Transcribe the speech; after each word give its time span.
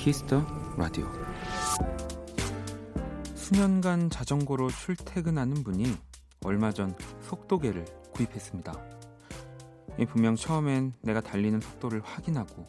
Kiss 0.00 0.26
the 0.26 0.46
Radio 0.78 1.06
수년간 3.34 4.08
자전거로 4.08 4.70
출퇴근하는 4.70 5.62
분이 5.62 5.94
얼마 6.42 6.72
전 6.72 6.96
속도계를 7.20 7.84
구입했습니다. 8.14 8.72
분명 10.08 10.36
처음엔 10.36 10.94
내가 11.02 11.20
달리는 11.20 11.60
속도를 11.60 12.00
확인하고 12.00 12.66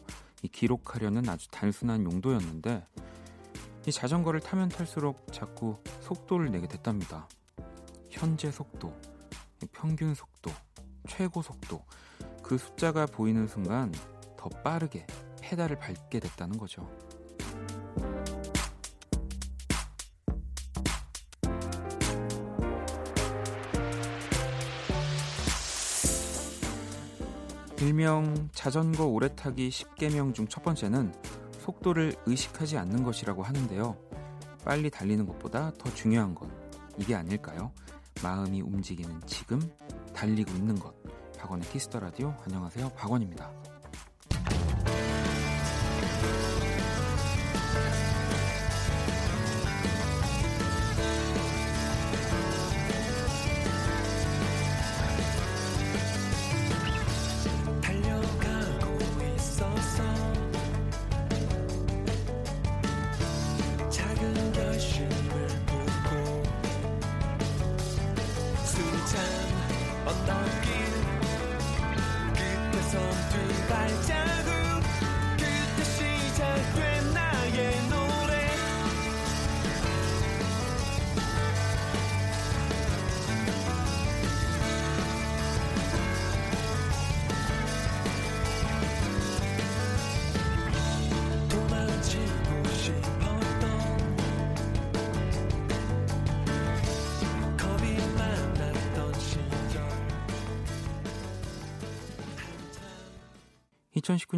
기록하려는 0.52 1.26
아주 1.26 1.48
단순한 1.50 2.04
용도였는데 2.04 2.86
이 3.86 3.90
자전거를 3.90 4.40
타면 4.40 4.68
탈수록 4.68 5.32
자꾸 5.32 5.78
속도를 6.02 6.50
내게 6.50 6.68
됐답니다. 6.68 7.28
현재 8.10 8.50
속도, 8.50 8.94
평균 9.72 10.14
속도, 10.14 10.50
최고 11.08 11.40
속도 11.40 11.82
그 12.42 12.58
숫자가 12.58 13.06
보이는 13.06 13.46
순간 13.48 13.90
더 14.36 14.50
빠르게 14.62 15.06
페달을 15.40 15.78
밟게 15.78 16.20
됐다는 16.20 16.58
거죠. 16.58 16.90
일명 28.12 28.50
자전거 28.52 29.06
오래 29.06 29.34
타기 29.34 29.70
10개명 29.70 30.34
중 30.34 30.46
첫 30.46 30.62
번째는 30.62 31.14
속도를 31.60 32.14
의식하지 32.26 32.76
않는 32.76 33.04
것이라고 33.04 33.42
하는데요. 33.42 33.96
빨리 34.66 34.90
달리는 34.90 35.24
것보다 35.26 35.72
더 35.78 35.92
중요한 35.94 36.34
것, 36.34 36.46
이게 36.98 37.14
아닐까요? 37.14 37.72
마음이 38.22 38.60
움직이는 38.60 39.18
지금, 39.24 39.60
달리고 40.12 40.52
있는 40.52 40.78
것. 40.78 40.94
박원의 41.38 41.66
키스터 41.70 42.00
라디오, 42.00 42.34
안녕하세요. 42.44 42.90
박원입니다. 42.90 43.50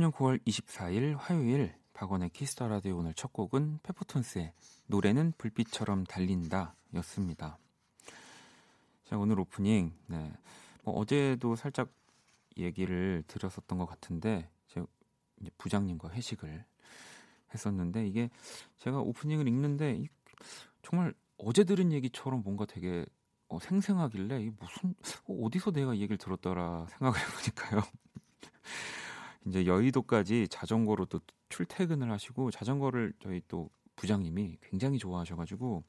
2019년 0.05 0.13
9월 0.13 0.45
24일 0.45 1.17
화요일 1.17 1.75
박원의 1.95 2.31
Kiss 2.31 2.52
the 2.52 2.69
Radio 2.69 2.99
오늘 2.99 3.15
첫 3.15 3.33
곡은 3.33 3.81
페퍼톤스의 3.83 4.53
노래는 4.87 5.33
불빛처럼 5.39 6.05
달린다 6.05 6.75
였습니다. 6.95 7.59
자, 9.05 9.17
오늘 9.17 9.39
오프닝, 9.41 9.93
네. 10.09 10.33
뭐 10.83 10.95
어제도 10.95 11.57
살짝 11.57 11.89
얘기를 12.57 13.23
드렸었던 13.27 13.79
것 13.79 13.87
같은데, 13.87 14.49
제가 14.69 14.87
부장님과 15.59 16.11
회식을 16.11 16.65
했었는데, 17.55 18.07
이게 18.07 18.31
제가 18.79 18.99
오프닝을 19.01 19.47
읽는데, 19.49 20.05
정말 20.83 21.15
어제 21.39 21.65
들은 21.65 21.93
얘기처럼 21.93 22.43
뭔가 22.43 22.67
되게 22.67 23.07
어, 23.49 23.59
생생하길래, 23.59 24.43
이 24.43 24.51
무슨, 24.59 24.95
어, 25.27 25.45
어디서 25.45 25.71
내가 25.71 25.95
이 25.95 25.99
얘기를 25.99 26.19
들었더라 26.19 26.87
생각을 26.91 27.19
해보니까요. 27.21 27.83
이제 29.47 29.66
여의도까지 29.66 30.49
자전거로 30.49 31.06
또 31.06 31.21
출퇴근을 31.49 32.10
하시고 32.10 32.50
자전거를 32.50 33.12
저희 33.21 33.43
또 33.49 33.71
부장님이 33.97 34.59
굉장히 34.62 34.99
좋아하셔가지고 34.99 35.84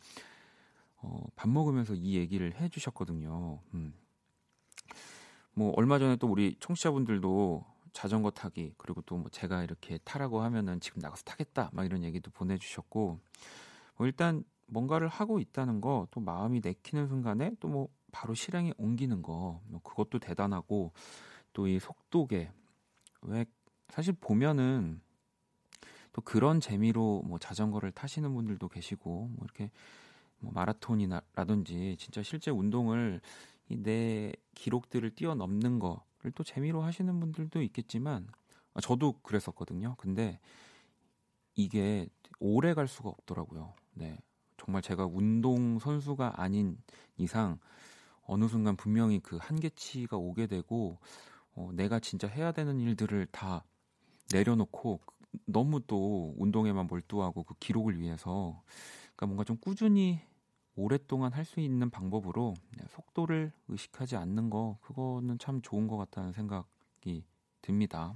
어, 0.98 1.24
밥 1.36 1.50
먹으면서 1.50 1.94
이 1.96 2.16
얘기를 2.16 2.54
해주셨거든요. 2.60 3.60
음. 3.74 3.94
뭐 5.54 5.74
얼마 5.78 6.00
전에 6.00 6.16
또 6.18 6.28
우리 6.28 6.56
청취자분들도 6.60 7.66
자전거 7.94 8.30
타기 8.30 8.74
그리고 8.78 9.02
또 9.02 9.16
뭐 9.18 9.30
제가 9.30 9.64
이렇게 9.64 9.98
타라고 10.04 10.42
하면은 10.42 10.80
지금 10.82 11.02
나가서 11.02 11.24
타겠다 11.24 11.70
막 11.72 11.86
이런 11.86 12.04
얘기도 12.04 12.30
보내주셨고 12.32 13.20
뭐 13.98 14.08
일단 14.08 14.44
뭔가를 14.68 15.08
하고 15.08 15.40
있다는 15.40 15.80
거 15.82 16.08
또 16.12 16.20
마음이 16.20 16.60
내키는 16.64 17.08
순간에 17.08 17.52
또 17.60 17.70
뭐 17.70 17.88
바로 18.12 18.34
실행에 18.34 18.74
옮기는 18.78 19.22
거 19.22 19.62
뭐 19.68 19.82
그것도 19.82 20.20
대단하고 20.20 20.92
또 21.54 21.68
이 21.68 21.80
속도계 21.80 22.52
왜 23.28 23.46
사실 23.90 24.14
보면은 24.14 25.02
또 26.14 26.22
그런 26.22 26.60
재미로 26.60 27.24
뭐 27.26 27.40
자전거를 27.40 27.92
타시는 27.92 28.34
분들도 28.34 28.68
계시고 28.70 29.30
뭐 29.34 29.38
이렇게 29.44 29.70
뭐 30.40 30.52
마라톤이라든지 30.54 31.98
진짜 32.00 32.24
실제 32.24 32.52
운동을 32.52 33.22
이내 33.68 34.32
기록들을 34.54 35.16
뛰어넘는 35.16 35.80
거를 35.80 36.32
또 36.36 36.44
재미로 36.44 36.82
하시는 36.84 37.20
분들도 37.20 37.62
있겠지만 37.64 38.28
아, 38.74 38.82
저도 38.82 39.20
그랬었거든요. 39.24 39.96
근데 39.98 40.40
이게 41.56 42.08
오래 42.40 42.74
갈 42.74 42.88
수가 42.88 43.10
없더라고요. 43.10 43.74
네. 43.94 44.18
정말 44.58 44.82
제가 44.82 45.06
운동 45.06 45.80
선수가 45.80 46.42
아닌 46.42 46.78
이상 47.18 47.60
어느 48.26 48.48
순간 48.48 48.76
분명히 48.76 49.20
그 49.20 49.38
한계치가 49.38 50.18
오게 50.18 50.48
되고 50.48 50.98
어, 51.56 51.72
내가 51.74 52.00
진짜 52.00 52.28
해야 52.28 52.52
되는 52.52 52.80
일들을 52.80 53.28
다 53.32 53.64
내려놓고 54.34 55.00
너무 55.46 55.82
또 55.88 56.34
운동에만 56.38 56.88
몰두하고 56.88 57.44
그 57.44 57.56
기록을 57.60 58.00
위해서 58.00 58.62
그러니까 59.16 59.26
뭔가 59.28 59.44
좀 59.44 59.58
꾸준히 59.58 60.22
오랫동안 60.76 61.32
할 61.34 61.46
수 61.46 61.60
있는 61.62 61.90
방법으로 61.90 62.54
속도를 62.90 63.52
의식하지 63.70 64.18
않는 64.18 64.50
거 64.50 64.78
그거는 64.82 65.40
참 65.40 65.62
좋은 65.62 65.88
것 65.88 65.98
같다는 65.98 66.34
생각이 66.34 67.24
듭니다. 67.62 68.16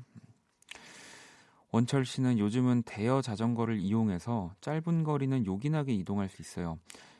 원철 1.71 2.05
씨는 2.05 2.39
요즘은 2.39 2.83
대여 2.83 3.21
자전거를 3.21 3.77
이용해서 3.79 4.53
짧은 4.59 5.03
거리는 5.03 5.45
요긴하게 5.45 5.93
이동할 5.93 6.27
수 6.27 6.41
있어요. 6.41 6.79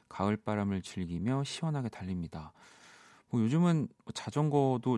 가을 0.10 0.38
바람을 0.38 0.82
즐기며 0.82 1.44
시원하게 1.44 1.90
달립니다. 1.90 2.52
뭐 3.30 3.42
요즘은 3.42 3.88
자전거도 4.16 4.98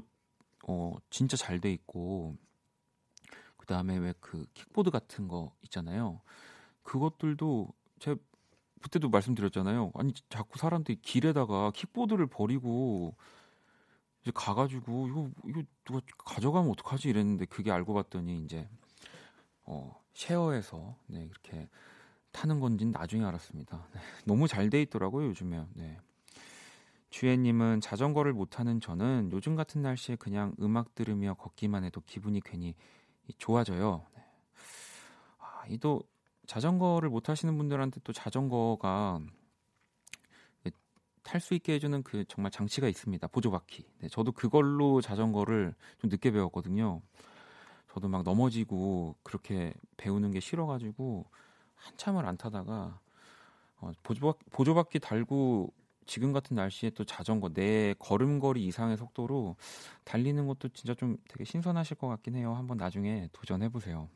어, 0.67 0.95
진짜 1.09 1.37
잘 1.37 1.59
돼 1.59 1.71
있고 1.73 2.35
그 3.57 3.65
다음에 3.65 3.97
왜 3.97 4.13
그 4.19 4.45
킥보드 4.53 4.89
같은 4.91 5.27
거 5.27 5.53
있잖아요. 5.63 6.21
그것들도 6.83 7.69
제가 7.99 8.17
그때도 8.81 9.09
말씀드렸잖아요. 9.09 9.91
아니 9.95 10.13
자꾸 10.29 10.57
사람들이 10.59 10.99
길에다가 11.01 11.71
킥보드를 11.71 12.27
버리고 12.27 13.15
이제 14.21 14.31
가가지고 14.33 15.07
이거 15.07 15.29
이거 15.47 15.63
누가 15.85 16.01
가져가면 16.17 16.71
어떡하지 16.71 17.09
이랬는데 17.09 17.45
그게 17.45 17.71
알고 17.71 17.93
봤더니 17.93 18.43
이제 18.43 18.69
어 19.63 19.99
쉐어해서 20.13 20.95
네 21.07 21.25
이렇게 21.25 21.69
타는 22.31 22.59
건지는 22.59 22.91
나중에 22.93 23.23
알았습니다. 23.25 23.87
네, 23.93 24.01
너무 24.25 24.47
잘 24.47 24.69
돼 24.69 24.81
있더라고요 24.83 25.27
요즘에. 25.29 25.65
네. 25.73 25.99
주혜님은 27.11 27.81
자전거를 27.81 28.33
못 28.33 28.49
타는 28.49 28.79
저는 28.79 29.29
요즘 29.31 29.55
같은 29.55 29.81
날씨에 29.81 30.15
그냥 30.15 30.55
음악 30.59 30.95
들으며 30.95 31.35
걷기만 31.35 31.83
해도 31.83 32.01
기분이 32.05 32.41
괜히 32.41 32.73
좋아져요. 33.37 34.05
네. 34.15 34.23
아, 35.37 35.65
이도 35.67 36.01
자전거를 36.47 37.09
못 37.09 37.21
타시는 37.21 37.57
분들한테 37.57 38.01
또 38.03 38.11
자전거가 38.11 39.21
탈 41.23 41.39
수 41.39 41.53
있게 41.53 41.73
해주는 41.73 42.03
그 42.03 42.25
정말 42.27 42.51
장치가 42.51 42.87
있습니다. 42.87 43.27
보조바퀴. 43.27 43.85
네, 43.99 44.07
저도 44.09 44.31
그걸로 44.31 45.01
자전거를 45.01 45.73
좀 45.99 46.09
늦게 46.09 46.31
배웠거든요. 46.31 47.01
저도 47.93 48.07
막 48.07 48.23
넘어지고 48.23 49.15
그렇게 49.23 49.73
배우는 49.97 50.31
게 50.31 50.39
싫어가지고 50.39 51.25
한참을 51.75 52.25
안 52.25 52.37
타다가 52.37 52.99
어, 53.77 53.91
보조바퀴, 54.03 54.49
보조바퀴 54.49 54.99
달고 54.99 55.73
지금 56.05 56.33
같은 56.33 56.55
날씨에 56.55 56.91
또 56.91 57.03
자전거 57.03 57.49
내 57.49 57.93
걸음걸이 57.99 58.65
이상의 58.65 58.97
속도로 58.97 59.55
달리는 60.03 60.45
것도 60.47 60.69
진짜 60.69 60.93
좀 60.93 61.17
되게 61.29 61.45
신선하실 61.45 61.97
것 61.97 62.07
같긴 62.07 62.35
해요. 62.35 62.53
한번 62.53 62.77
나중에 62.77 63.29
도전해 63.31 63.69
보세요. 63.69 64.09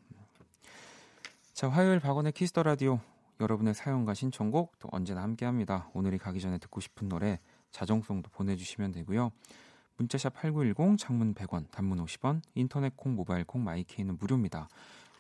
자, 1.53 1.69
화요일 1.69 1.99
박원의 1.99 2.33
Kiss 2.33 2.50
the 2.50 2.63
Radio 2.63 2.99
여러분의 3.39 3.73
사연과 3.73 4.13
신청곡 4.13 4.79
또 4.79 4.89
언제나 4.91 5.21
함께합니다. 5.23 5.89
오늘이 5.93 6.17
가기 6.17 6.39
전에 6.39 6.57
듣고 6.57 6.79
싶은 6.79 7.09
노래 7.09 7.39
자정송도 7.71 8.29
보내주시면 8.31 8.91
되고요. 8.91 9.31
문자 9.97 10.17
샵 10.17 10.33
8910 10.33 10.97
장문 10.97 11.33
100원 11.33 11.69
단문 11.71 12.03
50원 12.03 12.41
인터넷 12.53 12.95
콩 12.97 13.15
모바일 13.15 13.45
콩 13.45 13.63
My 13.63 13.79
K는 13.79 14.17
무료입니다. 14.17 14.67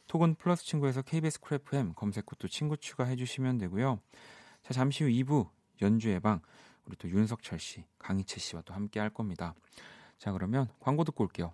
톡은 0.07 0.35
플러스 0.35 0.65
친구에서 0.65 1.01
KBS 1.01 1.39
Cool 1.39 1.75
FM 1.75 1.93
검색 1.95 2.29
후 2.29 2.35
또 2.37 2.47
친구 2.47 2.77
추가해 2.77 3.15
주시면 3.15 3.57
되고요. 3.57 3.99
자 4.61 4.73
잠시 4.73 5.03
후 5.03 5.09
2부 5.09 5.49
연주의 5.81 6.09
방 6.11 6.41
우리 6.85 6.95
또 6.97 7.09
윤석철 7.09 7.59
씨, 7.59 7.83
강희채 7.99 8.39
씨와 8.39 8.61
또 8.63 8.73
함께 8.73 8.99
할 8.99 9.09
겁니다. 9.09 9.53
자 10.17 10.31
그러면 10.31 10.67
광고 10.79 11.03
듣고 11.03 11.23
올게요. 11.23 11.53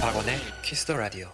박원의 0.00 0.38
키스 0.62 0.84
더 0.86 0.96
라디오. 0.96 1.28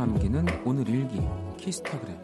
남기는 0.00 0.46
오늘 0.64 0.88
일기 0.88 1.20
키스타그램 1.58 2.18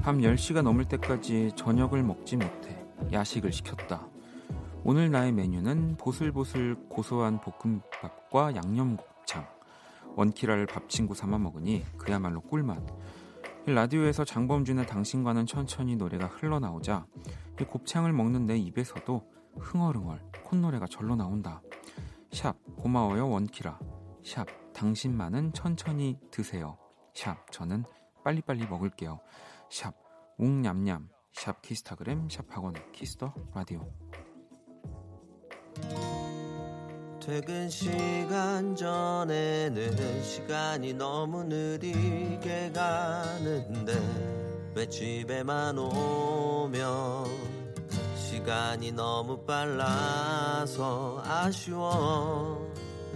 밤 0.00 0.20
10시가 0.20 0.62
넘을 0.62 0.86
때까지 0.86 1.52
저녁을 1.54 2.02
먹지 2.02 2.38
못해 2.38 2.82
야식을 3.12 3.52
시켰다. 3.52 4.08
오늘 4.84 5.10
나의 5.10 5.32
메뉴는 5.32 5.98
보슬보슬 5.98 6.74
고소한 6.88 7.38
볶음밥과 7.42 8.56
양념곱창. 8.56 9.46
원키라를 10.16 10.64
밥 10.64 10.88
친구 10.88 11.14
삼아 11.14 11.36
먹으니 11.36 11.84
그야말로 11.98 12.40
꿀맛. 12.40 12.78
라디오에서 13.66 14.24
장범준의 14.24 14.86
당신과는 14.86 15.44
천천히 15.44 15.94
노래가 15.96 16.28
흘러나오자 16.28 17.04
이 17.60 17.64
곱창을 17.64 18.14
먹는 18.14 18.46
내 18.46 18.56
입에서도 18.56 19.41
흥얼흥얼 19.58 20.20
콧노래가 20.44 20.86
절로 20.86 21.16
나온다. 21.16 21.62
샵 22.32 22.56
고마워요 22.76 23.28
원키라. 23.28 23.78
샵 24.24 24.46
당신만은 24.72 25.52
천천히 25.52 26.18
드세요. 26.30 26.78
샵 27.14 27.50
저는 27.50 27.84
빨리빨리 28.24 28.66
먹을게요. 28.66 29.20
샵 29.70 29.94
웅냠냠 30.38 31.08
샵 31.32 31.62
키스타그램 31.62 32.28
샵 32.28 32.44
박원의 32.50 32.74
Kiss 32.92 33.15
the 33.15 33.32
Radio 33.54 33.90
퇴근 37.20 37.68
시간 37.70 38.74
전에는 38.74 40.22
시간이 40.22 40.94
너무 40.94 41.44
느리게 41.44 42.72
가는데 42.72 43.92
왜 44.74 44.88
집에만 44.88 45.78
오면 45.78 47.61
시간이 48.42 48.90
너무 48.90 49.38
빨라서 49.46 51.22
아쉬워. 51.24 52.68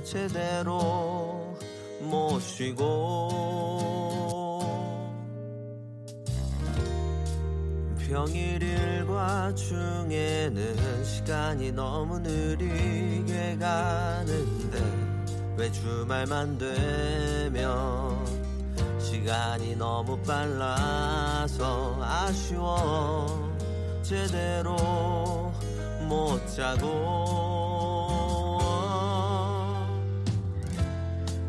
제대로 0.04 1.58
못 2.00 2.38
쉬고. 2.38 3.56
평일 8.08 8.62
일과 8.62 9.52
중에는 9.52 11.04
시간이 11.04 11.72
너무 11.72 12.20
느리게 12.20 13.56
가는데 13.58 14.78
왜 15.56 15.72
주말만 15.72 16.56
되면 16.56 18.24
시간이 19.00 19.74
너무 19.74 20.16
빨라서 20.22 21.98
아쉬워 22.00 23.45
제대로 24.08 24.76
못 26.08 26.46
자고 26.46 26.86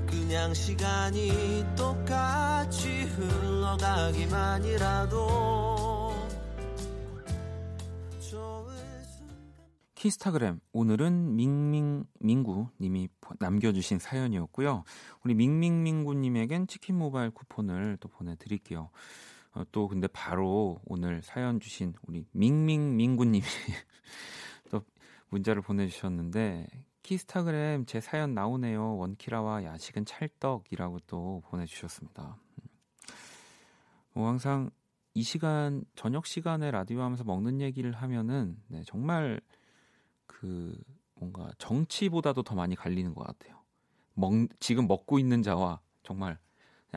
그냥 0.08 0.56
시간이 0.56 1.64
똑같이 1.76 3.04
흘러가기만이라도 3.04 5.28
키스타그램 9.94 10.60
오늘은 10.72 11.36
밍밍밍구 11.36 12.70
님이 12.82 13.08
남겨주신 13.40 14.00
사연이었고요. 14.00 14.84
우리 15.24 15.36
밍밍밍구 15.36 16.16
님에겐 16.16 16.66
치킨 16.66 16.98
모바일 16.98 17.30
쿠폰을 17.30 17.98
또 18.00 18.08
보내드릴게요. 18.08 18.90
어, 19.58 19.64
또 19.72 19.88
근데 19.88 20.08
바로 20.08 20.80
오늘 20.86 21.24
사연 21.24 21.60
주신 21.60 21.94
우리 22.04 22.26
밍밍밍구 22.32 23.26
님이 23.26 23.42
또 24.70 24.84
문자를 25.30 25.64
보내주셨는데 25.64 26.68
키스타그램 27.02 27.86
제 27.86 28.00
사연 28.00 28.36
나오네요. 28.36 28.98
원키라와 28.98 29.64
야식은 29.64 30.06
찰떡이라고 30.06 31.00
또 31.08 31.42
보내주셨습니다. 31.48 32.38
뭐 34.14 34.28
항상 34.28 34.70
이 35.16 35.24
시간 35.24 35.84
저녁 35.96 36.28
시간에 36.28 36.70
라디오 36.70 37.02
하면서 37.02 37.24
먹는 37.24 37.60
얘기를 37.60 37.92
하면은 37.94 38.62
네, 38.68 38.84
정말 38.86 39.42
그 40.28 40.78
뭔가 41.16 41.50
정치보다도 41.58 42.44
더 42.44 42.54
많이 42.54 42.76
갈리는 42.76 43.16
것 43.16 43.26
같아요. 43.26 43.60
먹, 44.14 44.34
지금 44.60 44.88
먹고 44.88 45.18
있는 45.18 45.42
자와 45.42 45.80
정말 46.04 46.38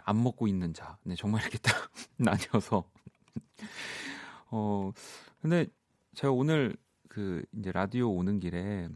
안 0.04 0.22
먹고 0.22 0.46
있는 0.46 0.72
자. 0.74 0.98
네, 1.04 1.14
정말 1.14 1.42
이렇게 1.42 1.58
딱 1.58 1.90
나뉘어서. 2.16 2.84
어, 4.50 4.92
근데 5.40 5.66
제가 6.14 6.32
오늘 6.32 6.76
그 7.08 7.44
이제 7.52 7.72
라디오 7.72 8.10
오는 8.10 8.38
길에 8.40 8.88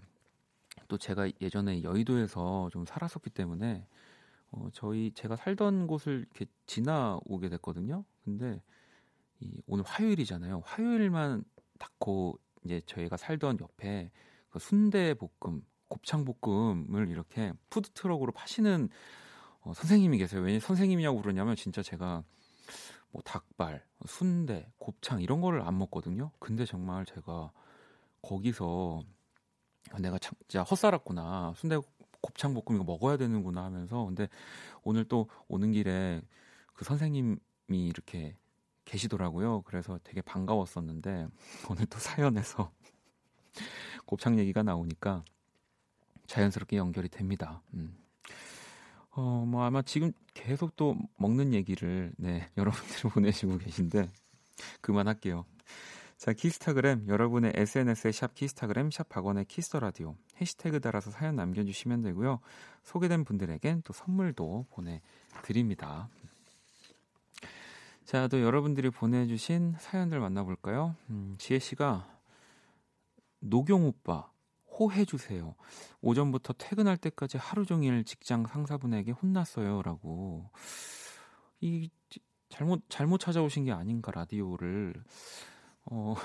또 0.89 0.99
제가 0.99 1.31
예전에 1.41 1.83
여의도에서 1.83 2.69
좀 2.73 2.85
살았었기 2.87 3.31
때문에 3.31 3.87
어, 4.51 4.69
저희 4.73 5.13
제가 5.15 5.37
살던 5.37 5.87
곳을 5.87 6.27
이렇게 6.31 6.47
지나오게 6.67 7.49
됐거든요. 7.49 8.05
근데 8.25 8.63
이 9.41 9.61
오늘 9.67 9.85
화요일이잖아요. 9.85 10.63
화요일만 10.65 11.45
닫고 11.79 12.39
이제 12.65 12.81
저희가 12.87 13.17
살던 13.17 13.59
옆에 13.61 14.11
그 14.51 14.59
순대 14.59 15.15
볶음, 15.15 15.63
곱창 15.89 16.25
볶음을 16.25 17.11
이렇게 17.11 17.53
푸드 17.69 17.91
트럭으로 17.91 18.33
파시는 18.33 18.89
어, 19.65 19.73
선생님이 19.73 20.19
계세요. 20.19 20.43
왜 20.43 20.61
선생님이냐고 20.61 21.21
그러냐면 21.23 21.57
진짜 21.57 21.83
제가 21.83 22.23
뭐 23.11 23.23
닭발, 23.23 23.85
순대, 24.07 24.71
곱창 24.79 25.23
이런 25.23 25.41
거를 25.41 25.63
안 25.63 25.79
먹거든요. 25.79 26.31
근데 26.39 26.67
정말 26.67 27.07
제가 27.07 27.51
거기서 28.23 29.03
내가 30.01 30.19
진짜 30.19 30.63
헛살았구나. 30.63 31.55
순대 31.57 31.79
곱창 32.21 32.55
볶음 32.55 32.77
이거 32.77 32.85
먹어야 32.85 33.17
되는구나 33.17 33.65
하면서 33.65 34.05
근데 34.05 34.29
오늘 34.83 35.05
또 35.05 35.29
오는 35.49 35.73
길에 35.73 36.23
그 36.75 36.85
선생님이 36.85 37.39
이렇게 37.69 38.37
계시더라고요. 38.85 39.63
그래서 39.63 39.99
되게 40.05 40.21
반가웠었는데 40.21 41.29
오늘 41.71 41.87
또 41.87 41.99
사연에서 41.99 42.71
곱창 44.05 44.39
얘기가 44.39 44.63
나오니까 44.63 45.25
자연스럽게 46.27 46.77
연결이 46.77 47.09
됩니다. 47.09 47.63
음. 47.75 48.04
어, 49.17 49.45
뭐 49.47 49.63
아마 49.63 49.83
지금 49.83 50.13
계속 50.35 50.77
또 50.77 50.97
먹는 51.17 51.55
얘기를 51.55 52.13
네, 52.17 52.49
여러분들이 52.59 53.11
보내시고 53.11 53.59
계신데 53.59 54.11
그만할게요. 54.81 55.45
자, 56.17 56.33
키스타그램 56.33 57.07
여러분의 57.09 57.53
SNS에 57.55 58.13
샵 58.13 58.35
키스타그램 58.35 58.91
샵 58.91 59.09
박원의 59.09 59.45
Kiss 59.47 59.66
the 59.66 59.81
Radio 59.81 60.17
해시태그 60.41 60.81
달아서 60.81 61.11
사연 61.11 61.37
남겨 61.37 61.65
주시면 61.65 62.03
되고요. 62.03 62.41
소개된 62.83 63.25
분들에겐 63.25 63.83
또 63.83 63.93
선물도 63.93 64.67
보내 64.71 65.01
드립니다. 65.43 66.09
자, 68.05 68.29
또 68.29 68.41
여러분들이 68.41 68.91
보내 68.91 69.27
주신 69.27 69.75
사연들 69.79 70.21
만나 70.21 70.45
볼까요? 70.45 70.95
음, 71.11 71.37
지혜 71.39 71.59
씨가 71.59 72.09
노경 73.41 73.87
오빠 73.87 74.31
호해주세요. 74.79 75.55
오전부터 76.01 76.55
퇴근할 76.55 76.97
때까지 76.97 77.39
하루 77.39 77.65
종일 77.65 78.05
직장 78.05 78.47
상사분에게 78.47 79.13
혼났어요 79.13 79.83
라고 79.83 80.51
이 81.61 81.91
잘못 82.49 82.83
잘못 82.89 83.19
찾아오신 83.19 83.65
게 83.65 83.73
아닌가 83.73 84.13
라디오를 84.13 84.95
어뭐 85.85 86.17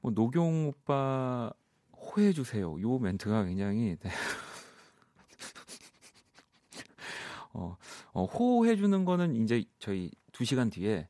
뭐 0.00 0.12
노경 0.12 0.68
오빠 0.68 1.52
호해 1.92 2.32
주세요. 2.32 2.80
요 2.80 2.98
멘트가 2.98 3.44
굉장히 3.44 3.96
네. 4.00 4.10
어, 7.52 7.76
어, 8.12 8.24
호해 8.24 8.76
주는 8.76 9.04
거는 9.04 9.36
이제 9.36 9.64
저희 9.78 10.10
2시간 10.32 10.70
뒤에 10.70 11.08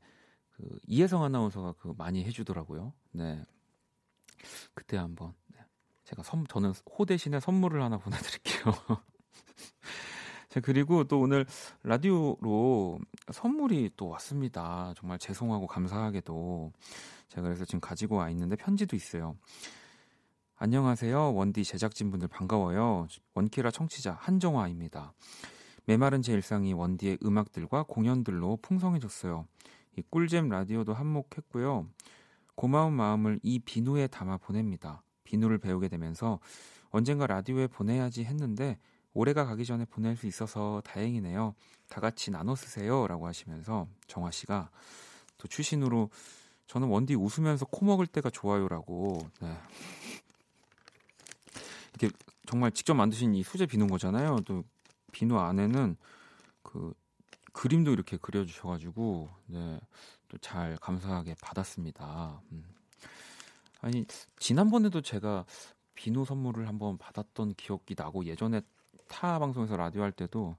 그 0.50 0.78
이혜성 0.86 1.22
아나운서가 1.22 1.74
그 1.78 1.92
많이 1.98 2.24
해 2.24 2.30
주더라고요. 2.30 2.92
네. 3.12 3.42
그때 4.74 4.96
한번 4.96 5.34
네. 5.45 5.45
제가 6.06 6.22
선 6.22 6.46
저는 6.48 6.72
호 6.96 7.04
대신에 7.04 7.40
선물을 7.40 7.82
하나 7.82 7.98
보내 7.98 8.16
드릴게요. 8.16 8.72
자, 10.48 10.60
그리고 10.60 11.02
또 11.02 11.20
오늘 11.20 11.44
라디오로 11.82 13.00
선물이 13.32 13.90
또 13.96 14.06
왔습니다. 14.08 14.94
정말 14.96 15.18
죄송하고 15.18 15.66
감사하게도 15.66 16.72
제가 17.28 17.42
그래서 17.42 17.64
지금 17.64 17.80
가지고 17.80 18.16
와 18.16 18.30
있는데 18.30 18.54
편지도 18.54 18.94
있어요. 18.94 19.36
안녕하세요. 20.54 21.34
원디 21.34 21.64
제작진분들 21.64 22.28
반가워요. 22.28 23.08
원키라 23.34 23.72
청취자 23.72 24.12
한정화입니다. 24.12 25.12
메마른 25.86 26.22
제 26.22 26.32
일상이 26.32 26.72
원디의 26.72 27.18
음악들과 27.24 27.82
공연들로 27.82 28.58
풍성해졌어요. 28.62 29.44
이 29.98 30.02
꿀잼 30.08 30.50
라디오도 30.50 30.94
한몫했고요. 30.94 31.88
고마운 32.54 32.92
마음을 32.92 33.40
이 33.42 33.58
비누에 33.58 34.06
담아 34.06 34.38
보냅니다. 34.38 35.02
비누를 35.26 35.58
배우게 35.58 35.88
되면서 35.88 36.38
언젠가 36.90 37.26
라디오에 37.26 37.66
보내야지 37.66 38.24
했는데 38.24 38.78
올해가 39.12 39.44
가기 39.44 39.64
전에 39.64 39.84
보낼 39.84 40.16
수 40.16 40.26
있어서 40.26 40.80
다행이네요. 40.84 41.54
다 41.88 42.00
같이 42.00 42.30
나눠 42.30 42.54
쓰세요라고 42.54 43.26
하시면서 43.26 43.86
정화 44.06 44.30
씨가 44.30 44.70
또 45.38 45.48
추신으로 45.48 46.10
저는 46.66 46.88
원디 46.88 47.14
웃으면서 47.14 47.66
코 47.66 47.84
먹을 47.84 48.06
때가 48.06 48.30
좋아요라고 48.30 49.28
네. 49.40 49.56
이렇게 51.98 52.16
정말 52.46 52.72
직접 52.72 52.94
만드신 52.94 53.34
이 53.34 53.42
수제 53.42 53.66
비누인 53.66 53.90
거잖아요. 53.90 54.38
또 54.46 54.64
비누 55.12 55.38
안에는 55.38 55.96
그 56.62 56.94
그림도 57.52 57.92
이렇게 57.92 58.16
그려주셔가지고 58.16 59.30
네, 59.46 59.80
또 60.28 60.38
잘 60.40 60.76
감사하게 60.76 61.36
받았습니다. 61.40 62.40
음. 62.52 62.64
아니 63.80 64.04
지난번에도 64.38 65.00
제가 65.00 65.44
비누 65.94 66.24
선물을 66.24 66.68
한번 66.68 66.98
받았던 66.98 67.54
기억이 67.54 67.94
나고 67.96 68.24
예전에 68.26 68.60
타 69.08 69.38
방송에서 69.38 69.76
라디오 69.76 70.02
할 70.02 70.12
때도 70.12 70.56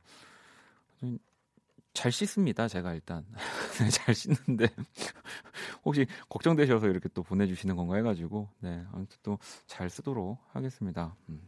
잘 1.93 2.11
씻습니다. 2.11 2.67
제가 2.67 2.93
일단 2.93 3.25
네, 3.79 3.89
잘 3.89 4.13
씻는데 4.15 4.67
혹시 5.83 6.05
걱정되셔서 6.29 6.87
이렇게 6.87 7.09
또 7.09 7.23
보내주시는 7.23 7.75
건가 7.75 7.95
해가지고 7.97 8.49
네 8.59 8.83
아무튼 8.93 9.17
또 9.23 9.37
잘 9.65 9.89
쓰도록 9.89 10.39
하겠습니다. 10.51 11.15
음. 11.29 11.41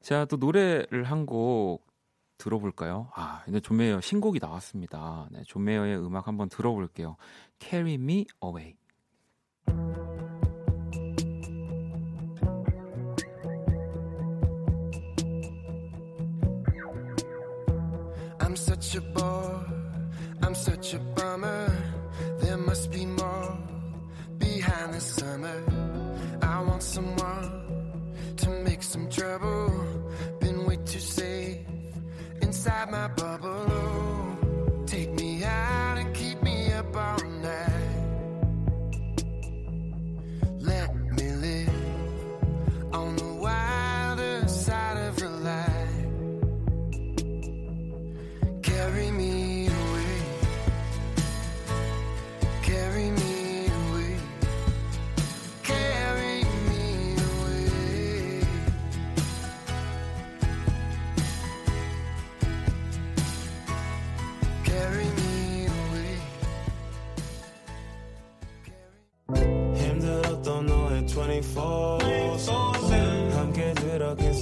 자 0.00 0.14
또 0.14 0.36
노래를 0.36 1.04
한 1.04 1.26
곡 1.26 1.86
들어볼까요? 2.38 3.10
아 3.14 3.42
근데 3.44 3.60
존 3.60 3.76
메이어 3.76 4.00
신곡이 4.00 4.38
나왔습니다. 4.40 5.28
네, 5.30 5.42
존 5.46 5.64
메이어의 5.64 5.98
음악 5.98 6.26
한번 6.26 6.48
들어볼게요. 6.48 7.16
Carry 7.58 7.94
Me 7.94 8.26
Away. 8.42 8.76
Such 18.80 18.96
a 18.96 19.00
bore. 19.02 19.66
I'm 20.42 20.54
such 20.54 20.94
a 20.94 20.98
bummer. 20.98 21.70
There 22.40 22.56
must 22.56 22.90
be 22.90 23.04
more 23.04 23.58
behind 24.38 24.94
the 24.94 25.00
summer. 25.00 25.62
I 26.40 26.62
want 26.62 26.82
someone 26.82 28.34
to 28.38 28.50
make 28.64 28.82
some 28.82 29.10
trouble. 29.10 29.68
Been 30.40 30.64
way 30.64 30.76
too 30.76 30.98
safe 30.98 31.58
inside 32.40 32.90
my 32.90 33.08
bubble. 33.08 34.09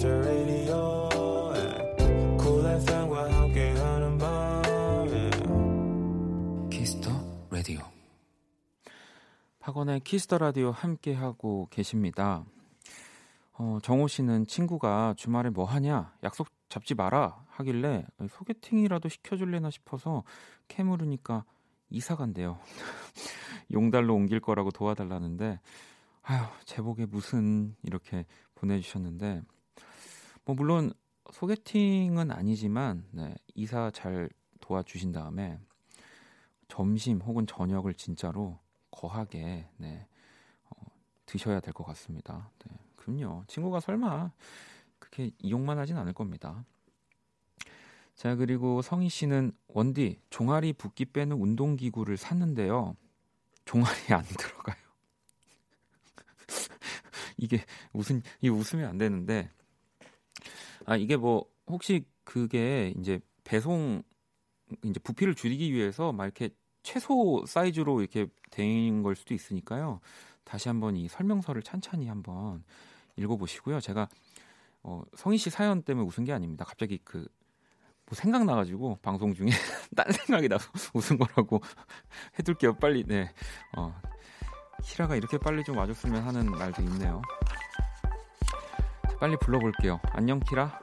The 0.00 0.14
radio 0.14 1.09
Cool 2.40 2.67
FM과 2.67 3.33
함께하는 3.33 4.19
밤 4.19 4.62
Kiss 6.71 6.93
the 6.93 7.11
Radio. 7.50 7.81
박원의 9.59 10.00
Kiss 10.00 10.22
the 10.22 10.38
Radio 10.38 10.71
함께 10.71 11.12
하고 11.14 11.67
계십니다. 11.71 12.45
어, 13.55 13.78
정호 13.83 14.07
씨는 14.07 14.47
친구가 14.47 15.14
주말에 15.17 15.50
뭐 15.50 15.64
하냐 15.64 16.14
약속 16.23 16.49
잡지 16.69 16.95
마라 16.95 17.45
하길래 17.49 18.07
소개팅이라도 18.31 19.09
시켜줄래나 19.09 19.71
싶어서 19.71 20.23
캐물으니까 20.69 21.45
이사 21.90 22.14
간대요. 22.14 22.61
용달로 23.73 24.14
옮길 24.14 24.38
거라고 24.38 24.71
도와달라는데 24.71 25.59
아휴 26.23 26.47
제복에 26.64 27.07
무슨 27.07 27.75
이렇게 27.83 28.26
보내주셨는데 28.55 29.43
뭐 30.49 30.55
물론 30.57 30.95
소개팅은 31.31 32.31
아니지만 32.31 33.07
네, 33.11 33.35
이사 33.55 33.90
잘 33.90 34.31
도와주신 34.61 35.12
다음에 35.12 35.61
점심 36.69 37.21
혹은 37.21 37.47
저녁을 37.47 37.93
진짜로 37.93 38.59
거하게 38.90 39.69
네, 39.76 40.09
어, 40.71 40.87
드셔야 41.26 41.61
될 41.61 41.75
것 41.75 41.85
같습니다. 41.85 42.50
네, 42.64 42.75
그럼요. 42.97 43.45
친구가 43.47 43.81
설마 43.81 44.33
그렇게 44.99 45.33
이용만 45.38 45.76
하진 45.78 45.99
않을 45.99 46.14
겁니다. 46.14 46.64
자 48.14 48.35
그리고 48.35 48.81
성희 48.81 49.11
씨는 49.11 49.52
원디 49.67 50.19
종아리 50.31 50.73
붓기 50.73 51.05
빼는 51.12 51.37
운동 51.37 51.76
기구를 51.76 52.17
샀는데요. 52.17 52.97
종아리 53.67 54.14
안 54.14 54.23
들어가요. 54.38 54.78
이게 57.37 57.62
웃은 57.93 58.23
이 58.40 58.49
웃으면 58.49 58.88
안 58.88 58.97
되는데 58.97 59.50
아 60.88 60.97
이게 60.97 61.16
뭐 61.18 61.45
혹시 61.66 62.07
그게 62.25 62.95
이제 62.99 63.21
배송 63.45 64.02
이제 64.85 64.99
부피를 65.00 65.35
줄이기 65.35 65.73
위해서 65.75 66.12
막 66.12 66.25
이렇게 66.25 66.49
최소 66.83 67.45
사이즈로 67.47 68.00
이렇게 68.00 68.26
된 68.50 69.02
걸 69.02 69.14
수도 69.16 69.35
있으니까요. 69.35 70.00
다시 70.45 70.68
한번 70.68 70.97
이 70.97 71.09
설명서를 71.09 71.62
찬찬히 71.62 72.07
한번 72.09 72.64
읽어보시고요. 73.16 73.80
제가 73.80 74.09
어, 74.83 75.02
성희 75.14 75.37
씨 75.37 75.50
사연 75.50 75.83
때문에 75.83 76.07
웃은 76.09 76.25
게 76.25 76.33
아닙니다. 76.33 76.64
갑자기 76.64 76.99
그 77.04 77.26
뭐 78.11 78.16
생각나가지고 78.16 78.99
방송 79.02 79.35
중에 79.35 79.49
딴 79.95 80.11
생각이 80.11 80.49
나서 80.49 80.71
웃은 80.95 81.18
거라고 81.18 81.61
해둘게요. 82.38 82.76
빨리 82.76 83.04
네. 83.04 83.30
어, 83.76 83.95
키라가 84.83 85.14
이렇게 85.16 85.37
빨리 85.37 85.62
좀 85.62 85.76
와줬으면 85.76 86.23
하는 86.23 86.47
날도 86.47 86.80
있네요. 86.85 87.21
자, 89.19 89.21
빨리 89.21 89.37
불러볼게요. 89.37 90.01
안녕 90.13 90.39
키라. 90.41 90.81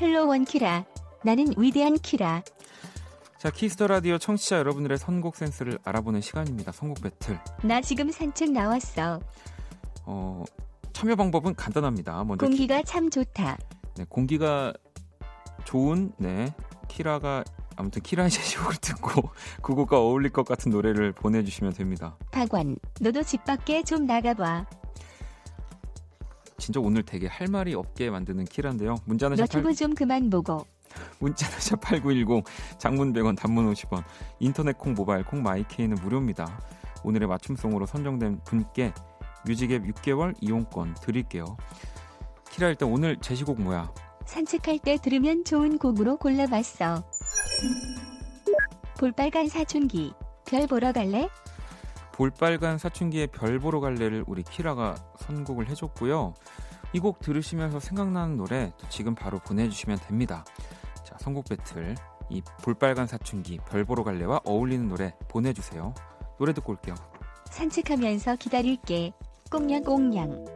Hello 0.00 0.26
원 0.28 0.44
키라. 0.44 0.84
나는 1.22 1.52
위대한 1.58 1.98
키라. 1.98 2.42
자 3.38 3.50
Kiss 3.50 3.71
the 3.71 3.86
Radio 3.86 4.16
청취자 4.16 4.58
여러분들의 4.58 4.96
선곡 4.96 5.36
센스를 5.36 5.78
알아보는 5.84 6.22
시간입니다. 6.22 6.72
선곡 6.72 7.02
배틀. 7.02 7.38
나 7.62 7.80
지금 7.82 8.10
산책 8.10 8.52
나왔어. 8.52 9.20
어, 10.06 10.44
참여 10.94 11.16
방법은 11.16 11.54
간단합니다. 11.54 12.24
먼저 12.24 12.46
공기가 12.46 12.82
참 12.82 13.10
좋다. 13.10 13.58
네, 13.96 14.06
공기가 14.08 14.72
좋은 15.64 16.12
네 16.16 16.54
키라가 16.88 17.44
아무튼 17.76 18.00
키라의 18.00 18.30
제시곡을 18.30 18.76
듣고 18.80 19.30
그 19.60 19.74
곡과 19.74 19.98
어울릴 20.00 20.32
것 20.32 20.46
같은 20.46 20.72
노래를 20.72 21.12
보내주시면 21.12 21.74
됩니다. 21.74 22.16
박원, 22.30 22.76
너도 23.00 23.22
집 23.22 23.44
밖에 23.44 23.82
좀 23.82 24.06
나가봐. 24.06 24.64
진짜 26.58 26.80
오늘 26.80 27.02
되게 27.02 27.26
할 27.26 27.48
말이 27.48 27.74
없게 27.74 28.10
만드는 28.10 28.44
키라인데요. 28.46 28.96
문자는 29.04 29.36
샵, 29.36 29.46
8, 29.50 29.62
너튜브 29.62 29.74
좀 29.74 29.94
그만 29.94 30.30
보고. 30.30 30.66
문자는 31.18 31.56
샵8910 31.58 32.44
장문 32.78 33.12
100원 33.12 33.36
단문 33.36 33.72
50원 33.72 34.02
인터넷 34.40 34.78
콩 34.78 34.94
모바일 34.94 35.24
콩 35.24 35.42
마이케이는 35.42 35.96
무료입니다. 36.02 36.60
오늘의 37.04 37.28
맞춤송으로 37.28 37.86
선정된 37.86 38.40
분께 38.44 38.92
뮤직앱 39.46 39.84
6개월 39.84 40.34
이용권 40.40 40.94
드릴게요. 41.02 41.56
키라 42.50 42.68
일단 42.68 42.90
오늘 42.90 43.16
제시곡 43.20 43.60
뭐야? 43.60 43.92
산책할 44.24 44.80
때 44.80 44.96
들으면 45.00 45.44
좋은 45.44 45.78
곡으로 45.78 46.16
골라봤어. 46.16 47.04
볼빨간 48.98 49.48
사춘기. 49.48 50.12
별 50.46 50.66
보러 50.66 50.92
갈래? 50.92 51.28
볼빨간 52.16 52.78
사춘기의 52.78 53.26
별 53.28 53.58
보러 53.58 53.78
갈래를 53.80 54.24
우리 54.26 54.42
키라가 54.42 54.96
선곡을 55.18 55.68
해줬고요. 55.68 56.34
이 56.94 56.98
곡 57.00 57.20
들으시면서 57.20 57.78
생각나는 57.78 58.36
노래 58.38 58.72
또 58.78 58.88
지금 58.88 59.14
바로 59.14 59.38
보내주시면 59.38 59.98
됩니다. 59.98 60.44
자, 61.04 61.16
선곡 61.20 61.44
배틀 61.48 61.94
이 62.30 62.42
볼빨간 62.62 63.06
사춘기 63.06 63.58
별 63.68 63.84
보러 63.84 64.02
갈래와 64.02 64.40
어울리는 64.44 64.88
노래 64.88 65.14
보내주세요. 65.28 65.92
노래 66.38 66.54
듣고 66.54 66.72
올게요. 66.72 66.94
산책하면서 67.50 68.36
기다릴게. 68.36 69.12
꽁냥꽁냥. 69.50 70.55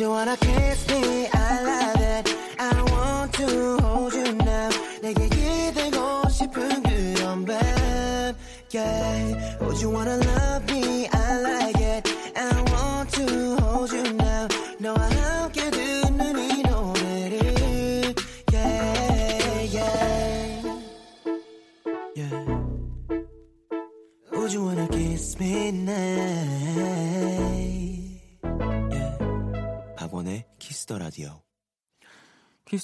You 0.00 0.10
wanna 0.10 0.36
kiss 0.36 0.86
me? 0.88 1.05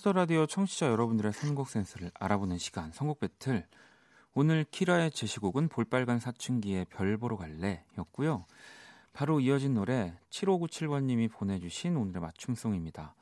Kiss 0.02 0.08
the 0.08 0.12
Radio 0.14 0.46
청취자 0.46 0.88
여러분들의 0.88 1.32
선곡 1.32 1.68
센스를 1.68 2.10
알아보는 2.14 2.58
시간 2.58 2.90
선곡 2.90 3.20
배틀. 3.20 3.64
오늘 4.34 4.64
키라의 4.68 5.12
제시곡은 5.12 5.68
볼빨간 5.68 6.18
사춘기의 6.18 6.86
별 6.86 7.16
보러 7.16 7.36
갈래였고요. 7.36 8.44
바로 9.12 9.38
이어진 9.38 9.74
노래 9.74 10.12
7597번님이 10.30 11.30
보내주신 11.30 11.96
오늘의 11.96 12.20
맞춤송입니다. 12.20 13.14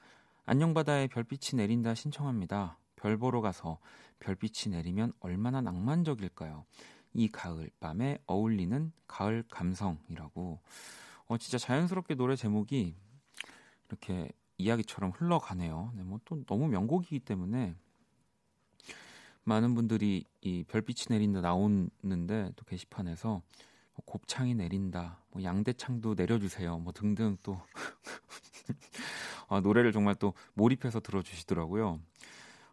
안녕바다의 0.47 1.09
별빛이 1.09 1.59
내린다 1.59 1.95
신청합니다. 1.95 2.79
별 2.97 3.19
보러 3.19 3.43
가서 3.43 3.79
별빛이 4.21 4.75
내리면 4.75 5.13
얼마나 5.21 5.61
낭만적일까요? 5.61 6.65
이 7.13 7.29
가을 7.29 7.71
밤에 7.81 8.19
어울리는 8.27 8.91
가을 9.07 9.45
감성이라고. 9.51 10.61
어 11.27 11.37
진짜 11.37 11.59
자연스럽게 11.59 12.15
노래 12.15 12.37
제목이 12.37 12.97
이렇게 13.89 14.31
이야기처럼 14.61 15.13
흘러가네요. 15.13 15.93
네, 15.97 16.03
뭐또 16.03 16.45
너무 16.45 16.69
명곡이기 16.69 17.21
때문에 17.21 17.75
많은 19.45 19.75
분들이 19.75 20.25
이 20.41 20.65
별빛이 20.65 21.07
내린다 21.11 21.41
나오는데 21.41 22.53
또 22.57 22.65
게시판에서 22.65 23.29
뭐 23.31 24.05
곱창이 24.05 24.55
내린다, 24.55 25.23
뭐 25.31 25.43
양대창도 25.43 26.15
내려주세요, 26.15 26.79
뭐 26.79 26.93
등등 26.93 27.37
또 27.43 27.61
아, 29.49 29.61
노래를 29.61 29.93
정말 29.93 30.15
또 30.15 30.35
몰입해서 30.55 31.01
들어주시더라고요. 31.01 32.01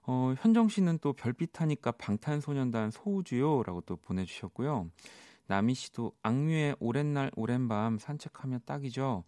어, 0.03 0.33
현정 0.37 0.69
씨는 0.69 0.99
또 0.99 1.13
별빛 1.13 1.59
하니까 1.59 1.91
방탄소년단 1.91 2.91
소우주요라고 2.91 3.81
또 3.81 3.97
보내주셨고요. 3.97 4.89
나미 5.47 5.73
씨도 5.73 6.13
악뮤의 6.23 6.75
오랜 6.79 7.13
날 7.13 7.31
오랜 7.35 7.67
밤 7.67 7.97
산책하면 7.97 8.61
딱이죠. 8.65 9.23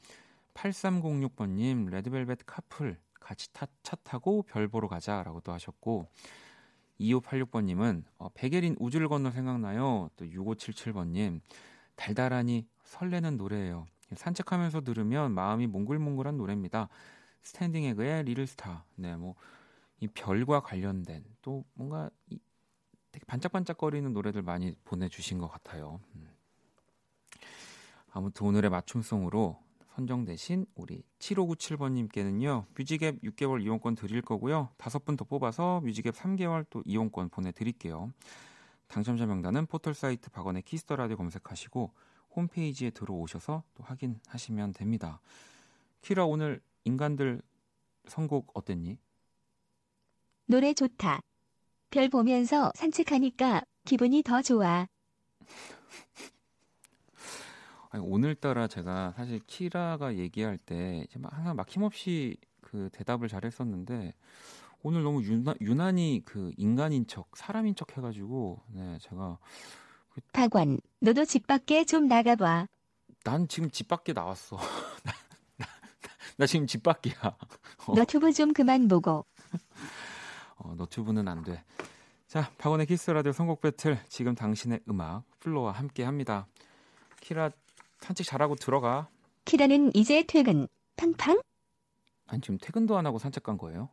8306번님 0.62 1.90
레드벨벳 1.90 2.40
카풀 2.46 2.98
같이 3.20 3.52
타, 3.54 3.68
차 3.84 3.96
타고 3.98 4.44
별 4.44 4.68
보러 4.68 4.88
가자라고 4.88 5.42
또 5.42 5.52
하셨고 5.54 6.08
2586번님은 7.00 8.04
어, 8.18 8.30
백예린 8.34 8.76
우주를 8.80 9.08
건너 9.08 9.32
생각나요. 9.32 10.10
또 10.16 10.26
6577번님 10.26 11.42
달달하니 11.96 12.68
설레는 12.84 13.38
노래예요. 13.38 13.86
산책하면서 14.16 14.82
들으면 14.82 15.34
마음이 15.34 15.68
몽글몽글한 15.68 16.38
노래입니다. 16.38 16.90
스탠딩 17.42 17.84
에그의 17.86 18.24
Little 18.24 18.58
Star. 18.58 18.86
네, 18.96 19.16
뭐 19.16 19.36
이 20.00 20.08
별과 20.08 20.62
관련된 20.62 21.26
또 21.42 21.66
뭔가 21.74 22.10
이, 22.30 22.40
되게 23.12 23.26
반짝반짝거리는 23.26 24.12
노래들 24.14 24.42
많이 24.42 24.76
보내주신 24.86 25.40
것 25.40 25.48
같아요. 25.48 26.00
음. 26.16 26.30
아무튼 28.12 28.48
오늘의 28.48 28.70
맞춤송으로 28.70 29.62
선정되신 30.00 30.66
우리 30.76 31.04
7597번님께는요 31.20 32.66
뮤직앱 32.78 33.22
6개월 33.22 33.62
이용권 33.62 33.96
드릴 33.96 34.22
거고요 34.22 34.70
다섯 34.78 35.04
분 35.04 35.18
더 35.18 35.26
뽑아서 35.26 35.82
뮤직앱 35.82 36.16
3개월 36.16 36.66
또 36.70 36.82
이용권 36.86 37.30
보내드릴게요 37.30 38.14
당첨자 38.88 39.26
명단은 39.26 39.66
포털사이트 39.66 40.30
박원의 40.30 40.62
Kiss 40.64 40.82
the 40.82 40.95
Radio 40.95 41.18
검색하시고 41.18 41.92
홈페이지에 42.36 42.92
들어오셔서 42.92 43.64
또 43.76 43.84
확인하시면 43.84 44.74
됩니다 44.74 45.20
키라 46.02 46.26
오늘 46.26 46.62
인간들 46.86 47.42
선곡 48.08 48.52
어땠니? 48.54 48.98
노래 50.46 50.74
좋다. 50.74 51.20
별 51.92 52.08
보면서 52.10 52.72
산책하니까 52.74 53.62
기분이 53.86 54.24
더 54.24 54.42
좋아. 54.42 54.88
아니, 57.90 58.04
오늘따라 58.06 58.68
제가 58.68 59.14
사실 59.18 59.40
키라가 59.48 60.16
얘기할 60.16 60.58
때 60.58 61.06
항상 61.24 61.56
막힘없이 61.56 62.38
그 62.62 62.90
대답을 62.94 63.28
잘했었는데 63.28 64.14
오늘 64.82 65.04
너무 65.04 65.24
유나, 65.24 65.56
유난히 65.60 66.22
그 66.24 66.52
인간인 66.58 67.08
척, 67.08 67.36
사람인 67.36 67.76
척 67.76 67.98
해가지고 67.98 68.62
네 68.74 68.98
제가 69.02 69.40
박원, 70.34 70.80
너도 71.00 71.26
집 71.26 71.48
밖에 71.48 71.84
좀 71.84 72.08
나가봐. 72.08 72.68
난 73.24 73.48
지금 73.48 73.70
집 73.70 73.88
밖에 73.88 74.14
나왔어. 74.14 74.58
나, 75.04 75.12
나, 75.58 75.66
나 76.38 76.46
지금 76.46 76.68
집 76.68 76.84
밖이야. 76.84 77.14
어. 77.88 77.96
너튜브 77.96 78.32
좀 78.32 78.54
그만 78.54 78.88
보고. 78.88 79.26
어, 80.58 80.76
너튜브는 80.76 81.28
안 81.28 81.44
돼. 81.44 81.64
자, 82.28 82.52
박원의 82.58 82.86
Kiss 82.86 83.10
the 83.12 83.19
Radio 83.19 83.32
선곡 83.32 83.62
배틀 83.62 83.98
지금 84.08 84.36
당신의 84.36 84.82
음악 84.90 85.24
FLO와 85.40 85.72
함께 85.72 86.04
합니다. 86.04 86.48
키라 87.22 87.50
산책 88.02 88.26
잘하고 88.26 88.56
들어가. 88.56 89.10
키라는 89.46 89.92
이제 89.94 90.24
퇴근. 90.28 90.68
팡팡? 90.96 91.42
아니 92.28 92.42
지금 92.42 92.58
퇴근도 92.60 92.98
안 92.98 93.06
하고 93.06 93.18
산책 93.20 93.44
간 93.44 93.58
거예요. 93.58 93.90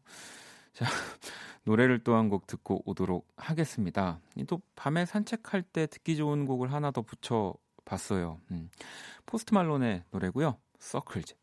자, 0.72 0.84
노래를 1.64 2.02
또 2.04 2.14
한 2.14 2.28
곡 2.28 2.46
듣고 2.46 2.82
오도록 2.84 3.26
하겠습니다. 3.36 4.20
또 4.46 4.60
밤에 4.74 5.06
산책할 5.06 5.62
때 5.62 5.86
듣기 5.86 6.16
좋은 6.16 6.44
곡을 6.46 6.72
하나 6.72 6.90
더 6.90 7.02
붙여 7.02 7.54
봤어요. 7.84 8.40
음. 8.50 8.70
포스트 9.24 9.54
말론의 9.54 10.04
노래고요. 10.10 10.58
Circles. 10.78 11.34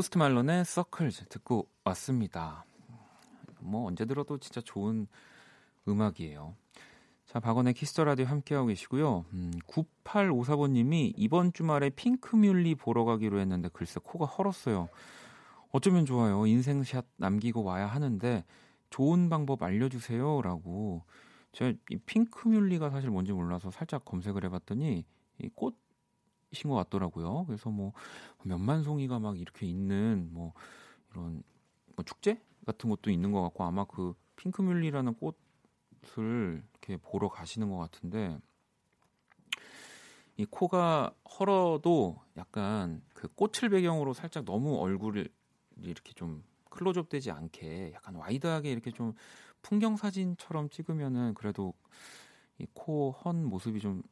포스트 0.00 0.16
말론의 0.16 0.64
Circles 0.64 1.26
듣고 1.26 1.68
왔습니다. 1.84 2.64
뭐 3.58 3.86
언제 3.86 4.06
들어도 4.06 4.38
진짜 4.38 4.62
좋은 4.62 5.06
음악이에요. 5.86 6.54
자, 7.26 7.38
박원의 7.38 7.74
Kiss 7.74 7.91
the 7.91 8.04
Radio 8.04 8.24
함께하고 8.24 8.68
계시고요. 8.68 9.26
음, 9.34 9.52
9854번님이 9.66 11.12
이번 11.18 11.52
주말에 11.52 11.90
핑크뮬리 11.90 12.76
보러 12.76 13.04
가기로 13.04 13.40
했는데 13.40 13.68
글쎄 13.74 14.00
코가 14.02 14.24
헐었어요. 14.24 14.88
어쩌면 15.70 16.06
좋아요. 16.06 16.46
인생샷 16.46 17.04
남기고 17.18 17.62
와야 17.62 17.86
하는데 17.86 18.46
좋은 18.88 19.28
방법 19.28 19.62
알려주세요 19.62 20.40
라고. 20.40 21.02
제가 21.52 21.76
이 21.90 21.98
핑크뮬리가 22.06 22.88
사실 22.88 23.10
뭔지 23.10 23.32
몰라서 23.32 23.70
살짝 23.70 24.06
검색을 24.06 24.44
해봤더니 24.46 25.04
이 25.42 25.48
꽃 25.54 25.76
인것 26.52 26.76
같더라고요. 26.84 27.44
그래서 27.46 27.70
뭐 27.70 27.92
몇만 28.44 28.82
송이가 28.82 29.18
막 29.18 29.38
이렇게 29.38 29.66
있는 29.66 30.28
뭐 30.32 30.52
이런 31.12 31.42
뭐 31.96 32.04
축제 32.04 32.40
같은 32.66 32.90
것도 32.90 33.10
있는 33.10 33.32
것 33.32 33.42
같고 33.42 33.64
아마 33.64 33.84
그 33.84 34.14
핑크뮬리라는 34.36 35.14
꽃을 35.14 36.62
이렇게 36.72 36.96
보러 36.96 37.28
가시는 37.28 37.70
것 37.70 37.78
같은데 37.78 38.38
이 40.36 40.44
코가 40.46 41.12
헐어도 41.38 42.22
약간 42.36 43.02
그 43.14 43.28
꽃을 43.28 43.68
배경으로 43.70 44.14
살짝 44.14 44.44
너무 44.44 44.78
얼굴을 44.78 45.28
이렇게 45.82 46.12
좀 46.14 46.42
클로즈업 46.70 47.08
되지 47.08 47.30
않게 47.30 47.92
약간 47.94 48.14
와이드하게 48.14 48.70
이렇게 48.70 48.90
좀 48.90 49.12
풍경 49.62 49.96
사진처럼 49.96 50.70
찍으면은 50.70 51.34
그래도 51.34 51.74
이 52.58 52.66
코 52.74 53.14
헌 53.24 53.44
모습이 53.44 53.80
좀 53.80 54.02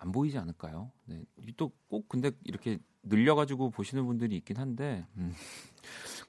안 0.00 0.12
보이지 0.12 0.38
않을까요? 0.38 0.90
네. 1.06 1.22
또 1.56 1.70
꼭 1.88 2.08
근데 2.08 2.30
이렇게 2.44 2.78
늘려가지고 3.02 3.70
보시는 3.70 4.06
분들이 4.06 4.36
있긴 4.36 4.56
한데, 4.58 5.04
음. 5.16 5.32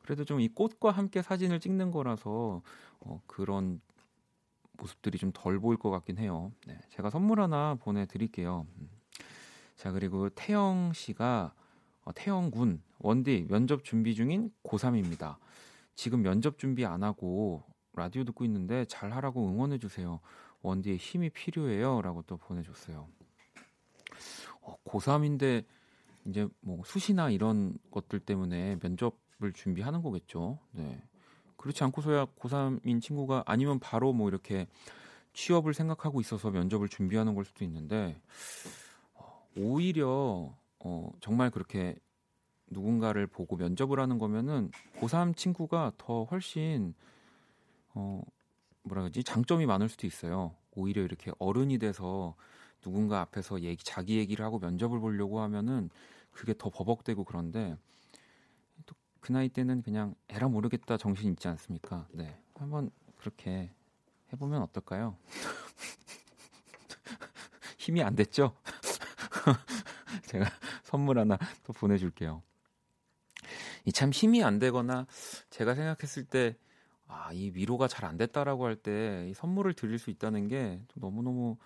그래도 0.03 0.23
좀 0.25 0.39
이 0.39 0.47
꽃과 0.49 0.91
함께 0.91 1.21
사진을 1.21 1.59
찍는 1.59 1.91
거라서 1.91 2.61
어, 3.01 3.21
그런 3.27 3.81
모습들이 4.73 5.17
좀 5.17 5.31
덜 5.33 5.59
보일 5.59 5.77
것 5.77 5.89
같긴 5.91 6.17
해요. 6.17 6.51
네. 6.67 6.79
제가 6.89 7.09
선물 7.09 7.41
하나 7.41 7.75
보내드릴게요. 7.75 8.65
음. 8.79 8.89
자, 9.75 9.91
그리고 9.91 10.29
태영 10.29 10.91
씨가, 10.93 11.53
어, 12.05 12.11
태영 12.13 12.51
군, 12.51 12.81
원디 12.99 13.45
면접 13.49 13.83
준비 13.83 14.15
중인 14.15 14.51
고3입니다. 14.63 15.37
지금 15.95 16.21
면접 16.23 16.57
준비 16.57 16.85
안 16.85 17.03
하고 17.03 17.63
라디오 17.93 18.23
듣고 18.23 18.45
있는데 18.45 18.85
잘 18.85 19.11
하라고 19.13 19.47
응원해 19.47 19.77
주세요. 19.77 20.19
원디의 20.61 20.97
힘이 20.97 21.29
필요해요. 21.29 22.01
라고 22.01 22.21
또 22.23 22.37
보내줬어요. 22.37 23.07
어, 24.61 24.75
고3인데 24.85 25.65
이제 26.25 26.47
뭐 26.61 26.81
수시나 26.85 27.29
이런 27.29 27.77
것들 27.91 28.19
때문에 28.19 28.77
면접을 28.81 29.53
준비하는 29.53 30.01
거겠죠. 30.01 30.59
네. 30.71 31.01
그렇지 31.57 31.83
않고서야 31.83 32.25
고3인 32.39 33.01
친구가 33.01 33.43
아니면 33.45 33.79
바로 33.79 34.13
뭐 34.13 34.29
이렇게 34.29 34.67
취업을 35.33 35.73
생각하고 35.73 36.19
있어서 36.21 36.49
면접을 36.49 36.89
준비하는 36.89 37.35
걸 37.35 37.45
수도 37.45 37.63
있는데 37.65 38.19
어, 39.13 39.47
오히려 39.55 40.53
어, 40.79 41.11
정말 41.19 41.49
그렇게 41.49 41.95
누군가를 42.67 43.27
보고 43.27 43.57
면접을 43.57 43.99
하는 43.99 44.17
거면은 44.17 44.71
고3 44.99 45.35
친구가 45.35 45.91
더 45.97 46.23
훨씬 46.23 46.93
어 47.93 48.21
뭐라 48.83 49.03
그러지 49.03 49.23
장점이 49.23 49.65
많을 49.65 49.89
수도 49.89 50.07
있어요. 50.07 50.55
오히려 50.71 51.03
이렇게 51.03 51.31
어른이 51.37 51.77
돼서 51.79 52.35
누군가 52.81 53.21
앞에서 53.21 53.61
얘기 53.61 53.83
자기 53.83 54.17
얘기를 54.17 54.43
하고 54.45 54.59
면접을 54.59 54.99
보려고 54.99 55.41
하면은 55.41 55.89
그게 56.31 56.53
더 56.57 56.69
버벅대고 56.69 57.23
그런데 57.25 57.77
또 58.85 58.95
그 59.21 59.31
나이 59.31 59.49
때는 59.49 59.83
그냥 59.83 60.15
에라 60.29 60.47
모르겠다 60.47 60.97
정신 60.97 61.31
있지 61.33 61.47
않습니까? 61.47 62.07
네. 62.11 62.39
한번 62.55 62.89
그렇게 63.17 63.71
해보면 64.33 64.63
어떨까요? 64.63 65.15
힘이 67.77 68.03
안 68.03 68.15
됐죠? 68.15 68.55
제가 70.27 70.45
선물 70.83 71.19
하나 71.19 71.37
또 71.63 71.73
보내줄게요. 71.73 72.41
이 73.85 73.91
참 73.91 74.11
힘이 74.11 74.43
안 74.43 74.59
되거나 74.59 75.07
제가 75.49 75.73
생각했을 75.75 76.25
때 76.25 76.55
아, 77.07 77.31
이 77.33 77.51
위로가 77.53 77.87
잘 77.87 78.05
안 78.05 78.17
됐다라고 78.17 78.65
할때이 78.65 79.33
선물을 79.33 79.73
드릴 79.73 79.99
수 79.99 80.09
있다는 80.09 80.47
게 80.47 80.81
너무너무 80.95 81.57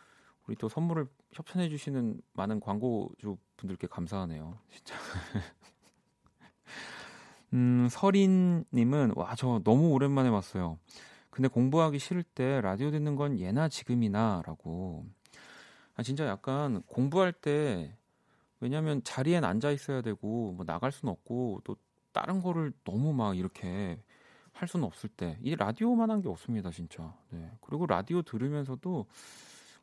우리 0.48 0.56
또 0.56 0.70
선물을 0.70 1.08
협찬해 1.34 1.70
주시는 1.70 2.22
많은 2.34 2.60
광고주 2.60 3.38
분들께 3.58 3.88
감사하네요. 3.88 4.58
진짜. 4.70 4.96
음, 7.54 7.88
서린 7.90 8.66
님은 8.74 9.14
와, 9.16 9.36
저 9.36 9.62
너무 9.64 9.90
오랜만에 9.92 10.30
봤어요. 10.30 10.78
근데 11.30 11.48
공부하기 11.48 12.00
싫을 12.00 12.24
때 12.24 12.62
라디오 12.62 12.92
듣는 12.92 13.16
건 13.16 13.40
예나 13.40 13.68
지금이나라고. 13.70 15.06
아, 15.96 16.04
진짜 16.04 16.26
약간 16.28 16.82
공부할 16.84 17.34
때 17.34 17.96
왜냐하면 18.60 19.04
자리엔 19.04 19.44
앉아 19.44 19.72
있어야 19.72 20.02
되고 20.02 20.54
뭐 20.54 20.66
나갈 20.66 20.92
수는 20.92 21.12
없고 21.12 21.62
또 21.64 21.76
다른 22.14 22.42
거를 22.42 22.74
너무 22.84 23.14
막 23.14 23.38
이렇게 23.38 24.00
할 24.54 24.68
수는 24.68 24.86
없을 24.86 25.10
때 25.10 25.38
이 25.42 25.56
라디오만 25.56 26.10
한 26.12 26.22
게 26.22 26.30
없습니다 26.30 26.72
진짜. 26.72 27.14
네. 27.30 27.52
그리고 27.62 27.86
라디오 27.86 28.22
들으면서도 28.22 29.06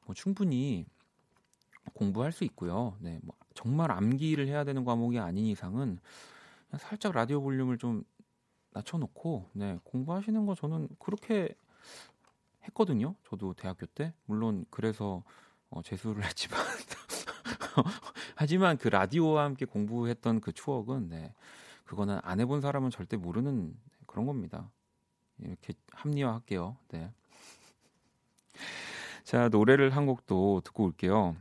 뭐 0.05 0.15
충분히 0.15 0.87
공부할 1.95 2.33
수 2.33 2.45
있고요. 2.45 2.97
네, 3.01 3.19
뭐 3.23 3.35
정말 3.55 3.91
암기를 3.91 4.47
해야 4.47 4.65
되는 4.65 4.85
과목이 4.85 5.19
아닌 5.19 5.47
이상은 5.47 5.99
살짝 6.79 7.13
라디오 7.13 7.41
볼륨을 7.43 7.79
좀 7.79 8.05
낮춰놓고 8.71 9.51
네, 9.53 9.79
공부하시는 9.85 10.47
거 10.47 10.55
저는 10.55 10.89
그렇게 10.99 11.55
했거든요. 12.65 13.15
저도 13.29 13.55
대학교 13.55 13.87
때 13.87 14.15
물론 14.25 14.65
그래서 14.71 15.23
어, 15.71 15.83
재수를 15.83 16.25
했지만 16.25 16.61
하지만 18.37 18.77
그 18.77 18.89
라디오와 18.89 19.45
함께 19.45 19.65
공부했던 19.65 20.41
그 20.41 20.53
추억은 20.53 21.09
네, 21.09 21.35
그거는 21.85 22.19
안 22.23 22.41
해본 22.41 22.61
사람은 22.61 22.91
절대 22.91 23.17
모르는 23.17 23.75
그런 24.07 24.27
겁니다. 24.27 24.71
이렇게 25.39 25.75
합리화할게요. 25.93 26.77
네. 26.89 27.13
자, 29.25 29.49
노래를 29.49 29.91
한 29.91 30.07
곡도 30.07 30.63
듣고 30.65 30.85
올게요. 30.85 31.37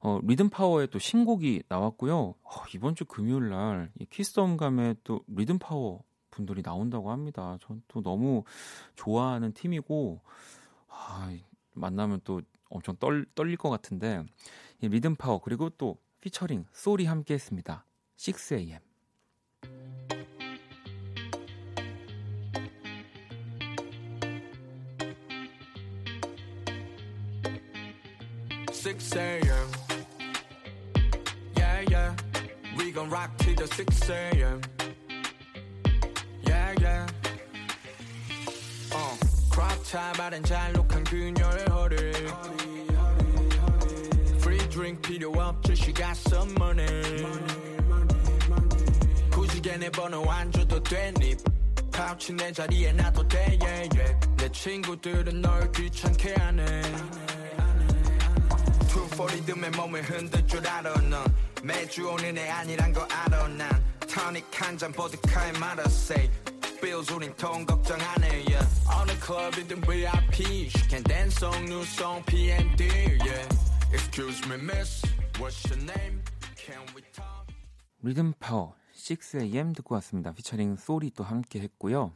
어, 0.00 0.18
리듬 0.22 0.48
파워의 0.48 0.88
또 0.88 0.98
신곡이 0.98 1.64
나왔고요. 1.68 2.34
어, 2.42 2.50
이번 2.74 2.94
주 2.94 3.04
금요일 3.04 3.50
날 3.50 3.92
Kiss 4.10 4.33
the 4.33 4.50
불금에 4.50 4.96
또 5.04 5.20
리듬 5.28 5.58
파워 5.58 6.02
분들이 6.30 6.62
나온다고 6.62 7.10
합니다. 7.10 7.58
전 7.60 7.82
또 7.88 8.02
너무 8.02 8.44
좋아하는 8.96 9.52
팀이고 9.52 10.20
아, 10.88 11.36
만나면 11.74 12.20
또 12.24 12.40
엄청 12.70 12.96
떨, 12.98 13.26
떨릴 13.34 13.56
것 13.56 13.68
같은데 13.68 14.24
이 14.80 14.88
리듬 14.88 15.16
파워 15.16 15.40
그리고 15.40 15.70
또 15.70 15.98
피처링 16.20 16.66
소리 16.72 17.04
함께 17.04 17.34
했습니다. 17.34 17.84
6am 18.16 18.89
6 28.79 29.15
a.m. 29.15 29.67
Yeah, 31.57 31.81
yeah. 31.89 32.15
We 32.77 32.91
gon' 32.91 33.09
rock 33.09 33.31
till 33.37 33.55
the 33.55 33.67
6 33.67 34.09
a.m. 34.09 34.61
Yeah, 36.47 36.73
yeah. 36.79 37.05
어, 38.91 39.17
crop 39.51 39.83
top 39.83 40.21
아른 40.21 40.43
잘록한 40.43 41.03
그녀의 41.03 41.65
허리. 41.69 41.95
Free 44.39 44.69
drink 44.69 45.01
필요 45.01 45.31
없죠, 45.31 45.73
she 45.73 45.93
got 45.93 46.15
some 46.17 46.53
money. 46.59 47.25
굳이 49.31 49.61
걔네 49.61 49.89
번호 49.89 50.23
안 50.31 50.51
줘도 50.51 50.81
되니. 50.81 51.35
파우치 51.91 52.33
내 52.33 52.51
자리에 52.51 52.91
놔도 52.93 53.27
돼, 53.27 53.57
yeah, 53.61 53.89
yeah. 53.95 54.27
내 54.37 54.49
친구들은 54.51 55.41
널 55.41 55.71
귀찮게 55.71 56.33
하네. 56.35 56.81
two 59.20 59.23
four 59.23 59.26
리듬에 59.26 59.68
몸을 59.70 60.02
흔들 60.02 60.46
줄 60.46 60.66
알아 60.66 60.94
넌 61.02 61.24
매주 61.62 62.08
오는 62.08 62.36
애 62.38 62.48
아니란 62.48 62.92
거 62.92 63.02
알아 63.02 63.48
난 63.48 63.68
토닉 64.00 64.46
한잔 64.50 64.90
보드카에 64.92 65.52
말아 65.58 65.82
say 65.86 66.30
bills 66.80 67.12
우린 67.12 67.34
돈 67.36 67.66
걱정 67.66 68.00
안 68.00 68.24
해 68.24 68.44
yeah. 68.48 68.66
어느 68.88 69.12
클럽이든 69.20 69.82
VIP 69.82 70.70
she 70.72 70.88
can 70.88 71.02
dance 71.04 71.36
song 71.36 71.64
new 71.64 71.82
song 71.82 72.24
PND 72.24 72.88
yeah. 73.20 73.46
excuse 73.92 74.40
me 74.48 74.56
miss 74.56 75.02
what's 75.38 75.68
your 75.68 75.82
name 75.84 76.22
can 76.56 76.80
we 76.96 77.02
talk 77.12 77.44
리듬 78.02 78.32
파워 78.40 78.74
6am 78.94 79.76
듣고 79.76 79.94
왔습니다. 79.96 80.32
피처링 80.32 80.76
소리 80.76 81.10
또 81.10 81.24
함께 81.24 81.60
했고요. 81.60 82.12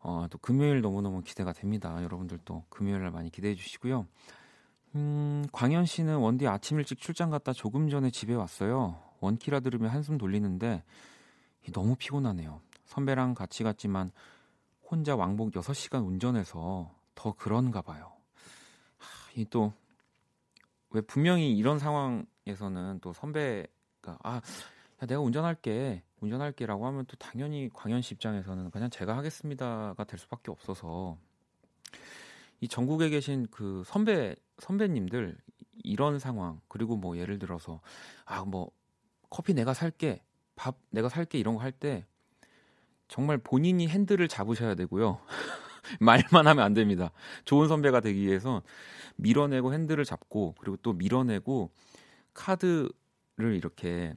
어, 0.00 0.26
또 0.30 0.38
금요일 0.38 0.80
너무너무 0.80 1.22
기대가 1.22 1.52
됩니다. 1.52 2.02
여러분들 2.02 2.38
또 2.44 2.64
금요일 2.68 3.02
날 3.02 3.12
많이 3.12 3.30
기대해 3.30 3.54
주시고요. 3.54 4.06
음, 4.94 5.46
광현 5.52 5.86
씨는 5.86 6.16
원디 6.18 6.46
아침 6.46 6.78
일찍 6.78 6.98
출장 6.98 7.30
갔다 7.30 7.52
조금 7.52 7.88
전에 7.88 8.10
집에 8.10 8.34
왔어요. 8.34 9.00
원키라 9.20 9.60
들으며 9.60 9.88
한숨 9.88 10.18
돌리는데 10.18 10.82
너무 11.72 11.96
피곤하네요. 11.96 12.60
선배랑 12.86 13.34
같이 13.34 13.62
갔지만 13.62 14.10
혼자 14.90 15.16
왕복 15.16 15.52
6시간 15.52 16.06
운전해서 16.06 16.94
더 17.14 17.32
그런가 17.32 17.80
봐요. 17.82 18.12
이 19.36 19.44
또 19.44 19.72
왜 20.92 21.00
분명히 21.00 21.56
이런 21.56 21.78
상황에서는 21.78 23.00
또 23.00 23.12
선배가 23.12 24.18
아 24.22 24.36
야, 24.36 25.06
내가 25.06 25.20
운전할게 25.20 26.02
운전할게라고 26.20 26.86
하면 26.86 27.06
또 27.06 27.16
당연히 27.16 27.70
광현 27.72 28.02
씨 28.02 28.14
입장에서는 28.14 28.70
그냥 28.70 28.90
제가 28.90 29.16
하겠습니다가 29.16 30.04
될 30.04 30.18
수밖에 30.18 30.50
없어서 30.50 31.16
이 32.60 32.68
전국에 32.68 33.08
계신 33.08 33.46
그 33.50 33.82
선배 33.86 34.36
선배님들 34.62 35.36
이런 35.84 36.18
상황 36.18 36.60
그리고 36.68 36.96
뭐 36.96 37.18
예를 37.18 37.38
들어서 37.38 37.80
아 38.24 38.44
뭐 38.44 38.70
커피 39.30 39.54
내가 39.54 39.74
살게 39.74 40.22
밥 40.56 40.76
내가 40.90 41.08
살게 41.08 41.38
이런 41.38 41.54
거 41.56 41.60
할 41.62 41.72
때 41.72 42.06
정말 43.08 43.38
본인이 43.38 43.88
핸들을 43.88 44.26
잡으셔야 44.28 44.74
되고요. 44.74 45.20
말만 46.00 46.46
하면 46.46 46.64
안 46.64 46.74
됩니다. 46.74 47.12
좋은 47.44 47.68
선배가 47.68 48.00
되기 48.00 48.22
위해서 48.22 48.62
밀어내고 49.16 49.72
핸들을 49.74 50.04
잡고 50.04 50.54
그리고 50.60 50.76
또 50.78 50.92
밀어내고 50.94 51.70
카드를 52.34 53.56
이렇게 53.56 54.14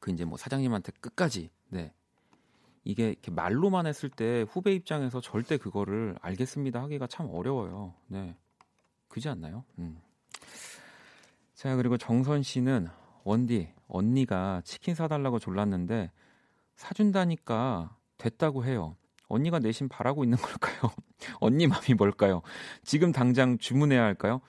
그 0.00 0.10
이제 0.12 0.24
뭐 0.24 0.38
사장님한테 0.38 0.92
끝까지 1.00 1.50
네 1.70 1.92
이게 2.84 3.10
이렇게 3.10 3.30
말로만 3.32 3.86
했을 3.86 4.10
때 4.10 4.46
후배 4.50 4.72
입장에서 4.74 5.20
절대 5.20 5.56
그거를 5.58 6.16
알겠습니다 6.22 6.82
하기가 6.82 7.06
참 7.08 7.28
어려워요. 7.32 7.94
네 8.08 8.36
그지 9.16 9.30
않나요? 9.30 9.64
음. 9.78 9.98
자 11.54 11.74
그리고 11.76 11.96
정선 11.96 12.42
씨는 12.42 12.88
원디 13.24 13.72
언니가 13.88 14.60
치킨 14.62 14.94
사달라고 14.94 15.38
졸랐는데 15.38 16.10
사준다니까 16.74 17.96
됐다고 18.18 18.66
해요. 18.66 18.94
언니가 19.28 19.58
내심 19.58 19.88
바라고 19.88 20.22
있는 20.22 20.36
걸까요? 20.36 20.92
언니 21.40 21.66
마음이 21.66 21.94
뭘까요? 21.96 22.42
지금 22.84 23.10
당장 23.10 23.56
주문해야 23.56 24.02
할까요? 24.02 24.42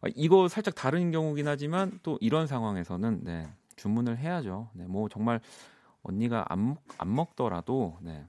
아, 0.00 0.06
이거 0.14 0.46
살짝 0.46 0.76
다른 0.76 1.10
경우긴 1.10 1.48
하지만 1.48 1.98
또 2.04 2.16
이런 2.20 2.46
상황에서는 2.46 3.24
네, 3.24 3.52
주문을 3.74 4.18
해야죠. 4.18 4.70
네, 4.74 4.86
뭐 4.86 5.08
정말 5.08 5.40
언니가 6.04 6.46
안, 6.48 6.68
먹, 6.68 6.82
안 6.98 7.12
먹더라도 7.12 7.98
네. 8.02 8.24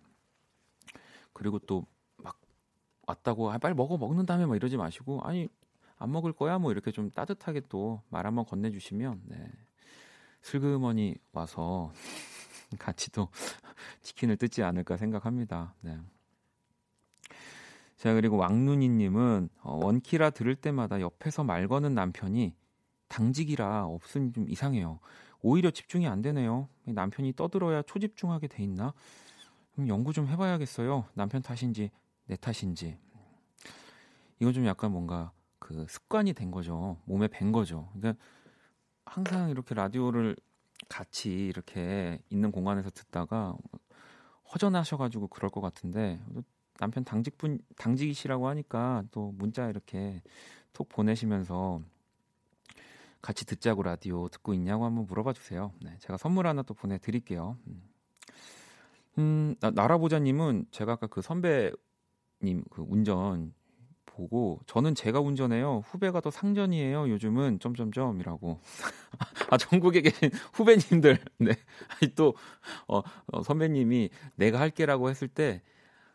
그리고 1.34 1.60
또 1.60 1.86
막 2.18 2.36
왔다고 3.08 3.52
아, 3.52 3.58
빨리 3.58 3.74
먹어 3.76 3.98
먹는 3.98 4.26
다음에 4.26 4.46
막 4.46 4.56
이러지 4.56 4.76
마시고 4.76 5.22
아니 5.22 5.48
안 5.98 6.12
먹을 6.12 6.32
거야 6.34 6.58
뭐 6.60 6.72
이렇게 6.72 6.92
좀 6.92 7.10
따뜻하게 7.12 7.62
또 7.70 8.02
말 8.10 8.26
한번 8.26 8.46
건네주시면 8.46 9.22
네. 9.26 9.52
슬그머니 10.42 11.16
와서 11.34 11.92
같이 12.80 13.12
또 13.12 13.30
치킨을 14.02 14.38
뜯지 14.38 14.64
않을까 14.64 14.98
생각합니다. 14.98 15.74
네. 15.82 15.98
자 17.96 18.14
그리고 18.14 18.38
왕눈이님은 18.38 19.50
어, 19.62 19.80
원키라 19.84 20.30
들을 20.32 20.56
때마다 20.56 21.02
옆에서 21.02 21.44
말 21.44 21.68
거는 21.68 21.96
남편이 21.96 22.54
당직이라 23.08 23.86
없으니 23.86 24.32
좀 24.34 24.50
이상해요. 24.50 25.00
오히려 25.42 25.72
집중이 25.72 26.08
안 26.08 26.22
되네요. 26.22 26.68
남편이 26.84 27.34
떠들어야 27.34 27.82
초집중하게 27.84 28.48
돼 28.48 28.64
있나? 28.64 28.94
그럼 29.74 29.88
연구 29.88 30.14
좀 30.14 30.28
해봐야겠어요. 30.28 31.06
남편 31.14 31.42
탓인지 31.42 31.90
내 32.26 32.36
탓인지. 32.36 32.98
이건 34.40 34.54
좀 34.54 34.66
약간 34.66 34.92
뭔가 34.92 35.32
그 35.68 35.86
습관이 35.90 36.32
된 36.32 36.50
거죠. 36.50 36.96
몸에 37.04 37.28
밴 37.28 37.52
거죠. 37.52 37.90
그러니까 37.92 38.24
항상 39.04 39.50
이렇게 39.50 39.76
라디오를 39.76 40.38
같이 40.88 41.30
이렇게 41.30 42.22
있는 42.30 42.54
공간에서 42.54 42.90
듣다가 42.90 43.54
허전하셔가지고 44.54 45.28
그럴 45.28 45.52
것 45.52 45.60
같은데 45.60 46.22
남편 46.80 47.04
당직분 47.04 47.60
당직이시라고 47.76 48.48
하니까 48.48 49.04
또 49.12 49.34
문자 49.38 49.68
이렇게 49.68 50.22
톡 50.72 50.88
보내시면서 50.88 51.82
같이 53.22 53.46
듣자고 53.46 53.84
라디오 53.84 54.30
듣고 54.30 54.54
있냐고 54.54 54.86
한번 54.86 55.06
물어봐 55.06 55.34
주세요. 55.34 55.74
네, 55.82 55.98
제가 56.00 56.16
선물 56.16 56.48
하나 56.48 56.62
또 56.62 56.76
보내드릴게요. 56.76 57.58
음, 57.68 57.90
음 59.18 59.56
나라보자님은 59.60 60.68
제가 60.72 60.94
아까 60.94 61.08
그 61.08 61.22
선배님 61.22 62.64
그 62.70 62.86
운전 62.88 63.54
보고 64.08 64.60
저는 64.66 64.96
제가 64.96 65.20
운전해요. 65.20 65.84
후배가 65.86 66.22
더 66.22 66.32
상전이에요. 66.32 67.10
요즘은 67.10 67.60
점점점이라고. 67.60 68.60
아 69.52 69.58
전국에 69.58 70.02
계신 70.02 70.32
후배님들, 70.54 71.20
네, 71.38 71.54
또 72.16 72.36
어, 72.88 73.02
어, 73.28 73.44
선배님이 73.44 74.10
내가 74.36 74.60
할게라고 74.60 75.10
했을 75.10 75.28
때 75.28 75.62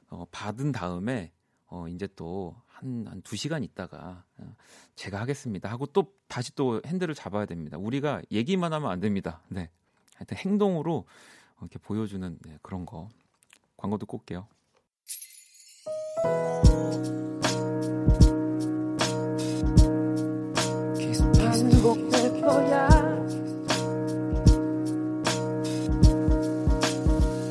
어, 0.08 0.26
받은 0.32 0.72
다음에 0.72 1.32
어, 1.68 1.86
이제 1.88 2.08
또 2.16 2.56
한, 2.66 3.06
한두 3.08 3.36
시간 3.36 3.62
있다가 3.62 4.24
어, 4.38 4.56
제가 4.96 5.20
하겠습니다 5.20 5.70
하고 5.70 5.86
또 5.86 6.12
다시 6.26 6.54
또 6.54 6.82
핸들을 6.84 7.14
잡아야 7.14 7.46
됩니다. 7.46 7.78
우리가 7.78 8.20
얘기만 8.32 8.72
하면 8.72 8.90
안 8.90 9.00
됩니다. 9.00 9.40
네. 9.48 9.70
하여튼 10.16 10.36
행동으로 10.36 11.06
이렇게 11.60 11.78
보여주는 11.78 12.38
네, 12.42 12.58
그런 12.62 12.84
거. 12.84 13.08
광고 13.76 13.98
듣고 13.98 14.18
올게요. 14.18 14.46
반복될 21.82 22.40
거야. 22.40 22.88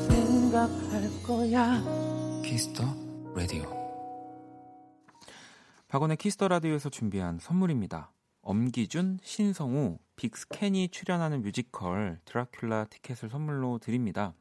생각할 0.08 1.22
거야. 1.22 1.82
Kiss 2.42 2.65
the 2.65 2.82
Radio. 3.34 3.64
박원의 5.88 6.16
Kiss 6.16 6.34
the 6.34 6.48
Radio에서 6.48 6.88
준비한 6.88 7.38
선물입니다. 7.38 8.10
엄기준, 8.40 9.18
신성우, 9.22 9.98
빅스 10.16 10.59
켄이 10.59 10.88
출연하는 10.88 11.42
뮤지컬 11.42 12.18
드라큘라 12.24 12.88
티켓을 12.88 13.28
선물로 13.28 13.80
드립니다. 13.80 14.32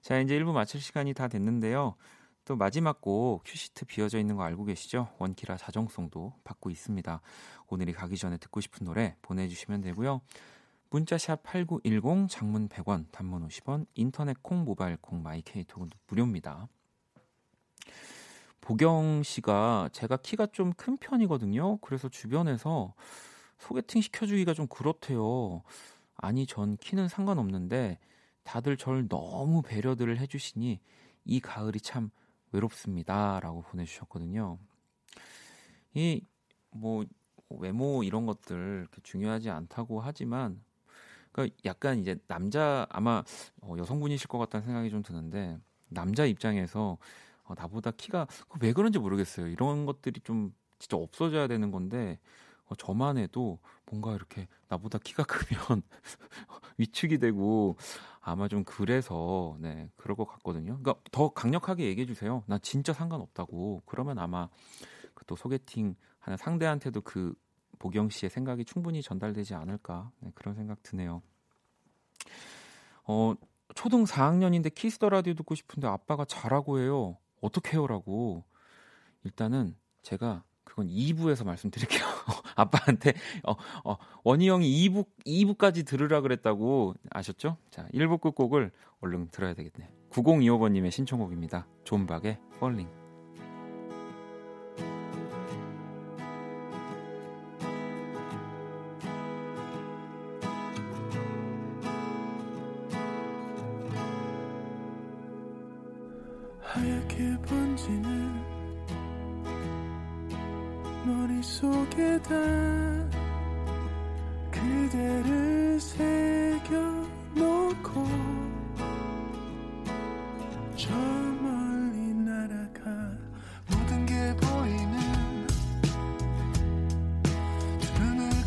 자, 0.00 0.18
이제 0.18 0.38
1부 0.38 0.52
마칠 0.52 0.80
시간이 0.80 1.12
다 1.12 1.28
됐는데요. 1.28 1.94
또 2.48 2.56
마지막 2.56 3.02
곡 3.02 3.42
큐시트 3.44 3.84
비어져 3.84 4.18
있는 4.18 4.36
거 4.36 4.42
알고 4.42 4.64
계시죠? 4.64 5.14
원키라 5.18 5.58
자정송도 5.58 6.32
받고 6.44 6.70
있습니다. 6.70 7.20
오늘이 7.66 7.92
가기 7.92 8.16
전에 8.16 8.38
듣고 8.38 8.62
싶은 8.62 8.86
노래 8.86 9.16
보내주시면 9.20 9.82
되고요. 9.82 10.22
문자샵 10.88 11.42
8910 11.42 12.30
장문 12.30 12.70
100원 12.70 13.04
단문 13.12 13.46
50원 13.46 13.84
인터넷 13.94 14.42
콩 14.42 14.64
모바일 14.64 14.96
콩 14.96 15.22
마이케이톡은 15.22 15.90
무료입니다. 16.06 16.68
보경 18.62 19.22
씨가 19.22 19.90
제가 19.92 20.16
키가 20.16 20.46
좀 20.46 20.72
큰 20.72 20.96
편이거든요. 20.96 21.76
그래서 21.82 22.08
주변에서 22.08 22.94
소개팅 23.58 24.00
시켜주기가 24.00 24.54
좀 24.54 24.66
그렇대요. 24.68 25.62
아니, 26.16 26.46
전 26.46 26.78
키는 26.78 27.08
상관없는데 27.08 27.98
다들 28.42 28.78
절 28.78 29.06
너무 29.06 29.60
배려들을 29.60 30.18
해주시니 30.18 30.80
이 31.26 31.40
가을이 31.40 31.80
참 31.82 32.10
외롭습니다. 32.52 33.40
라고 33.40 33.62
보내주셨거든요. 33.62 34.58
이, 35.94 36.22
뭐, 36.70 37.04
외모 37.50 38.02
이런 38.02 38.26
것들 38.26 38.88
중요하지 39.02 39.50
않다고 39.50 40.00
하지만, 40.00 40.62
그러니까 41.32 41.56
약간 41.64 41.98
이제 41.98 42.16
남자, 42.26 42.86
아마 42.90 43.22
어, 43.62 43.74
여성분이실 43.78 44.28
것 44.28 44.38
같다는 44.38 44.66
생각이 44.66 44.90
좀 44.90 45.02
드는데, 45.02 45.58
남자 45.88 46.26
입장에서 46.26 46.98
어, 47.44 47.54
나보다 47.56 47.90
키가 47.90 48.26
왜 48.60 48.72
그런지 48.72 48.98
모르겠어요. 48.98 49.48
이런 49.48 49.86
것들이 49.86 50.20
좀 50.20 50.52
진짜 50.78 50.96
없어져야 50.96 51.48
되는 51.48 51.70
건데 51.70 52.18
어, 52.66 52.74
저만 52.74 53.16
해도 53.18 53.58
뭔가 53.86 54.14
이렇게 54.14 54.46
나보다 54.68 54.98
키가 54.98 55.24
크면 55.24 55.82
위축이 56.76 57.18
되고 57.18 57.76
아마 58.28 58.48
좀 58.48 58.64
그래서 58.64 59.56
네 59.60 59.90
그럴 59.96 60.16
것 60.16 60.26
같거든요. 60.26 60.78
그러니까 60.78 60.96
더 61.10 61.30
강력하게 61.30 61.86
얘기해 61.86 62.06
주세요. 62.06 62.42
나 62.46 62.58
진짜 62.58 62.92
상관없다고. 62.92 63.82
그러면 63.86 64.18
아마 64.18 64.48
그또 65.14 65.36
소개팅 65.36 65.94
하는 66.18 66.36
상대한테도 66.36 67.00
그 67.00 67.34
보경 67.78 68.10
씨의 68.10 68.30
생각이 68.30 68.64
충분히 68.64 69.02
전달되지 69.02 69.54
않을까 69.54 70.10
네, 70.20 70.30
그런 70.34 70.54
생각 70.54 70.82
드네요. 70.82 71.22
어 73.04 73.34
초등 73.74 74.04
4학년인데 74.04 74.74
Kiss 74.74 74.93
the 74.93 75.08
Radio 75.08 75.34
듣고 75.34 75.54
싶은데 75.54 75.86
아빠가 75.86 76.24
자라고 76.24 76.78
해요. 76.80 77.16
어떻게 77.40 77.72
해요라고 77.72 78.44
일단은 79.24 79.76
제가 80.02 80.44
그건 80.68 80.88
2부에서 80.88 81.46
말씀드릴게요. 81.46 82.02
아빠한테 82.54 83.14
어, 83.44 83.54
어, 83.84 83.96
원이 84.22 84.48
형이 84.48 84.88
2부 84.88 85.06
2부까지 85.26 85.86
들으라 85.86 86.20
그랬다고 86.20 86.94
아셨죠? 87.10 87.56
자, 87.70 87.88
1부 87.94 88.20
끝곡을 88.20 88.70
얼른 89.00 89.30
들어야 89.30 89.54
되겠네. 89.54 89.90
9025번 90.10 90.72
님의 90.72 90.90
신청곡입니다. 90.90 91.66
존박의 91.84 92.38
Falling. 92.60 92.97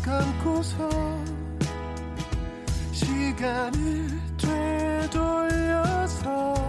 감고서 0.02 0.88
시간을 2.92 4.08
되돌려서 5.08 6.61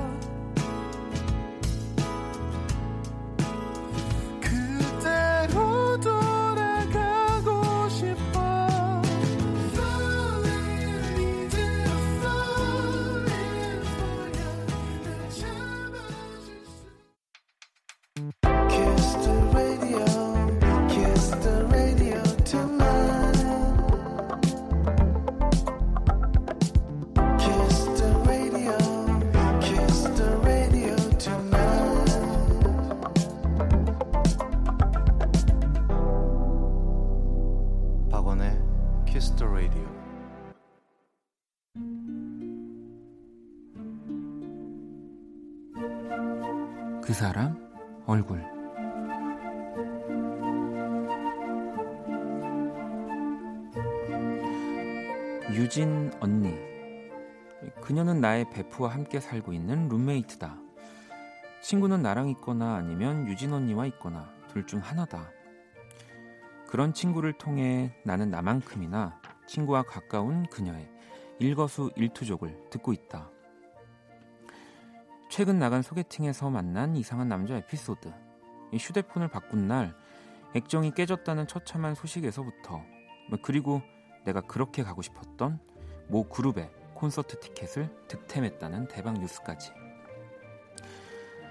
베프와 58.49 58.89
함께 58.93 59.19
살고 59.19 59.53
있는 59.53 59.87
룸메이트다. 59.89 60.57
친구는 61.61 62.01
나랑 62.01 62.29
있거나 62.29 62.75
아니면 62.75 63.27
유진 63.27 63.53
언니와 63.53 63.85
있거나 63.87 64.29
둘 64.51 64.65
중 64.65 64.79
하나다. 64.79 65.29
그런 66.67 66.93
친구를 66.93 67.33
통해 67.33 67.95
나는 68.03 68.29
나만큼이나 68.29 69.19
친구와 69.47 69.83
가까운 69.83 70.45
그녀의 70.47 70.89
일거수 71.39 71.91
일투족을 71.95 72.69
듣고 72.69 72.93
있다. 72.93 73.29
최근 75.29 75.57
나간 75.59 75.81
소개팅에서 75.81 76.49
만난 76.49 76.95
이상한 76.95 77.27
남자 77.27 77.55
에피소드. 77.55 78.11
이 78.71 78.77
휴대폰을 78.77 79.27
바꾼 79.27 79.67
날 79.67 79.95
액정이 80.55 80.91
깨졌다는 80.91 81.47
처참한 81.47 81.95
소식에서부터 81.95 82.83
뭐 83.29 83.39
그리고 83.41 83.81
내가 84.25 84.41
그렇게 84.41 84.83
가고 84.83 85.01
싶었던 85.01 85.59
모 86.07 86.27
그룹의 86.29 86.69
콘서트 87.03 87.37
티켓을 87.37 87.89
득템했다는 88.07 88.87
대박 88.87 89.19
뉴스까지. 89.19 89.73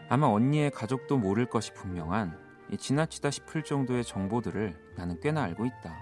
아마 0.08 0.26
언니의 0.28 0.70
가족도 0.70 1.18
모를 1.18 1.44
것이 1.44 1.74
분명한 1.74 2.38
이 2.70 2.78
지나치다 2.78 3.30
싶을 3.30 3.62
정도의 3.62 4.02
정보들을 4.02 4.94
나는 4.96 5.20
꽤나 5.20 5.42
알고 5.42 5.66
있다. 5.66 5.94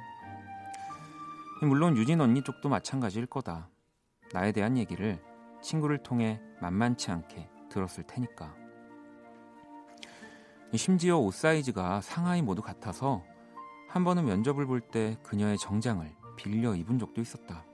물론 1.62 1.96
유진 1.96 2.20
언니 2.20 2.44
쪽도 2.44 2.68
마찬가지일 2.68 3.26
거다. 3.26 3.68
나에 4.32 4.52
대한 4.52 4.78
얘기를 4.78 5.20
친구를 5.60 6.04
통해 6.04 6.40
만만치 6.60 7.10
않게 7.10 7.50
들었을 7.70 8.04
테니까. 8.04 8.54
심지어 10.76 11.18
옷 11.18 11.34
사이즈가 11.34 12.00
상하이 12.00 12.40
모두 12.40 12.62
같아서 12.62 13.24
한 13.88 14.04
번은 14.04 14.26
면접을 14.26 14.66
볼 14.66 14.80
때 14.92 15.16
그녀의 15.24 15.58
정장을 15.58 16.08
빌려 16.36 16.76
입은 16.76 17.00
적도 17.00 17.20
있었다. 17.20 17.64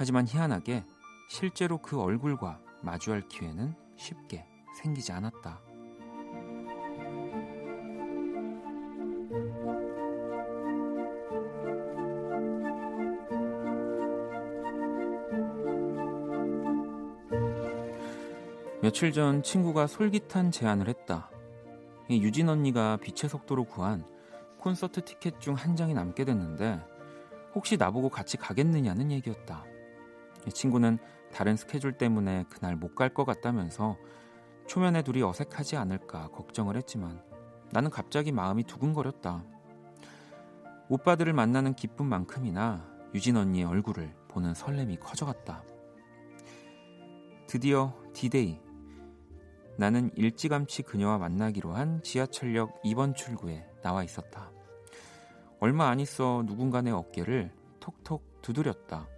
하지만 0.00 0.26
희한하게 0.26 0.82
실제로 1.28 1.76
그 1.76 2.00
얼굴과 2.00 2.58
마주할 2.80 3.28
기회는 3.28 3.74
쉽게 3.96 4.46
생기지 4.78 5.12
않았다. 5.12 5.60
며칠 18.80 19.12
전 19.12 19.42
친구가 19.42 19.86
솔깃한 19.86 20.50
제안을 20.50 20.88
했다. 20.88 21.28
이 22.08 22.22
유진 22.22 22.48
언니가 22.48 22.96
빛의 22.96 23.28
속도로 23.28 23.64
구한 23.64 24.02
콘서트 24.56 25.04
티켓 25.04 25.38
중 25.40 25.52
한 25.52 25.76
장이 25.76 25.92
남게 25.92 26.24
됐는데 26.24 26.80
혹시 27.54 27.76
나보고 27.76 28.08
같이 28.08 28.38
가겠느냐는 28.38 29.10
얘기였다. 29.10 29.66
이 30.46 30.50
친구는 30.52 30.98
다른 31.32 31.56
스케줄 31.56 31.92
때문에 31.92 32.44
그날 32.48 32.76
못 32.76 32.94
갈 32.94 33.14
것 33.14 33.24
같다면서 33.24 33.96
초면에 34.66 35.02
둘이 35.02 35.22
어색하지 35.22 35.76
않을까 35.76 36.28
걱정을 36.28 36.76
했지만 36.76 37.22
나는 37.72 37.90
갑자기 37.90 38.32
마음이 38.32 38.64
두근거렸다. 38.64 39.44
오빠들을 40.88 41.32
만나는 41.32 41.74
기쁨만큼이나 41.74 42.84
유진 43.14 43.36
언니의 43.36 43.64
얼굴을 43.64 44.14
보는 44.28 44.54
설렘이 44.54 44.96
커져갔다. 44.98 45.62
드디어 47.46 47.94
디데이 48.12 48.60
나는 49.76 50.10
일찌감치 50.14 50.82
그녀와 50.82 51.18
만나기로 51.18 51.72
한 51.72 52.02
지하철역 52.02 52.82
2번 52.82 53.14
출구에 53.14 53.66
나와 53.82 54.04
있었다. 54.04 54.50
얼마 55.58 55.88
안 55.88 56.00
있어 56.00 56.42
누군가 56.46 56.80
내 56.82 56.90
어깨를 56.90 57.52
톡톡 57.80 58.42
두드렸다. 58.42 59.08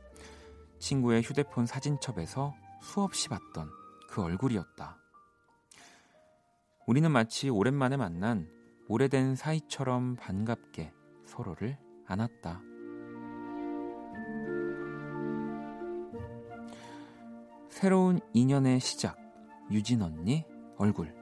친구의 0.83 1.22
휴대폰 1.22 1.64
사진첩에서 1.64 2.55
수없이 2.80 3.28
봤던 3.28 3.70
그 4.09 4.20
얼굴이었다. 4.20 4.99
우리는 6.89 7.09
마치 7.09 7.49
오랜만에 7.49 7.97
만난 7.97 8.51
오래된 8.89 9.37
사이처럼 9.37 10.16
반갑게 10.16 10.93
서로를 11.24 11.78
안았다. 12.07 12.61
새로운 17.68 18.18
인연의 18.35 18.80
시작. 18.80 19.16
유진 19.70 20.03
언니 20.03 20.45
얼굴. 20.78 21.22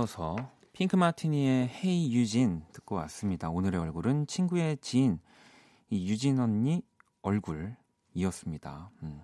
이어서 0.00 0.34
핑크 0.72 0.96
마티니의 0.96 1.68
Hey 1.68 2.14
Eugene 2.14 2.62
듣고 2.72 2.94
왔습니다. 2.96 3.50
오늘의 3.50 3.78
얼굴은 3.80 4.26
친구의 4.26 4.78
지인 4.80 5.20
이 5.90 6.08
유진 6.08 6.38
언니 6.38 6.82
얼굴이었습니다. 7.20 8.90
음. 9.02 9.20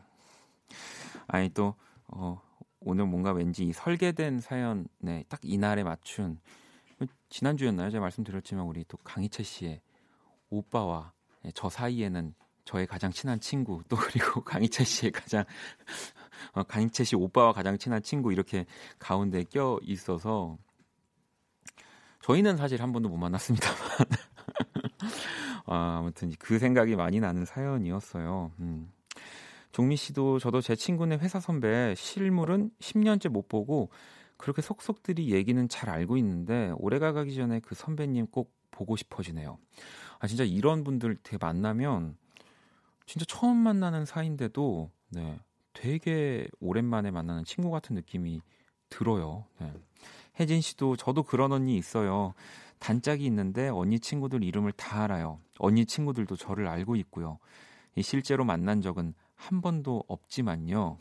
아니 1.29 1.49
또 1.51 1.77
어, 2.09 2.43
오늘 2.81 3.07
뭔가 3.07 3.33
왠지 3.33 3.65
이 3.65 3.73
설계된 3.73 4.41
사연에 4.41 5.25
딱 5.31 5.41
이날에 5.43 5.83
맞춘 5.83 6.41
지난주였나요? 7.31 7.91
제가 7.91 8.03
말씀드렸지만 8.03 8.67
우리 8.67 8.85
또 8.87 8.99
강이채 8.99 9.47
씨의 9.47 9.81
오빠와 10.51 11.13
저 11.55 11.71
사이에는 11.71 12.35
저의 12.67 12.87
가장 12.87 13.11
친한 13.13 13.41
친구 13.41 13.83
또 13.89 13.97
그리고 13.97 14.43
강이채 14.45 14.85
씨의 14.85 15.13
가장 15.13 15.45
어, 16.53 16.63
강희철 16.65 17.07
씨 17.07 17.17
오빠와 17.17 17.55
가장 17.55 17.79
친한 17.79 18.03
친구 18.03 18.31
이렇게 18.31 18.67
가운데 18.99 19.43
껴 19.45 19.79
있어서 19.83 20.59
저희는 22.27 22.57
사실 22.57 22.83
한 22.83 22.93
번도 22.93 23.09
못 23.09 23.19
만났습니다만 23.19 23.79
아, 25.67 25.99
아무튼 25.99 26.33
그 26.41 26.59
생각이 26.59 26.97
많이 26.97 27.21
나는 27.21 27.45
사연이었어요. 27.45 28.51
음. 28.59 28.91
종미 29.71 29.97
씨도 29.97 30.41
저도 30.41 30.61
제 30.61 30.75
친구네 30.75 31.19
회사 31.19 31.39
선배 31.39 31.95
실물은 31.97 32.73
10년째 32.81 33.29
못 33.29 33.49
보고 33.49 33.91
그렇게 34.39 34.61
속속들이 34.61 35.31
얘기는 35.31 35.69
잘 35.69 35.89
알고 35.89 36.17
있는데 36.17 36.73
올해가 36.79 37.13
가기 37.13 37.33
전에 37.37 37.61
그 37.61 37.77
선배님 37.77 38.27
꼭 38.33 38.53
보고 38.73 38.97
싶어지네요. 38.97 39.59
아 40.19 40.27
진짜 40.27 40.43
이런 40.43 40.83
분들 40.83 41.19
되게 41.23 41.39
만나면 41.41 42.17
진짜 43.07 43.25
처음 43.29 43.57
만나는 43.57 44.05
사이인데도 44.05 44.91
네, 45.11 45.39
되게 45.73 46.49
오랜만에 46.59 47.13
만나는 47.13 47.45
친구 47.45 47.71
같은 47.71 47.95
느낌이 47.95 48.41
들어요. 48.89 49.45
네. 49.61 49.73
혜진 50.39 50.61
씨도 50.61 50.97
저도 50.97 51.23
그런 51.23 51.53
언니 51.53 51.77
있어요. 51.77 52.35
단짝이 52.79 53.25
있는데 53.27 53.69
언니 53.69 53.99
친구들 53.99 54.43
이름을 54.45 54.73
다 54.73 55.05
알아요. 55.05 55.41
언니 55.59 55.87
친구들도 55.87 56.37
저를 56.37 56.69
알고 56.69 56.97
있고요. 56.97 57.39
실제로 58.03 58.45
만난 58.45 58.83
적은 58.83 59.15
한 59.35 59.61
번도 59.63 60.05
없지만요. 60.09 60.99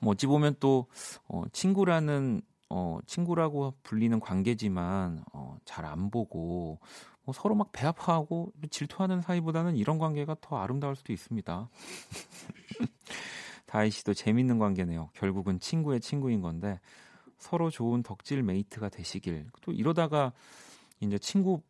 뭐 0.00 0.12
어찌 0.12 0.26
보면 0.26 0.56
또 0.60 0.86
어, 1.28 1.42
친구라는 1.52 2.42
어, 2.70 2.98
친구라고 3.06 3.74
불리는 3.82 4.18
관계지만 4.20 5.24
어, 5.32 5.56
잘 5.64 5.84
안 5.84 6.10
보고 6.10 6.78
뭐 7.24 7.32
서로 7.32 7.54
막 7.54 7.72
배아파하고 7.72 8.52
질투하는 8.70 9.22
사이보다는 9.22 9.76
이런 9.76 9.98
관계가 9.98 10.36
더 10.40 10.58
아름다울 10.58 10.94
수도 10.94 11.12
있습니다. 11.12 11.68
다희 13.66 13.90
씨도 13.90 14.14
재밌는 14.14 14.58
관계네요. 14.58 15.10
결국은 15.14 15.58
친구의 15.58 16.00
친구인 16.00 16.42
건데 16.42 16.80
서로 17.44 17.68
좋은 17.68 18.02
덕질 18.02 18.42
mate가 18.42 18.88
되시길. 18.88 19.46
또 19.60 19.72
이러다가 19.72 20.32
이제 21.00 21.18
친구 21.18 21.60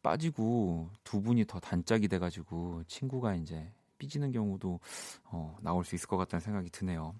빠지고 0.00 0.88
두 1.02 1.20
분이 1.20 1.46
더 1.46 1.58
단짝이 1.58 2.06
돼가지고 2.06 2.84
친구가 2.86 3.34
이제 3.34 3.72
삐지는 3.98 4.30
경우도 4.30 4.78
어, 5.24 5.56
나올 5.62 5.84
수 5.84 5.96
있을 5.96 6.06
것 6.06 6.16
같다는 6.16 6.40
생각이 6.40 6.70
드네요. 6.70 7.12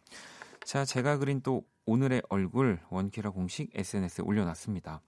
자, 0.64 0.84
제가 0.84 1.18
그린 1.18 1.40
또 1.40 1.64
오늘의 1.84 2.22
얼굴 2.28 2.78
원키라 2.90 3.30
공식 3.30 3.70
SNS에 3.74 4.22
올려놨습니다. 4.24 5.00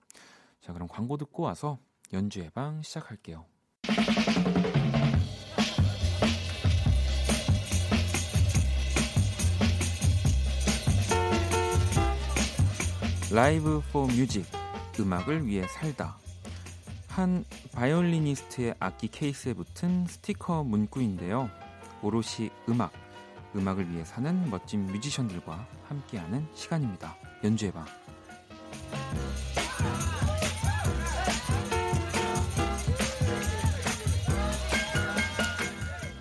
자, 0.60 0.72
그럼 0.72 0.88
광고 0.88 1.16
듣고 1.16 1.44
와서 1.44 1.78
연주의 2.12 2.40
방 2.40 2.82
시작할게요. 2.82 3.46
Live 13.30 13.82
for 13.92 14.06
Music 14.06 14.46
음악을 14.98 15.46
위해 15.46 15.66
살다 15.68 16.16
한 17.08 17.44
바이올리니스트의 17.72 18.74
악기 18.78 19.08
케이스에 19.08 19.52
붙은 19.52 20.06
스티커 20.06 20.62
문구인데요. 20.62 21.50
오롯이 22.00 22.48
음악, 22.68 22.92
음악을 23.56 23.90
위해 23.90 24.04
사는 24.04 24.48
멋진 24.48 24.86
뮤지션들과 24.86 25.66
함께하는 25.88 26.46
시간입니다. 26.54 27.16
연주해봐. 27.42 27.84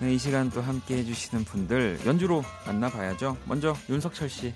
네, 0.00 0.14
이 0.14 0.18
시간 0.18 0.50
또 0.50 0.60
함께 0.60 0.98
해주시는 0.98 1.44
분들 1.44 2.00
연주로 2.06 2.42
만나봐야죠. 2.66 3.36
먼저 3.46 3.76
윤석철 3.88 4.28
씨. 4.28 4.52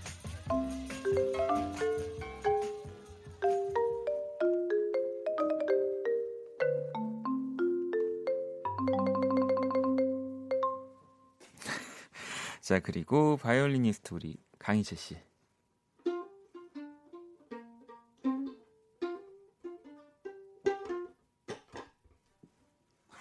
자 12.73 12.81
그리고 12.81 13.37
바이올리니스트 13.37 14.15
우리 14.15 14.39
강이채 14.59 14.97
씨. 14.97 15.19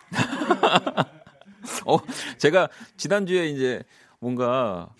어 1.85 1.97
제가 2.37 2.69
지난주에 2.97 3.47
이제 3.49 3.83
뭔가 4.19 4.93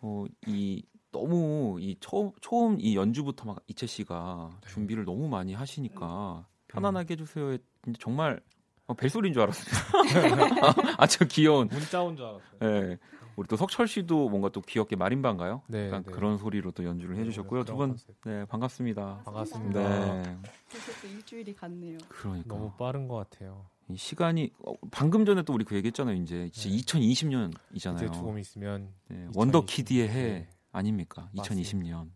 어, 0.00 0.24
이 0.46 0.82
너무 1.12 1.78
이 1.80 1.96
처음 2.00 2.30
처음 2.40 2.78
이 2.80 2.96
연주부터 2.96 3.44
막 3.46 3.58
이채 3.66 3.86
씨가 3.86 4.50
네. 4.62 4.70
준비를 4.70 5.04
너무 5.04 5.28
많이 5.28 5.54
하시니까 5.54 6.46
편안하게 6.68 7.12
해주세요. 7.14 7.58
정말 7.98 8.40
어, 8.86 8.94
벨소리인 8.94 9.32
줄 9.34 9.42
알았어요. 9.42 9.70
아저 10.98 11.24
귀여운. 11.26 11.68
문자 11.68 12.02
온 12.02 12.16
줄 12.16 12.26
알았어요. 12.26 12.42
예. 12.62 12.98
우리 13.40 13.46
또 13.48 13.56
석철 13.56 13.88
씨도 13.88 14.28
뭔가 14.28 14.50
또 14.50 14.60
귀엽게 14.60 14.96
마림바인가요? 14.96 15.62
네, 15.68 15.86
약간 15.86 16.02
네. 16.02 16.12
그런 16.12 16.36
소리로 16.36 16.72
또 16.72 16.84
연주를 16.84 17.16
해주셨고요. 17.16 17.64
두 17.64 17.74
분. 17.74 17.96
네 18.26 18.44
반갑습니다. 18.44 19.22
반갑습니다. 19.24 19.80
네, 19.80 20.36
벌써 20.70 21.00
또 21.00 21.08
일주일이 21.08 21.54
갔네요. 21.54 21.96
그러니까 22.10 22.46
너무 22.46 22.70
빠른 22.72 23.08
것 23.08 23.14
같아요. 23.16 23.64
이 23.88 23.96
시간이 23.96 24.50
어, 24.58 24.74
방금 24.90 25.24
전에 25.24 25.42
또 25.42 25.54
우리 25.54 25.64
그 25.64 25.74
얘기했잖아요. 25.74 26.16
이제 26.16 26.50
네. 26.52 26.70
2020년이잖아요. 26.70 27.96
이제 27.96 28.10
조금 28.10 28.38
있으면 28.38 28.92
네, 29.08 29.16
2020. 29.30 29.36
원더키드의 29.38 30.08
해 30.10 30.22
네. 30.22 30.48
아닙니까? 30.70 31.30
맞습니다. 31.32 31.70
2020년. 31.70 32.10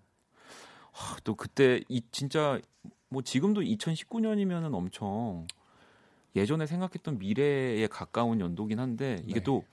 하, 0.92 1.16
또 1.24 1.36
그때 1.36 1.80
이 1.88 2.02
진짜 2.10 2.60
뭐 3.08 3.22
지금도 3.22 3.62
2019년이면은 3.62 4.74
엄청 4.74 5.46
예전에 6.36 6.66
생각했던 6.66 7.18
미래에 7.18 7.86
가까운 7.86 8.40
연도긴 8.40 8.78
한데 8.78 9.22
이게 9.24 9.40
네. 9.40 9.44
또 9.44 9.64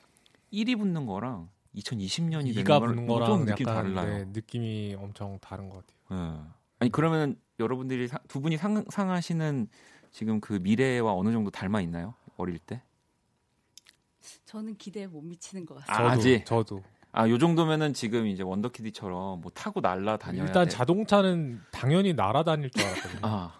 1위 0.52 0.78
붙는 0.78 1.06
거랑 1.06 1.50
2020년이 1.76 2.48
되는 2.48 2.62
이가 2.62 2.80
거랑 2.80 2.96
붙는 2.96 3.08
좀 3.08 3.20
거랑 3.20 3.46
느낌 3.46 3.66
달라요. 3.66 4.18
네, 4.18 4.26
느낌이 4.26 4.96
엄청 5.00 5.38
다른 5.40 5.70
것 5.70 5.86
같아요. 5.86 5.98
예. 6.12 6.52
아니 6.80 6.92
그러면 6.92 7.38
여러분들이 7.60 8.08
사- 8.08 8.20
두 8.28 8.42
분이 8.42 8.58
상 8.58 8.84
상하시는 8.90 9.68
지금 10.12 10.42
그 10.42 10.54
미래와 10.62 11.14
어느 11.14 11.32
정도 11.32 11.50
닮아 11.52 11.80
있나요? 11.82 12.16
어릴 12.38 12.58
때? 12.60 12.82
저는 14.46 14.76
기대에 14.78 15.08
못 15.08 15.22
미치는 15.22 15.66
것 15.66 15.78
아, 15.78 15.86
같아요. 15.86 16.10
저도 16.10 16.20
아직? 16.20 16.46
저도 16.46 16.84
아, 17.14 17.28
요 17.30 17.38
정도면은 17.38 17.94
지금 17.94 18.28
이제 18.28 18.44
원더키드처럼 18.44 19.42
뭐 19.42 19.52
타고 19.54 19.80
날라 19.82 20.18
다녀야 20.18 20.46
일단 20.46 20.66
돼. 20.66 20.72
자동차는 20.72 21.62
당연히 21.72 22.14
날아다닐 22.14 22.70
줄 22.70 22.86
알았거든요. 22.86 23.20
아, 23.24 23.54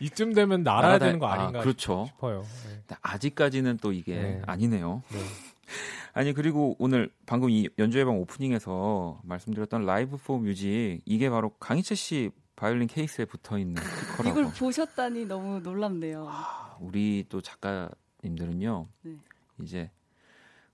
이쯤 0.00 0.32
되면 0.34 0.62
날아야 0.62 0.96
날아다- 0.96 1.00
되는 1.00 1.18
거 1.18 1.26
아, 1.26 1.32
아닌가 1.34 1.60
그렇죠. 1.60 2.04
싶어요. 2.06 2.42
네. 2.88 2.96
아직까지는 3.02 3.78
또 3.78 3.92
이게 3.92 4.14
네. 4.14 4.42
아니네요. 4.46 5.02
네. 5.10 5.18
아니 6.14 6.32
그리고 6.32 6.76
오늘 6.78 7.10
방금 7.26 7.50
이 7.50 7.68
연주의 7.76 8.04
방 8.04 8.18
오프닝에서 8.18 9.20
말씀드렸던 9.24 9.84
Live 9.84 10.16
for 10.16 10.38
Music 10.38 11.00
이게 11.04 11.28
바로 11.28 11.50
강이채 11.58 11.96
씨 11.96 12.30
바이올린 12.54 12.86
케이스에 12.86 13.24
붙어 13.24 13.58
있는 13.58 13.82
스티커라고. 13.82 14.40
이걸 14.40 14.52
보셨다니 14.54 15.26
너무 15.26 15.58
놀랍네요. 15.58 16.26
아, 16.30 16.76
우리 16.80 17.26
또 17.28 17.40
작가님들은요. 17.40 18.86
네. 19.02 19.16
이제 19.60 19.90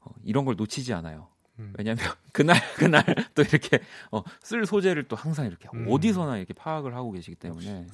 어, 0.01 0.11
이런 0.23 0.45
걸 0.45 0.57
놓치지 0.57 0.93
않아요. 0.93 1.29
음. 1.59 1.73
왜냐하면 1.79 2.05
그날 2.33 2.61
그날 2.77 3.03
또 3.35 3.43
이렇게 3.43 3.81
어, 4.11 4.23
쓸 4.43 4.67
소재를 4.67 5.05
또 5.09 5.17
항상 5.17 5.47
이렇게 5.47 5.71
음. 5.73 5.87
어디서나 5.89 6.37
이렇게 6.37 6.53
파악을 6.53 6.95
하고 6.95 7.13
계시기 7.13 7.37
때문에 7.37 7.87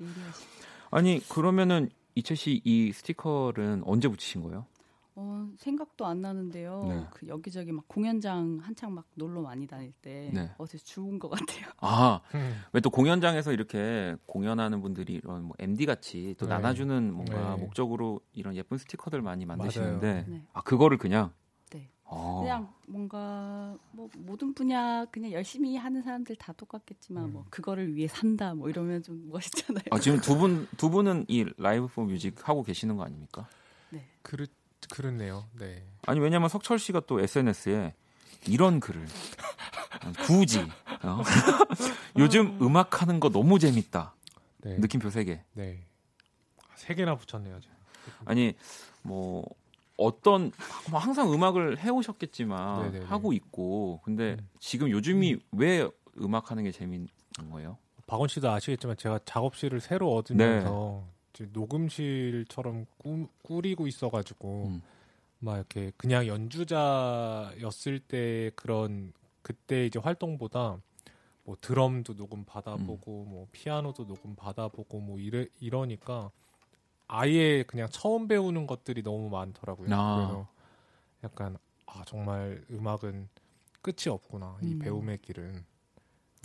예리하시. 0.00 0.46
아니 0.90 1.20
그러면은 1.30 1.88
이채 2.14 2.34
씨이 2.34 2.92
스티커는 2.92 3.84
언제 3.86 4.08
붙이신 4.08 4.42
거예요? 4.42 4.66
어, 5.22 5.48
생각도 5.58 6.06
안 6.06 6.22
나는데요. 6.22 6.86
네. 6.88 7.06
그 7.10 7.28
여기저기 7.28 7.72
막 7.72 7.86
공연장 7.88 8.58
한창 8.62 8.94
막 8.94 9.04
놀러 9.14 9.42
많이 9.42 9.66
다닐 9.66 9.92
때 10.00 10.30
네. 10.32 10.50
어디서 10.56 10.82
주운 10.84 11.18
것 11.18 11.28
같아요. 11.28 11.66
아, 11.80 12.20
음. 12.34 12.54
왜또 12.72 12.88
공연장에서 12.88 13.52
이렇게 13.52 14.16
공연하는 14.24 14.80
분들이 14.80 15.12
이런 15.14 15.44
뭐 15.44 15.54
MD 15.58 15.84
같이 15.84 16.34
또 16.38 16.46
네. 16.46 16.54
나눠주는 16.54 17.12
뭔가 17.12 17.56
네. 17.56 17.60
목적으로 17.62 18.20
이런 18.32 18.54
예쁜 18.56 18.78
스티커들 18.78 19.20
많이 19.20 19.44
만드시는데. 19.44 20.24
네. 20.26 20.42
아 20.54 20.62
그거를 20.62 20.96
그냥 20.96 21.32
네. 21.70 21.90
어. 22.04 22.40
그냥 22.40 22.72
뭔가 22.88 23.76
뭐 23.92 24.08
모든 24.16 24.54
분야 24.54 25.04
그냥 25.06 25.32
열심히 25.32 25.76
하는 25.76 26.00
사람들 26.02 26.36
다 26.36 26.54
똑같겠지만 26.54 27.24
음. 27.24 27.32
뭐 27.34 27.44
그거를 27.50 27.94
위해 27.94 28.08
산다 28.08 28.54
뭐 28.54 28.70
이러면 28.70 29.02
좀 29.02 29.28
멋있잖아요. 29.30 29.84
아, 29.90 29.98
지금 29.98 30.18
두 30.20 30.34
분 30.38 30.66
두 30.78 30.88
분은 30.88 31.26
이 31.28 31.44
Live 31.58 31.88
for 31.88 32.04
Music 32.04 32.48
하고 32.48 32.62
계시는 32.62 32.96
거 32.96 33.04
아닙니까? 33.04 33.46
네. 33.90 34.06
그렇 34.22 34.46
그렇네요. 34.90 35.46
네. 35.58 35.84
아니 36.06 36.20
왜냐면 36.20 36.48
석철 36.48 36.78
씨가 36.78 37.02
또 37.06 37.20
SNS에 37.20 37.94
이런 38.46 38.80
글을 38.80 39.06
굳이 40.24 40.60
어. 41.02 41.22
요즘 42.18 42.58
음악 42.62 43.02
하는 43.02 43.20
거 43.20 43.30
너무 43.30 43.58
재밌다. 43.58 44.14
네. 44.58 44.76
느낌표 44.78 45.10
세 45.10 45.24
개. 45.24 45.42
네. 45.54 45.84
세 46.76 46.94
개나 46.94 47.16
붙였네요. 47.16 47.60
제가. 47.60 47.74
아니 48.24 48.54
뭐 49.02 49.44
어떤 49.96 50.50
뭐 50.90 50.98
항상 50.98 51.32
음악을 51.32 51.78
해오셨겠지만 51.78 52.82
네네네. 52.82 53.06
하고 53.06 53.32
있고 53.32 54.00
근데 54.04 54.36
음. 54.38 54.48
지금 54.58 54.90
요즘이 54.90 55.36
왜 55.52 55.88
음악 56.18 56.50
하는 56.50 56.64
게 56.64 56.72
재밌는 56.72 57.08
거예요? 57.50 57.78
박원 58.06 58.28
씨도 58.28 58.50
아시겠지만 58.50 58.96
제가 58.96 59.20
작업실을 59.24 59.80
새로 59.80 60.12
얻으면서 60.14 61.04
네. 61.06 61.12
이제 61.32 61.48
녹음실처럼 61.52 62.86
꾸, 62.98 63.28
꾸리고 63.42 63.86
있어가지고 63.86 64.66
음. 64.66 64.82
막 65.38 65.56
이렇게 65.56 65.92
그냥 65.96 66.26
연주자였을 66.26 68.00
때 68.00 68.50
그런 68.54 69.12
그때 69.42 69.86
이제 69.86 69.98
활동보다 69.98 70.78
뭐 71.44 71.56
드럼도 71.60 72.14
녹음 72.14 72.44
받아보고 72.44 73.24
음. 73.26 73.30
뭐 73.30 73.46
피아노도 73.52 74.06
녹음 74.06 74.36
받아보고 74.36 75.00
뭐 75.00 75.18
이래 75.18 75.46
이러니까 75.60 76.30
아예 77.08 77.64
그냥 77.64 77.88
처음 77.90 78.28
배우는 78.28 78.66
것들이 78.66 79.02
너무 79.02 79.30
많더라고요. 79.30 79.88
아. 79.92 80.16
그래서 80.16 80.48
약간 81.24 81.56
아 81.86 82.04
정말 82.06 82.64
음악은 82.70 83.28
끝이 83.82 84.08
없구나 84.08 84.58
이 84.62 84.74
음. 84.74 84.78
배움의 84.78 85.18
길은. 85.18 85.64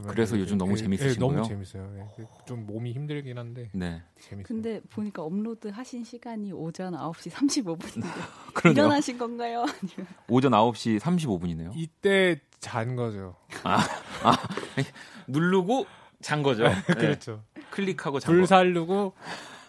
그래서 0.04 0.38
요즘 0.38 0.58
너무 0.58 0.74
예, 0.74 0.76
재밌으신 0.78 1.10
예, 1.16 1.20
너무 1.20 1.34
거예요? 1.34 1.44
재밌어요. 1.48 2.08
예. 2.20 2.26
좀 2.46 2.66
몸이 2.66 2.92
힘들긴 2.92 3.38
한데 3.38 3.70
네. 3.74 4.04
재밌어요. 4.20 4.44
근데 4.46 4.82
보니까 4.90 5.24
업로드 5.24 5.70
하신 5.70 6.04
시간이 6.04 6.52
오전 6.52 6.94
9시 6.94 7.32
35분인데 7.32 8.04
그러네요. 8.54 8.84
일어나신 8.86 9.18
건가요? 9.18 9.62
아니면 9.82 10.08
오전 10.28 10.52
9시 10.52 11.00
35분이네요. 11.00 11.72
이때 11.76 12.42
잔 12.60 12.96
거죠. 12.98 13.36
누르고 15.28 15.86
잔 16.22 16.44
거죠. 16.44 16.64
네. 16.68 16.76
그렇죠. 16.96 17.44
클릭하고 17.72 18.20
잔불 18.20 18.42
거. 18.42 18.46
살르고 18.48 19.14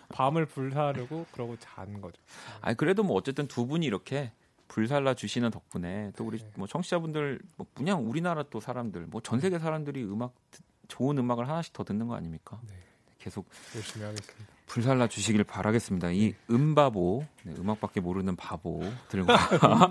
밤을 0.08 0.46
불 0.46 0.72
사르고 0.72 1.26
그러고 1.32 1.56
잔 1.58 2.00
거죠. 2.00 2.20
아니 2.60 2.76
그래도 2.76 3.02
뭐 3.02 3.16
어쨌든 3.16 3.46
두 3.46 3.66
분이 3.66 3.86
이렇게 3.86 4.32
불살라 4.68 5.14
주시는 5.14 5.50
덕분에 5.50 6.12
또 6.16 6.24
우리 6.26 6.38
네. 6.38 6.50
뭐 6.56 6.66
청취자분들 6.66 7.40
뭐 7.56 7.66
그냥 7.74 8.08
우리나라 8.08 8.42
또 8.44 8.60
사람들 8.60 9.06
뭐 9.06 9.20
전 9.20 9.40
세계 9.40 9.58
사람들이 9.58 10.02
음악 10.04 10.32
듣- 10.50 10.62
좋은 10.88 11.18
음악을 11.18 11.48
하나씩 11.48 11.72
더 11.72 11.82
듣는 11.84 12.06
거 12.08 12.14
아닙니까? 12.14 12.60
네. 12.68 12.74
계속 13.18 13.46
열심히 13.74 14.04
하겠습니다. 14.04 14.52
불살라 14.66 15.08
주시길 15.08 15.44
바라겠습니다. 15.44 16.10
이 16.10 16.34
음바보 16.50 17.24
네, 17.44 17.54
음악밖에 17.58 18.00
모르는 18.00 18.36
바보들과 18.36 19.36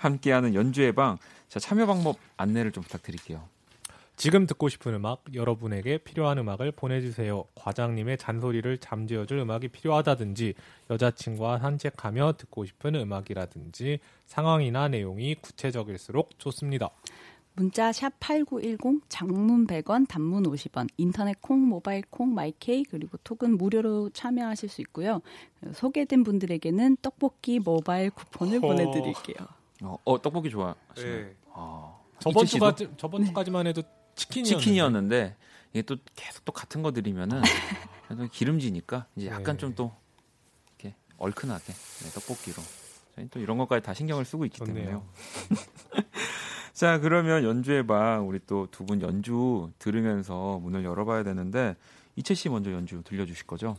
함께하는 0.00 0.54
연주의 0.54 0.92
방. 0.92 1.18
자 1.48 1.58
참여 1.60 1.86
방법 1.86 2.16
안내를 2.36 2.72
좀 2.72 2.82
부탁드릴게요. 2.82 3.48
지금 4.22 4.46
듣고 4.46 4.68
싶은 4.68 4.94
음악, 4.94 5.24
여러분에게 5.34 5.98
필요한 5.98 6.38
음악을 6.38 6.70
보내주세요. 6.70 7.42
과장님의 7.56 8.18
잔소리를 8.18 8.78
잠재워줄 8.78 9.38
음악이 9.38 9.66
필요하다든지, 9.66 10.54
여자친구와 10.90 11.58
산책하며 11.58 12.34
듣고 12.38 12.64
싶은 12.64 12.94
음악이라든지, 12.94 13.98
상황이나 14.26 14.86
내용이 14.86 15.34
구체적일수록 15.34 16.38
좋습니다. 16.38 16.90
문자 17.54 17.90
샵 17.90 18.12
8910 18.20 19.02
장문 19.08 19.66
100원 19.66 20.06
단문 20.06 20.44
50원 20.44 20.86
인터넷 20.98 21.42
콩 21.42 21.66
모바일 21.66 22.04
콩 22.08 22.32
마이케이 22.32 22.84
그리고 22.84 23.18
톡은 23.24 23.58
무료로 23.58 24.10
참여하실 24.10 24.68
수 24.68 24.82
있고요. 24.82 25.20
소개된 25.72 26.22
분들에게는 26.22 26.98
떡볶이 27.02 27.58
모바일 27.58 28.10
쿠폰을 28.10 28.62
허. 28.62 28.68
보내드릴게요. 28.68 29.48
어, 29.82 29.96
어, 30.04 30.22
떡볶이 30.22 30.48
좋아하시나요? 30.48 31.24
네. 31.24 31.34
아, 31.52 31.98
저번 32.20 32.46
주까지 32.46 32.88
저번 32.96 33.24
주까지만 33.24 33.66
해도 33.66 33.82
치킨이었는데. 34.14 34.58
치킨이었는데 34.60 35.36
이게 35.72 35.82
또 35.82 35.96
계속 36.16 36.44
또 36.44 36.52
같은 36.52 36.82
거 36.82 36.92
드리면은 36.92 37.40
그래도 38.06 38.28
기름지니까 38.30 39.06
이제 39.16 39.28
약간 39.28 39.56
네. 39.56 39.60
좀또 39.60 39.92
이렇게 40.78 40.94
얼큰하게 41.18 41.64
네, 41.72 42.10
떡볶이로 42.14 42.62
저희 43.14 43.28
또 43.30 43.40
이런 43.40 43.58
것까지 43.58 43.84
다 43.84 43.94
신경을 43.94 44.24
쓰고 44.24 44.44
있기 44.46 44.58
좋네요. 44.58 44.74
때문에요. 44.74 45.06
자 46.72 46.98
그러면 46.98 47.44
연주의 47.44 47.86
방 47.86 48.26
우리 48.28 48.38
또 48.46 48.66
두 48.70 48.84
분 48.84 49.00
연주 49.02 49.70
들으면서 49.78 50.58
문을 50.60 50.84
열어봐야 50.84 51.22
되는데 51.22 51.76
이채 52.16 52.34
씨 52.34 52.48
먼저 52.48 52.72
연주 52.72 53.02
들려주실 53.04 53.46
거죠? 53.46 53.76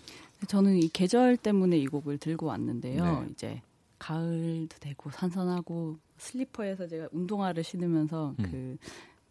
저는 0.47 0.77
이 0.81 0.89
계절 0.89 1.38
때문에 1.38 1.77
이 1.77 1.86
곡을 1.88 2.17
들고 2.17 2.45
왔는데요. 2.47 3.21
네. 3.21 3.27
이제 3.31 3.61
가을도 3.99 4.77
되고 4.79 5.09
선선하고 5.11 5.97
슬리퍼에서 6.17 6.88
제가 6.88 7.07
운동화를 7.11 7.63
신으면서 7.63 8.36
음. 8.39 8.45
그 8.51 8.77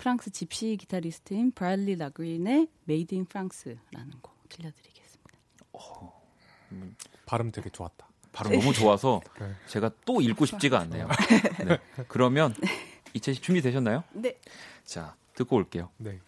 프랑스 0.02 0.30
집시 0.30 0.76
기타리스트인 0.76 1.52
비렐리 1.52 1.94
라그렌의 1.94 2.66
Made 2.86 3.14
in 3.14 3.24
France라는 3.24 4.10
곡 4.20 4.34
들려드리겠습니다. 4.48 5.38
발음 7.24 7.52
되게 7.52 7.70
좋았다. 7.70 8.08
바로 8.32 8.50
너무 8.50 8.72
좋아서 8.72 9.20
네. 9.38 9.54
제가 9.68 9.92
또 10.04 10.20
읽고 10.20 10.44
싶지가 10.44 10.80
않네요. 10.80 11.06
네. 11.64 11.78
그러면 12.08 12.52
이채 13.14 13.32
씨 13.32 13.40
준비 13.40 13.62
되셨나요? 13.62 14.02
네. 14.12 14.40
자 14.84 15.14
듣고 15.34 15.54
올게요. 15.54 15.88
네. 15.98 16.18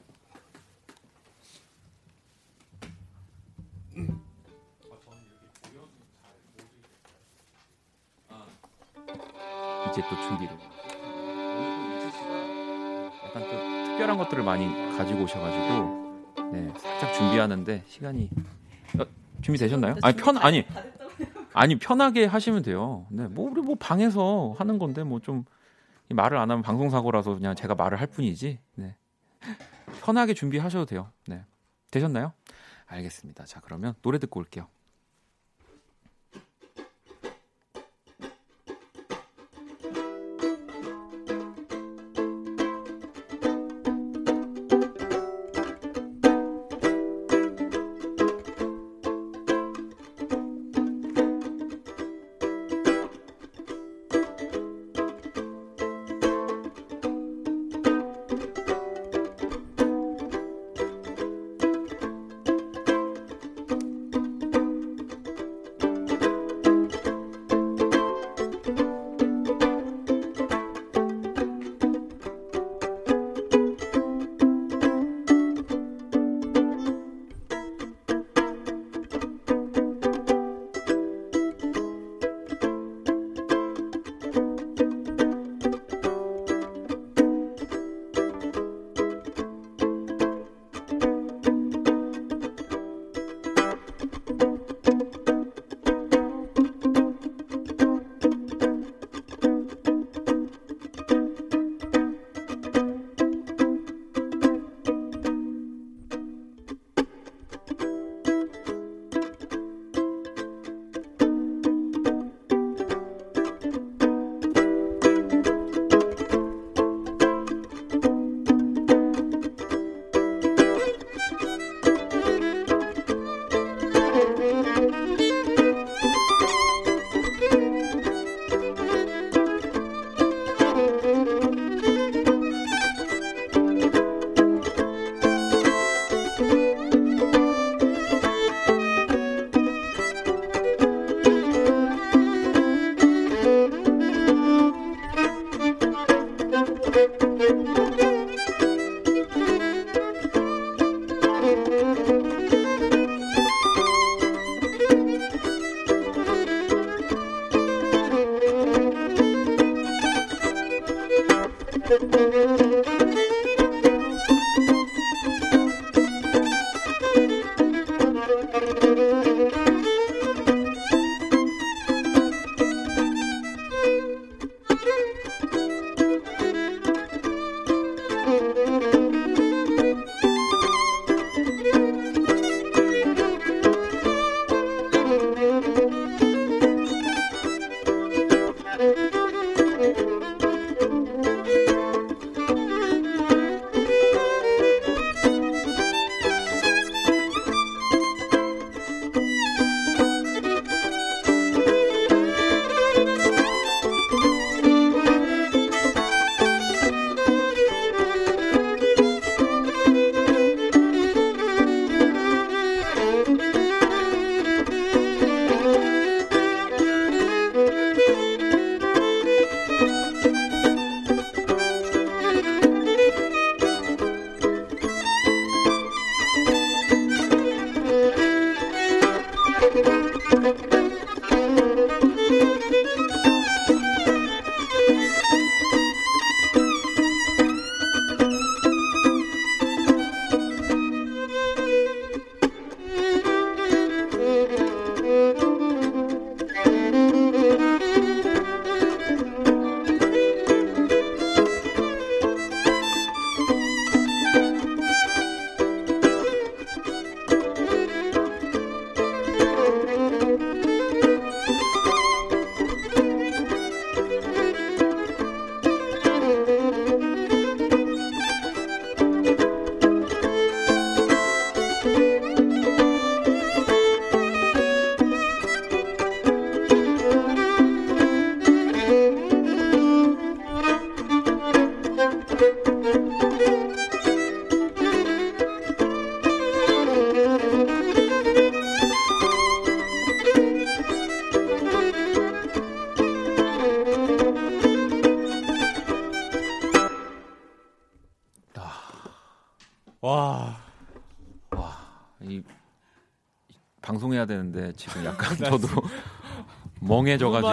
이제 9.91 10.03
또 10.09 10.20
준비를. 10.22 10.57
오늘 11.57 11.77
또 11.77 11.97
이채 11.97 12.18
씨가 12.18 12.64
약간 13.27 13.43
또 13.51 13.64
특별한 13.95 14.18
것들을 14.18 14.42
많이 14.42 14.66
가지고 14.97 15.22
오셔가지고 15.22 16.51
네 16.53 16.72
살짝 16.76 17.14
준비하는데 17.14 17.84
시간이 17.86 18.28
어, 18.99 19.05
준비 19.40 19.59
되셨나요? 19.59 19.95
아니 20.03 20.16
편 20.16 20.36
아니 20.38 20.64
아니 21.53 21.78
편하게 21.78 22.24
하시면 22.26 22.62
돼요. 22.62 23.07
네 23.11 23.26
뭐 23.28 23.51
우리 23.51 23.61
뭐 23.62 23.76
방에서 23.78 24.55
하는 24.59 24.78
건데 24.78 25.05
뭐 25.05 25.20
좀 25.20 25.45
말을 26.11 26.36
안 26.36 26.51
하면 26.51 26.62
방송 26.62 26.90
사고라서 26.90 27.34
그냥 27.34 27.55
제가 27.55 27.74
말을 27.76 28.01
할 28.01 28.09
뿐이지. 28.09 28.59
네 28.74 28.97
편하게 30.03 30.34
준비하셔도 30.34 30.86
돼요. 30.86 31.09
네 31.28 31.45
되셨나요? 31.92 32.32
알겠습니다. 32.86 33.45
자 33.45 33.61
그러면 33.61 33.95
노래 34.03 34.18
듣고 34.18 34.40
올게요. 34.40 34.66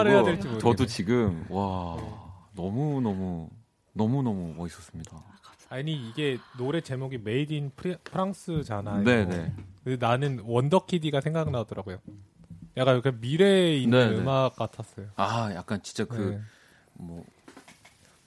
말을 0.02 0.10
해야 0.10 0.24
될지 0.24 0.42
저도 0.44 0.68
모르겠네. 0.68 0.86
지금 0.86 1.46
와 1.48 1.96
너무 2.54 3.00
너무 3.00 3.48
너무 3.92 4.22
너무 4.22 4.54
멋있었습니다. 4.56 5.22
아니 5.68 5.92
이게 5.94 6.38
노래 6.58 6.80
제목이 6.80 7.18
Made 7.18 7.52
in 7.52 7.70
France잖아요. 8.04 9.04
네네. 9.04 9.52
근데 9.84 10.06
나는 10.06 10.40
원더키디가 10.44 11.20
생각나더라고요. 11.20 11.98
약간 12.76 13.00
그 13.02 13.16
미래에 13.20 13.76
있는 13.78 14.10
네네. 14.10 14.18
음악 14.22 14.56
같았어요. 14.56 15.06
아 15.16 15.50
약간 15.54 15.82
진짜 15.82 16.04
그 16.04 16.36
네. 16.36 16.40
뭐 16.94 17.24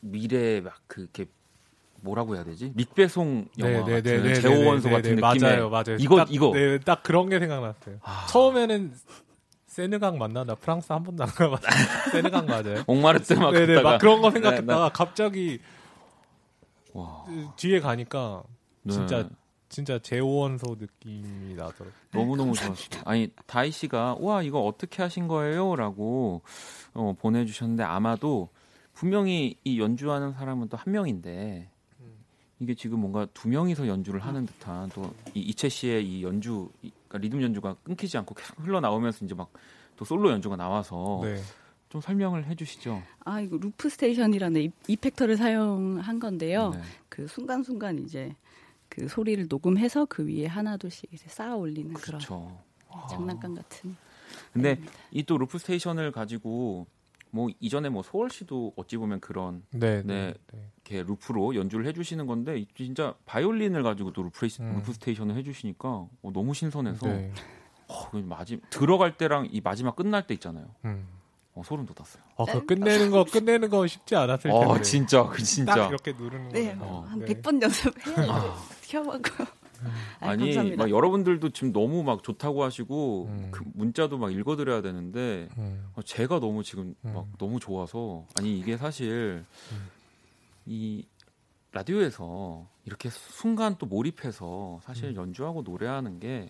미래 0.01 0.61
막 0.61 0.75
그게 0.87 1.25
뭐라고 2.01 2.35
해야 2.35 2.43
되지? 2.43 2.71
뤽 2.75 3.04
베송 3.04 3.47
영화 3.59 3.83
같은 3.83 4.33
제5원소 4.35 4.89
같은 4.89 5.15
느낌의 5.15 5.39
맞아요, 5.39 5.69
맞아요. 5.69 5.97
이거 5.99 6.17
딱, 6.17 6.31
이거 6.31 6.51
네, 6.53 6.79
딱 6.79 7.01
그런 7.03 7.29
게 7.29 7.39
생각났어요. 7.39 7.97
아. 8.01 8.27
처음에는 8.29 8.93
세느강 9.75 10.17
맞나? 10.17 10.45
나 10.45 10.55
프랑스 10.55 10.93
한 10.93 11.03
번도 11.03 11.23
안 11.25 11.29
가봤어. 11.29 11.67
세느강 12.11 12.45
맞아요. 12.45 12.83
옥마르트 12.87 13.33
막 13.33 13.51
네네, 13.51 13.67
갔다가 13.75 13.91
막 13.91 13.97
그런 13.99 14.21
거 14.21 14.29
네, 14.29 14.33
생각했다가 14.35 14.89
갑자기 14.93 15.59
와 16.93 17.25
뒤에 17.57 17.81
가니까 17.81 18.41
네. 18.83 18.93
진짜 18.93 19.29
진짜 19.67 19.99
제호원소 19.99 20.77
느낌이 20.79 21.55
나더라고요. 21.55 21.91
너무 22.13 22.37
너무 22.37 22.53
좋았어요. 22.53 23.01
아니 23.03 23.29
다이 23.47 23.69
씨가 23.71 24.15
와 24.21 24.41
이거 24.41 24.61
어떻게 24.61 25.01
하신 25.03 25.27
거예요?라고 25.27 26.41
어, 26.93 27.13
보내 27.19 27.45
주셨는데 27.45 27.83
아마도 27.83 28.47
분명히 28.93 29.57
이 29.65 29.81
연주하는 29.81 30.31
사람은 30.31 30.69
또 30.69 30.77
한 30.77 30.93
명인데 30.93 31.69
이게 32.61 32.73
지금 32.75 32.99
뭔가 33.01 33.27
두 33.33 33.49
명이서 33.49 33.87
연주를 33.89 34.21
하는 34.21 34.45
듯한 34.45 34.87
또 34.91 35.11
이 35.33 35.41
이채 35.41 35.67
씨의 35.67 36.07
이 36.07 36.23
연주 36.23 36.69
이- 36.81 36.91
그러니까 37.15 37.17
리듬 37.19 37.41
연주가 37.41 37.75
끊기지 37.83 38.17
않고 38.17 38.35
계속 38.35 38.59
흘러 38.59 38.79
나오면서 38.79 39.25
이제 39.25 39.33
막 39.35 39.49
또 39.97 40.03
솔로 40.03 40.29
연주가 40.29 40.57
나와서 40.57 41.21
네. 41.23 41.41
좀 41.87 42.01
설명을 42.01 42.47
해주시죠. 42.47 43.01
아 43.23 43.39
이거 43.39 43.55
loop 43.55 43.87
station이라는 43.87 44.61
이- 44.63 44.71
effector를 44.89 45.37
사용한 45.37 46.19
건데요. 46.19 46.71
네. 46.71 46.81
그 47.07 47.27
순간순간 47.29 47.99
이제 47.99 48.35
그 48.89 49.07
소리를 49.07 49.45
녹음해서 49.47 50.03
그 50.09 50.27
위에 50.27 50.47
하나둘씩 50.47 51.13
이제 51.13 51.23
쌓아 51.29 51.55
올리는 51.55 51.93
그런 51.93 52.19
그렇죠. 52.19 52.59
장난감 53.09 53.55
같은. 53.55 53.95
근데 54.51 54.81
이 55.11 55.23
또 55.23 55.37
loop 55.37 55.57
station을 55.59 56.11
가지고 56.11 56.87
뭐 57.35 57.49
이전에 57.59 57.89
뭐 57.89 58.01
소월 58.01 58.29
씨도 58.29 58.73
어찌 58.77 58.95
보면 58.95 59.19
그런 59.19 59.61
네, 59.71 60.01
네. 60.03 60.03
네, 60.03 60.33
네. 60.53 60.71
이렇게 60.85 61.03
loop로 61.03 61.53
연주를 61.55 61.85
해주시는 61.87 62.27
건데 62.27 62.59
이- 62.59 62.67
진짜 62.77 63.13
바이올린을 63.25 63.83
가지고 63.83 64.13
또 64.13 64.23
loop, 64.23 64.47
음. 64.61 64.75
loop 64.77 64.93
station을 64.93 65.35
해주시니까 65.35 65.89
어, 65.89 66.31
너무 66.33 66.53
신선해서 66.53 67.05
네. 67.07 67.33
어, 67.89 68.09
그 68.09 68.17
마지 68.17 68.61
들어갈 68.69 69.17
때랑 69.17 69.49
이 69.51 69.59
마지막 69.59 69.97
끝날 69.97 70.25
때 70.25 70.33
있잖아요. 70.35 70.65
음. 70.85 71.05
어, 71.55 71.61
소름 71.65 71.85
돋았어요. 71.85 72.23
아, 72.37 72.45
그 72.45 72.65
끝내는 72.65 73.11
거 73.11 73.25
끝내는 73.25 73.69
거 73.69 73.85
쉽지 73.85 74.15
않았을 74.15 74.49
텐데. 74.51 74.65
어 74.65 74.81
진짜 74.81 75.23
그딱 75.23 75.43
진짜 75.45 75.87
이렇게 75.87 76.13
누르는 76.13 76.49
네, 76.49 76.73
거. 76.77 76.85
어, 76.85 77.01
한 77.01 77.19
네. 77.19 77.25
100번 77.25 77.61
연습해야지. 77.61 78.31
아. 78.31 78.55
켜보고. 78.87 79.19
아, 80.19 80.29
아니 80.29 80.45
감사합니다. 80.45 80.83
막 80.83 80.89
여러분들도 80.89 81.49
지금 81.49 81.71
너무 81.71 82.03
막 82.03 82.23
좋다고 82.23 82.63
하시고 82.63 83.25
음. 83.29 83.47
그 83.51 83.63
문자도 83.73 84.17
막 84.17 84.31
읽어드려야 84.33 84.81
되는데 84.81 85.49
음. 85.57 85.89
어, 85.95 86.01
제가 86.01 86.39
너무 86.39 86.63
지금 86.63 86.95
음. 87.05 87.13
막 87.13 87.27
너무 87.37 87.59
좋아서 87.59 88.25
아니 88.37 88.57
이게 88.59 88.77
사실 88.77 89.45
이 90.65 91.05
라디오에서 91.71 92.67
이렇게 92.85 93.09
순간 93.09 93.77
또 93.77 93.85
몰입해서 93.85 94.79
사실 94.83 95.15
연주하고 95.15 95.61
노래하는 95.63 96.19
게 96.19 96.49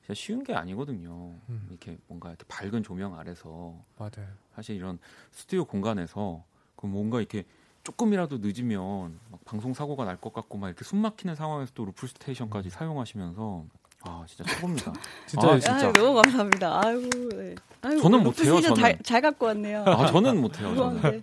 진짜 0.00 0.14
쉬운 0.14 0.42
게 0.42 0.54
아니거든요. 0.54 1.34
음. 1.48 1.66
이렇게 1.68 1.98
뭔가 2.08 2.30
이렇게 2.30 2.44
밝은 2.48 2.82
조명 2.82 3.18
아래서 3.18 3.74
맞아요. 3.98 4.28
사실 4.54 4.76
이런 4.76 4.98
스튜디오 5.30 5.64
공간에서 5.64 6.44
그 6.74 6.86
뭔가 6.86 7.18
이렇게 7.18 7.44
조금이라도 7.84 8.38
늦으면 8.40 9.18
막 9.30 9.44
방송 9.44 9.74
사고가 9.74 10.04
날 10.04 10.16
것 10.16 10.32
같고 10.32 10.58
막 10.58 10.68
이렇게 10.68 10.84
숨 10.84 10.98
막히는 11.00 11.34
상황에서 11.34 11.72
또 11.74 11.84
루프 11.84 12.06
스테이션까지 12.06 12.70
사용하시면서 12.70 13.64
아 14.04 14.24
진짜 14.28 14.44
최고입니다. 14.54 14.92
진짜 15.26 15.48
아, 15.48 15.58
진짜. 15.58 15.86
아유, 15.86 15.92
너무 15.92 16.20
감사합니다. 16.22 16.80
아유, 16.86 17.08
네. 17.30 17.54
아유, 17.82 18.00
저는 18.00 18.22
못해요, 18.22 18.60
저는. 18.60 18.76
잘, 18.76 18.98
잘 19.02 19.20
갖고 19.20 19.46
왔네요. 19.46 19.84
아 19.86 20.06
저는 20.06 20.40
못해요. 20.40 20.74
저는. 20.74 20.94
무거운데. 20.96 21.22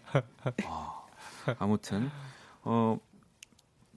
아무튼 1.57 2.09
어 2.63 2.97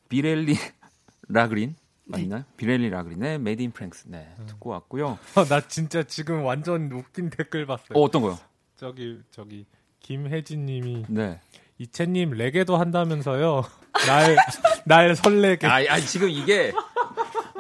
비렐리 0.08 0.54
라그렌 1.28 1.74
맞나요? 2.06 2.44
비렐리 2.56 2.90
라그렌의 2.90 3.38
Made 3.40 3.64
in 3.64 3.72
France 3.72 4.06
네 4.08 4.34
듣고 4.46 4.70
왔고요. 4.70 5.18
아, 5.34 5.44
나 5.44 5.60
진짜 5.66 6.02
지금 6.04 6.44
완전 6.44 6.90
웃긴 6.92 7.30
댓글 7.30 7.66
봤어요. 7.66 7.98
어 7.98 8.02
어떤 8.02 8.22
거요? 8.22 8.38
저기 8.76 9.20
저기 9.30 9.66
김혜진님이 10.00 11.04
네. 11.08 11.40
이채님 11.82 12.30
레게도 12.32 12.76
한다면서요. 12.76 13.64
날, 14.06 14.36
날 14.84 15.16
설레게. 15.16 15.66
아, 15.66 15.78
아 15.88 15.98
지금 15.98 16.30
이게 16.30 16.72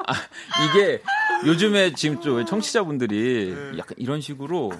아, 0.06 0.12
이게 0.64 1.02
요즘에 1.44 1.92
지금 1.92 2.20
좀 2.20 2.44
청취자분들이 2.46 3.76
약간 3.78 3.94
이런 3.98 4.20
식으로 4.20 4.72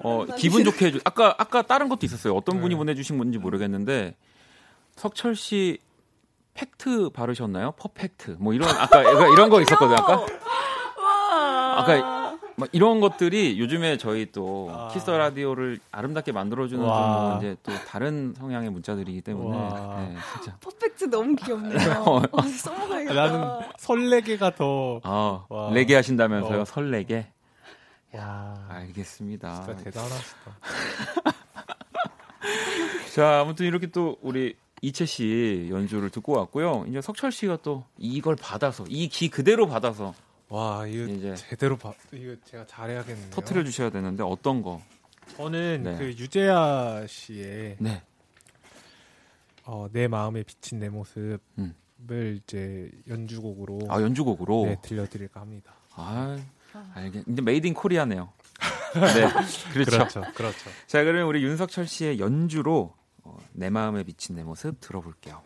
어 0.00 0.26
기분 0.36 0.64
좋게 0.64 0.86
해주. 0.86 1.00
아까 1.04 1.34
아까 1.38 1.62
다른 1.62 1.88
것도 1.88 2.04
있었어요. 2.04 2.34
어떤 2.34 2.60
분이 2.60 2.74
네. 2.74 2.78
보내주신 2.78 3.18
건지 3.18 3.38
모르겠는데 3.38 4.16
석철 4.96 5.36
씨 5.36 5.78
팩트 6.54 7.10
바르셨나요? 7.10 7.72
Perfect 7.78 8.36
뭐 8.40 8.52
이런 8.52 8.68
아까 8.68 9.02
이런 9.32 9.48
거 9.48 9.60
있었거든요. 9.60 9.96
아까 9.96 10.26
아까 11.76 12.21
막 12.56 12.68
이런 12.72 13.00
것들이 13.00 13.58
요즘에 13.58 13.96
저희 13.96 14.30
또 14.32 14.70
아. 14.72 14.88
Kiss 14.92 15.06
the 15.06 15.16
Radio를 15.16 15.78
아름답게 15.90 16.32
만들어주는 16.32 16.84
와. 16.84 17.30
좀 17.32 17.38
이제 17.38 17.56
또 17.62 17.72
다른 17.88 18.34
성향의 18.36 18.70
문자들이기 18.70 19.22
때문에 19.22 19.56
와. 19.58 19.96
네, 20.00 20.16
진짜 20.34 20.56
Perfect 20.60 21.04
너무 21.10 21.34
귀엽네요. 21.36 21.90
어. 22.06 22.22
어, 22.30 22.42
써먹어야겠다. 22.42 23.14
나는 23.14 23.66
설레게가 23.78 24.54
더. 24.54 25.00
아 25.02 25.44
와. 25.48 25.70
레게 25.72 25.94
하신다면서요 25.94 26.60
어. 26.60 26.64
설레게 26.64 27.26
와. 28.14 28.54
알겠습니다. 28.68 29.54
진짜 29.64 29.76
대단하시다. 29.84 30.56
자, 33.14 33.40
아무튼 33.40 33.66
이렇게 33.66 33.86
또 33.88 34.16
우리 34.22 34.54
이채 34.80 35.04
씨 35.06 35.68
연주를 35.70 36.10
듣고 36.10 36.32
왔고요. 36.36 36.84
이제 36.88 37.00
석철 37.00 37.30
씨가 37.30 37.58
또 37.62 37.84
이걸 37.98 38.36
받아서 38.36 38.84
이 38.88 39.08
기 39.08 39.28
그대로 39.28 39.66
받아서 39.68 40.14
와, 40.52 40.86
이거 40.86 41.10
이제 41.10 41.34
제대로 41.34 41.78
봐. 41.78 41.94
이거 42.12 42.36
제가 42.44 42.66
잘해야겠네요. 42.66 43.30
터트려 43.30 43.64
주셔야 43.64 43.88
되는데 43.88 44.22
어떤 44.22 44.60
거? 44.60 44.82
저는 45.38 45.82
네. 45.82 45.96
그 45.96 46.04
유재하 46.08 47.06
씨의 47.08 47.76
네. 47.78 48.02
어, 49.64 49.86
내 49.92 50.08
마음에 50.08 50.42
비친 50.42 50.78
내 50.78 50.90
모습을 50.90 51.38
음. 51.56 51.74
이제 52.10 52.90
연주곡으로 53.08 53.86
아, 53.88 54.02
연주곡으로. 54.02 54.66
네, 54.66 54.76
들려드릴까 54.82 55.40
합니다. 55.40 55.72
아, 55.94 56.38
알겠. 56.92 57.24
이제 57.28 57.40
Made 57.40 57.66
in 57.66 57.72
Korea네요. 57.72 58.30
네. 58.92 59.28
그렇죠. 59.72 59.90
그렇죠. 59.90 60.20
그렇죠. 60.34 60.70
자, 60.86 61.02
그러면 61.02 61.28
우리 61.28 61.42
윤석철 61.42 61.86
씨의 61.86 62.18
연주로 62.18 62.94
어, 63.22 63.38
내 63.52 63.70
마음에 63.70 64.02
비친 64.02 64.34
내 64.36 64.42
모습 64.42 64.78
들어볼게요. 64.80 65.40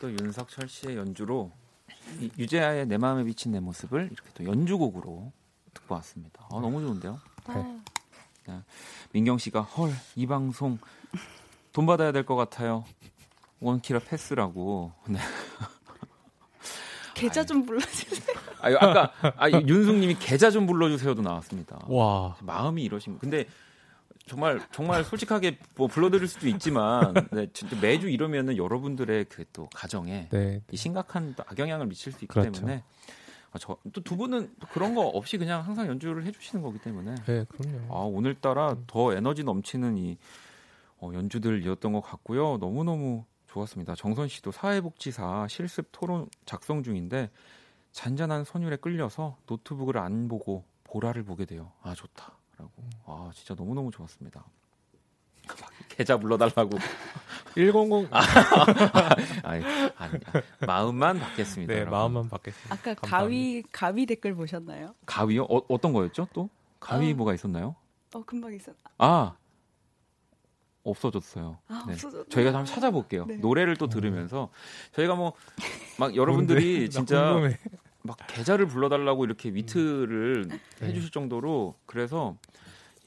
또 0.00 0.10
윤석철 0.10 0.68
씨의 0.68 0.96
연주로 0.96 1.52
이 2.20 2.30
유재하의 2.38 2.86
내 2.86 2.96
마음에 2.98 3.22
비친 3.24 3.52
내 3.52 3.60
모습을 3.60 4.08
이렇게 4.10 4.30
또 4.34 4.44
연주곡으로 4.44 5.32
듣고 5.74 5.94
왔습니다. 5.96 6.46
아, 6.50 6.54
너무 6.60 6.80
좋은데요? 6.80 7.20
아, 7.46 7.80
네. 8.48 8.60
민경 9.12 9.38
씨가 9.38 9.60
헐, 9.62 9.92
이 10.16 10.26
방송 10.26 10.78
돈 11.72 11.86
받아야 11.86 12.10
될 12.12 12.24
것 12.24 12.34
같아요. 12.36 12.84
원키라 13.60 14.00
패스라고. 14.00 14.92
네. 15.08 15.18
계좌 17.14 17.44
좀 17.44 17.66
불러주세요. 17.66 18.36
아, 18.60 18.68
아까 18.80 19.12
아, 19.36 19.50
윤숙님이 19.50 20.16
계좌 20.18 20.50
좀 20.50 20.66
불러주세요도 20.66 21.20
나왔습니다. 21.22 21.78
와. 21.86 22.36
마음이 22.40 22.82
이러신. 22.82 23.18
근데 23.18 23.46
정말 24.30 24.60
정말 24.70 25.02
솔직하게 25.04 25.58
뭐 25.76 25.88
불러드릴 25.88 26.28
수도 26.28 26.46
있지만 26.48 27.12
네, 27.32 27.48
진짜 27.52 27.76
매주 27.80 28.08
이러면은 28.08 28.56
여러분들의 28.56 29.24
그 29.26 29.44
또 29.52 29.68
가정에 29.74 30.28
네. 30.30 30.62
이 30.70 30.76
심각한 30.76 31.34
또 31.34 31.42
악영향을 31.46 31.86
미칠 31.86 32.12
수 32.12 32.18
있기 32.24 32.28
그렇죠. 32.28 32.52
때문에 32.52 32.84
아, 33.52 33.58
저또 33.58 34.00
두 34.04 34.16
분은 34.16 34.54
또 34.60 34.66
그런 34.68 34.94
거 34.94 35.00
없이 35.02 35.36
그냥 35.38 35.62
항상 35.64 35.88
연주를 35.88 36.24
해주시는 36.24 36.62
거기 36.62 36.78
때문에 36.78 37.16
네, 37.26 37.44
그럼요. 37.48 37.92
아 37.92 37.98
오늘따라 38.04 38.76
더 38.86 39.12
에너지 39.12 39.42
넘치는 39.42 39.98
이 39.98 40.18
어, 40.98 41.10
연주들이었던 41.12 41.92
것 41.92 42.00
같고요. 42.00 42.58
너무 42.58 42.84
너무 42.84 43.24
좋았습니다. 43.48 43.96
정선 43.96 44.28
씨도 44.28 44.52
사회복지사 44.52 45.48
실습 45.48 45.88
토론 45.90 46.28
작성 46.44 46.84
중인데 46.84 47.30
잔잔한 47.90 48.44
선율에 48.44 48.76
끌려서 48.76 49.36
노트북을 49.46 49.98
안 49.98 50.28
보고 50.28 50.64
보라를 50.84 51.24
보게 51.24 51.44
돼요. 51.44 51.72
아 51.82 51.94
좋다 51.94 52.36
라고. 52.60 52.70
아 53.06 53.30
진짜 53.34 53.54
너무 53.54 53.74
너무 53.74 53.90
좋았습니다. 53.90 54.44
계좌 55.88 56.16
불러달라고. 56.16 56.78
100 57.54 57.74
아니, 59.42 59.64
아니, 59.96 60.12
마음만 60.66 61.18
받겠습니다. 61.18 61.72
네, 61.72 61.80
여러분. 61.80 61.98
마음만 61.98 62.28
받겠습니다. 62.28 62.74
아까 62.74 62.94
감사합니다. 62.94 63.08
가위 63.18 63.62
가위 63.72 64.06
댓글 64.06 64.34
보셨나요? 64.34 64.94
가위요? 65.06 65.44
어, 65.44 65.60
어떤 65.68 65.92
거였죠? 65.92 66.28
또 66.32 66.48
가위 66.78 67.12
어. 67.12 67.16
뭐가 67.16 67.34
있었나요? 67.34 67.74
어 68.14 68.22
금방 68.24 68.54
있었. 68.54 68.74
아 68.98 69.34
없어졌어요. 70.82 71.58
아, 71.68 71.84
네. 71.88 71.94
저희가 71.94 72.50
한번 72.50 72.64
찾아볼게요. 72.64 73.26
네. 73.26 73.36
노래를 73.36 73.76
또 73.76 73.88
들으면서 73.88 74.50
저희가 74.92 75.14
뭐 75.14 75.32
막 75.98 76.14
여러분들이 76.16 76.88
진짜 76.88 77.32
궁금해. 77.34 77.58
막 78.02 78.16
계좌를 78.28 78.66
불러달라고 78.66 79.24
이렇게 79.24 79.50
위트를 79.50 80.48
네. 80.48 80.58
해주실 80.82 81.10
정도로 81.10 81.74
그래서 81.86 82.36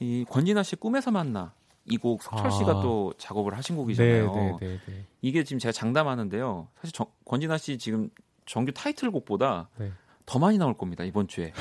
이 0.00 0.24
권진아 0.28 0.62
씨 0.62 0.76
꿈에서 0.76 1.10
만나 1.10 1.52
이 1.86 1.98
곡 1.98 2.22
석철 2.22 2.50
씨가 2.50 2.70
아. 2.78 2.82
또 2.82 3.12
작업을 3.18 3.56
하신 3.56 3.74
네, 3.74 3.80
곡이잖아요. 3.82 4.32
네, 4.34 4.56
네, 4.60 4.80
네. 4.86 5.04
이게 5.20 5.44
지금 5.44 5.58
제가 5.58 5.72
장담하는데요. 5.72 6.68
사실 6.80 6.92
정- 6.92 7.06
권진아 7.26 7.58
씨 7.58 7.76
지금 7.78 8.08
정규 8.46 8.72
타이틀곡보다 8.72 9.68
네. 9.78 9.92
더 10.26 10.38
많이 10.38 10.56
나올 10.56 10.72
겁니다 10.78 11.04
이번 11.04 11.28
주에 11.28 11.52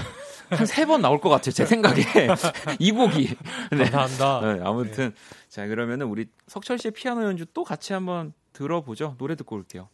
한 0.49 0.65
세 0.65 0.85
번 0.85 1.01
나올 1.01 1.19
것 1.19 1.27
같아요 1.29 1.51
제 1.51 1.65
생각에 1.65 2.01
이 2.79 2.91
곡이 2.91 3.35
네. 3.71 3.89
감사합니다. 3.89 4.53
네, 4.53 4.61
아무튼 4.63 5.13
자 5.49 5.67
그러면은 5.67 6.07
우리 6.07 6.27
석철 6.47 6.77
씨의 6.77 6.91
피아노 6.93 7.23
연주 7.23 7.45
또 7.47 7.63
같이 7.65 7.91
한번 7.93 8.31
들어보죠 8.53 9.15
노래 9.17 9.35
듣고 9.35 9.55
올게요. 9.57 9.89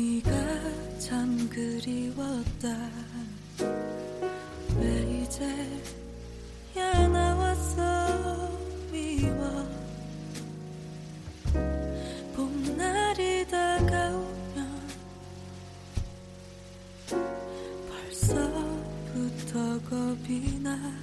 네가 0.00 0.30
참 0.98 1.46
그리웠다. 1.50 2.90
왜 4.78 5.22
이제야 5.22 7.06
나왔어 7.06 8.48
미워? 8.90 9.68
봄날이 12.34 13.46
다가오면 13.46 14.88
벌써부터 17.90 19.80
겁이 19.82 20.60
나 20.60 20.99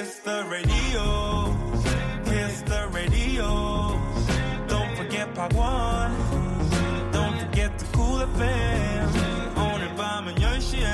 Kiss 0.00 0.20
the 0.20 0.44
radio. 0.48 1.04
Kiss 2.24 2.62
the 2.62 2.88
radio. 2.90 4.00
Don't 4.66 4.96
forget 4.96 5.34
Part 5.34 5.52
1. 5.52 7.12
Don't 7.12 7.38
forget 7.38 7.78
the 7.78 7.86
cool 7.92 8.22
FM. 8.22 9.08
오늘 9.58 9.94
밤은 9.96 10.36
10시에 10.36 10.86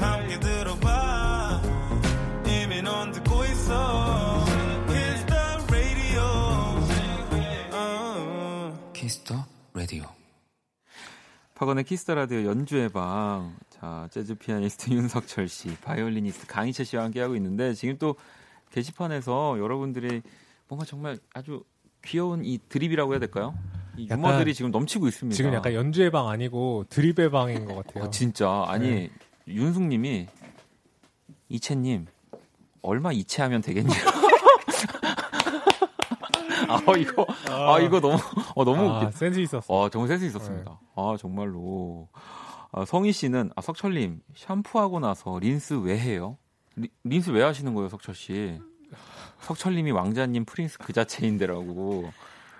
함께 0.00 0.40
들어봐. 0.40 1.62
이미 2.44 2.82
넌 2.82 3.12
듣고 3.12 3.44
있어. 3.44 4.46
Kiss 4.88 5.26
the 5.26 5.42
radio. 5.70 6.24
어. 7.70 8.90
Kiss 8.92 9.22
the 9.22 9.44
Radio. 9.74 10.06
박원의 11.54 11.84
Kiss 11.84 12.02
the 12.02 12.16
Radio 12.16 12.42
연주의 12.46 12.88
방. 12.88 13.61
자, 13.82 14.06
재즈 14.12 14.36
피아니스트 14.36 14.92
윤석철 14.94 15.48
씨, 15.48 15.76
바이올리니스트 15.78 16.46
강이채 16.46 16.86
씨와 16.86 17.02
함께하고 17.02 17.34
있는데 17.34 17.74
지금 17.74 17.98
또 17.98 18.14
게시판에서 18.70 19.58
여러분들이 19.58 20.22
뭔가 20.68 20.86
정말 20.86 21.18
아주 21.34 21.64
귀여운 22.04 22.44
이 22.44 22.60
드립이라고 22.68 23.10
해야 23.12 23.18
될까요? 23.18 23.58
이 23.96 24.06
유머들이 24.08 24.54
지금 24.54 24.70
넘치고 24.70 25.08
있습니다. 25.08 25.36
지금 25.36 25.52
약간 25.52 25.74
연주의 25.74 26.12
방 26.12 26.28
아니고 26.28 26.84
드립의 26.90 27.32
방인 27.32 27.64
것 27.64 27.74
같아요. 27.84 28.04
어, 28.04 28.10
진짜 28.10 28.64
아니 28.68 28.88
네. 28.88 29.10
윤숙님이 29.48 30.28
이채님 31.48 32.06
얼마 32.82 33.10
이체하면 33.12 33.62
되겠냐? 33.62 33.92
아 36.68 36.80
이거 36.96 37.26
아 37.50 37.80
이거 37.80 38.00
너무 38.00 38.16
어, 38.54 38.64
너무 38.64 38.88
아, 38.88 38.98
웃겨. 39.00 39.10
센스 39.10 39.40
있었어. 39.40 39.64
어 39.74 39.88
정말 39.90 40.08
센스 40.08 40.24
있었습니다. 40.26 40.78
아 40.94 41.16
정말로 41.18 42.08
아, 42.72 42.86
성희 42.86 43.12
씨는 43.12 43.50
아 43.54 43.60
석철님 43.60 44.20
샴푸하고 44.34 44.98
나서 44.98 45.38
린스 45.38 45.74
왜 45.74 45.98
해요? 45.98 46.38
리, 46.74 46.88
린스 47.04 47.30
왜 47.30 47.42
하시는 47.42 47.74
거예요, 47.74 47.90
석철 47.90 48.14
씨? 48.14 48.58
석철님이 49.40 49.90
왕자님 49.90 50.46
프린스 50.46 50.78
그 50.78 50.92
자체인데라고. 50.92 52.10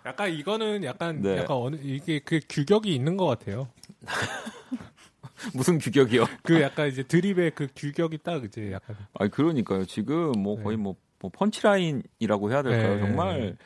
약간 0.04 0.30
이거는 0.30 0.84
약간 0.84 1.22
네. 1.22 1.38
약간 1.38 1.56
어느 1.56 1.76
이게 1.76 2.18
그 2.18 2.40
규격이 2.46 2.94
있는 2.94 3.16
것 3.16 3.26
같아요. 3.26 3.68
무슨 5.54 5.78
규격이요? 5.78 6.26
그 6.42 6.60
약간 6.60 6.88
이제 6.88 7.02
드립의 7.02 7.52
그 7.54 7.68
규격이 7.74 8.18
딱 8.18 8.44
이제 8.44 8.72
약간 8.72 8.96
아니 9.14 9.30
그러니까요. 9.30 9.86
지금 9.86 10.32
뭐 10.38 10.62
거의 10.62 10.76
뭐, 10.76 10.94
뭐 11.20 11.30
펀치라인이라고 11.32 12.50
해야 12.50 12.62
될까요? 12.62 12.94
네. 12.96 13.00
정말 13.00 13.56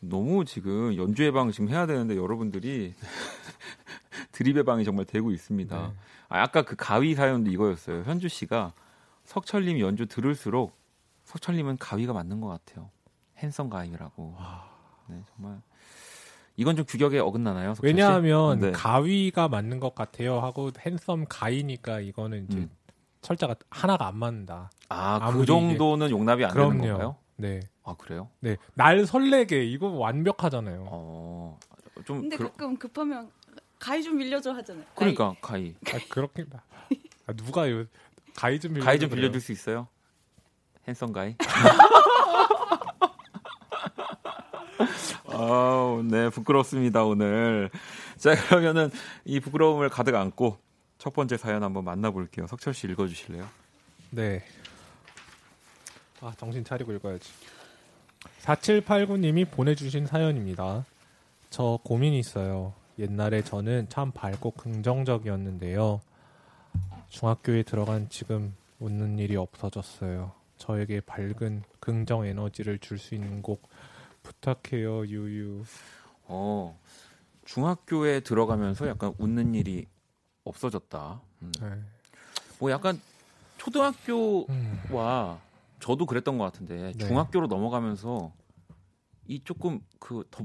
너무 0.00 0.44
지금 0.44 0.96
연주의 0.96 1.32
방 1.32 1.50
지금 1.50 1.68
해야 1.68 1.86
되는데 1.86 2.16
여러분들이 2.16 2.94
드립의 4.32 4.64
방이 4.64 4.84
정말 4.84 5.04
되고 5.04 5.30
있습니다. 5.30 5.76
네. 5.76 5.92
아, 6.28 6.42
아까 6.42 6.62
그 6.62 6.76
가위 6.76 7.14
사연도 7.14 7.50
이거였어요. 7.50 8.02
현주 8.02 8.28
씨가 8.28 8.72
석철님 9.24 9.80
연주 9.80 10.06
들을수록 10.06 10.76
석철님은 11.24 11.78
가위가 11.78 12.12
맞는 12.12 12.40
것 12.40 12.48
같아요. 12.48 12.90
핸섬 13.38 13.68
가위라고. 13.68 14.36
네, 15.08 15.22
정말 15.34 15.60
이건 16.56 16.76
좀 16.76 16.84
규격에 16.86 17.18
어긋나나요? 17.18 17.74
왜냐하면 17.82 18.58
네. 18.58 18.72
가위가 18.72 19.48
맞는 19.48 19.78
것 19.78 19.94
같아요 19.94 20.40
하고 20.40 20.70
핸섬 20.78 21.26
가이니까 21.28 22.00
이거는 22.00 22.46
이제 22.48 22.58
음. 22.58 22.70
철자가 23.20 23.56
하나가 23.70 24.06
안 24.06 24.16
맞는다. 24.16 24.70
아, 24.88 25.32
그 25.32 25.44
정도는 25.44 26.10
용납이 26.10 26.44
안 26.44 26.52
되는 26.54 26.68
그럼요. 26.68 26.86
건가요? 26.88 27.16
네. 27.36 27.60
아, 27.84 27.94
그래요? 27.96 28.30
네. 28.40 28.56
날 28.74 29.04
설레게 29.06 29.64
이거 29.64 29.88
완벽하잖아요. 29.88 30.86
어, 30.88 31.58
좀 32.04 32.22
근데 32.22 32.36
그러- 32.36 32.50
가끔 32.50 32.76
급하면 32.76 33.30
가위 33.78 34.02
좀 34.02 34.18
빌려줘 34.18 34.52
하잖아요. 34.52 34.84
그러니까 34.94 35.34
가위. 35.40 35.74
아, 35.92 35.98
그렇게 36.08 36.44
아, 37.26 37.32
누가 37.34 37.70
요 37.70 37.84
가위 38.34 38.58
좀 38.60 38.72
빌려 38.74 38.84
가위 38.84 38.98
좀 38.98 39.10
빌려줄 39.10 39.40
수 39.40 39.52
있어요? 39.52 39.86
핸섬 40.88 41.12
가위? 41.12 41.36
아우, 45.28 46.02
네, 46.02 46.30
부끄럽습니다, 46.30 47.04
오늘. 47.04 47.70
자, 48.16 48.34
그러면은 48.48 48.90
이 49.24 49.40
부끄러움을 49.40 49.88
가득 49.88 50.14
안고 50.14 50.58
첫 50.98 51.12
번째 51.12 51.36
사연 51.36 51.62
한번 51.62 51.84
만나볼게요. 51.84 52.46
석철 52.46 52.72
씨 52.74 52.86
읽어주실래요? 52.86 53.46
네. 54.10 54.42
아, 56.20 56.32
정신 56.36 56.64
차리고 56.64 56.92
읽어야지. 56.92 57.30
4789님이 58.42 59.48
보내주신 59.50 60.06
사연입니다. 60.06 60.84
저 61.50 61.78
고민이 61.84 62.18
있어요. 62.18 62.72
옛날에 62.98 63.42
저는 63.42 63.88
참 63.88 64.10
밝고 64.12 64.52
긍정적이었는데요. 64.52 66.00
중학교에 67.08 67.62
들어간 67.62 68.08
지금 68.08 68.54
웃는 68.80 69.18
일이 69.18 69.36
없어졌어요. 69.36 70.32
저에게 70.56 71.00
밝은 71.00 71.62
긍정 71.80 72.24
에너지를 72.24 72.78
줄 72.78 72.98
수 72.98 73.14
있는 73.14 73.42
곡 73.42 73.68
부탁해요, 74.22 75.06
유유. 75.06 75.64
어, 76.24 76.78
중학교에 77.44 78.20
들어가면서 78.20 78.88
약간 78.88 79.14
웃는 79.18 79.54
일이 79.54 79.86
없어졌다. 80.44 81.20
음. 81.42 81.52
네. 81.60 81.68
뭐 82.58 82.70
약간 82.70 83.00
초등학교와 83.58 85.38
저도 85.80 86.06
그랬던 86.06 86.38
것 86.38 86.44
같은데 86.44 86.92
네. 86.92 87.06
중학교로 87.06 87.46
넘어가면서 87.48 88.32
이 89.26 89.40
조금 89.44 89.80
그 89.98 90.24
더 90.30 90.44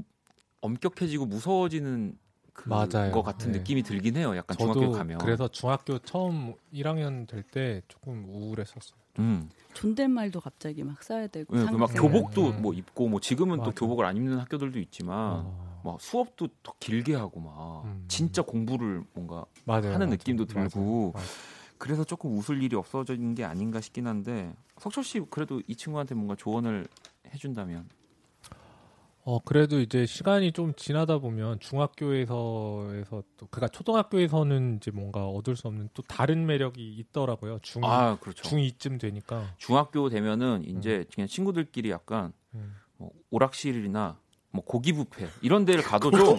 엄격해지고 0.60 1.26
무서워지는 1.26 2.16
그 2.52 2.68
맞아요. 2.68 3.10
거 3.12 3.22
같은 3.22 3.50
네. 3.50 3.58
느낌이 3.58 3.82
들긴 3.82 4.16
해요. 4.16 4.36
약간 4.36 4.56
중학교 4.56 4.92
가면. 4.92 5.18
그래서 5.18 5.48
중학교 5.48 5.98
처음 5.98 6.54
1학년 6.72 7.26
될 7.26 7.42
때 7.42 7.82
조금 7.88 8.24
우울했었어요. 8.28 9.00
음. 9.18 9.50
존댓말도 9.74 10.40
갑자기 10.40 10.84
막 10.84 11.02
써야 11.02 11.26
되고. 11.26 11.56
네, 11.56 11.64
그막 11.66 11.88
상세. 11.90 12.00
교복도 12.00 12.50
음. 12.50 12.62
뭐 12.62 12.72
입고 12.74 13.08
뭐 13.08 13.20
지금은 13.20 13.56
또 13.58 13.62
맞아. 13.70 13.72
교복을 13.80 14.04
안 14.04 14.16
입는 14.16 14.38
학교들도 14.38 14.78
있지만 14.80 15.16
어, 15.46 15.80
막 15.84 16.00
수업도 16.00 16.48
더 16.62 16.74
길게 16.78 17.14
하고 17.16 17.40
막 17.40 17.84
음. 17.86 18.04
진짜 18.06 18.42
공부를 18.42 19.02
뭔가 19.14 19.44
맞아요. 19.64 19.86
하는 19.94 19.98
맞아요. 19.98 20.10
느낌도 20.10 20.46
맞아요. 20.54 20.68
들고 20.68 21.12
맞아요. 21.14 21.26
그래서 21.82 22.04
조금 22.04 22.38
웃을 22.38 22.62
일이 22.62 22.76
없어진 22.76 23.34
게 23.34 23.42
아닌가 23.42 23.80
싶긴 23.80 24.06
한데 24.06 24.54
석철 24.78 25.02
씨 25.02 25.20
그래도 25.28 25.60
이 25.66 25.74
친구한테 25.74 26.14
뭔가 26.14 26.36
조언을 26.36 26.86
해준다면 27.34 27.88
어 29.24 29.40
그래도 29.40 29.80
이제 29.80 30.06
시간이 30.06 30.52
좀 30.52 30.74
지나다 30.76 31.18
보면 31.18 31.58
중학교에서에서 31.58 33.24
또 33.36 33.46
그러니까 33.50 33.66
초등학교에서는 33.66 34.76
이제 34.76 34.92
뭔가 34.92 35.26
얻을 35.26 35.56
수 35.56 35.66
없는 35.66 35.88
또 35.92 36.02
다른 36.04 36.46
매력이 36.46 36.94
있더라고요. 36.98 37.58
중 37.62 37.82
아 37.82 38.16
그렇죠. 38.20 38.48
중2쯤 38.48 39.00
되니까 39.00 39.52
중학교 39.56 40.08
되면은 40.08 40.62
이제 40.64 41.04
그냥 41.12 41.26
친구들끼리 41.26 41.90
약간 41.90 42.32
음. 42.54 42.76
뭐 42.96 43.10
오락실이나 43.30 44.20
뭐 44.52 44.64
고기 44.64 44.92
뷔페 44.92 45.28
이런 45.40 45.64
데를 45.64 45.82
가도 45.82 46.10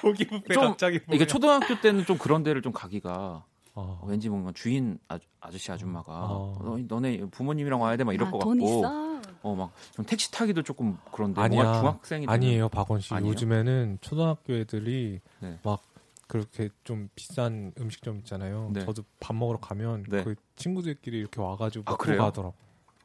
고기 0.00 0.26
뷔페 0.28 0.54
좀 0.54 0.62
갑자기 0.62 1.00
이게 1.12 1.26
초등학교 1.26 1.80
때는 1.80 2.04
좀 2.06 2.18
그런 2.18 2.44
데를 2.44 2.62
좀 2.62 2.72
가기가 2.72 3.44
어, 3.76 4.00
왠지 4.06 4.28
뭔가 4.30 4.52
주인 4.54 4.98
아, 5.08 5.18
아저 5.40 5.58
씨 5.58 5.70
아줌마가 5.70 6.12
어. 6.24 6.58
너, 6.62 6.78
너네 6.88 7.26
부모님이랑 7.30 7.80
와야 7.80 7.96
돼 7.96 8.04
막 8.04 8.14
이럴 8.14 8.28
아, 8.28 8.30
것돈 8.30 8.58
같고 8.58 8.78
있어. 8.80 9.06
어막좀 9.42 10.04
택시 10.06 10.30
타기도 10.32 10.62
조금 10.62 10.96
그런데 11.12 11.40
아니야. 11.40 11.74
중학생이 11.78 12.26
아니에요, 12.26 12.68
박원 12.70 13.00
씨. 13.00 13.12
아니에요? 13.14 13.30
요즘에는 13.32 13.98
초등학교 14.00 14.54
애들이 14.54 15.20
네. 15.40 15.58
막 15.62 15.82
그렇게 16.26 16.70
좀 16.84 17.08
비싼 17.14 17.72
음식점 17.78 18.16
있잖아요. 18.18 18.70
네. 18.72 18.84
저도 18.84 19.04
밥 19.20 19.36
먹으러 19.36 19.58
가면 19.60 20.04
네. 20.08 20.24
그 20.24 20.34
친구들끼리 20.56 21.18
이렇게 21.18 21.40
와가지고 21.40 21.84
아, 21.86 21.90
먹고 21.92 22.02
그래요? 22.02 22.22
가더라고. 22.22 22.54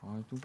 아, 0.02 0.24
좀- 0.30 0.40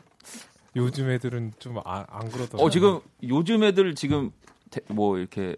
요즘 0.75 1.09
애들은 1.09 1.53
좀안 1.59 2.05
그러더라고. 2.31 2.65
어 2.65 2.69
지금 2.71 3.01
요즘 3.23 3.63
애들 3.63 3.95
지금 3.95 4.31
대- 4.71 4.83
뭐 4.89 5.17
이렇게 5.19 5.57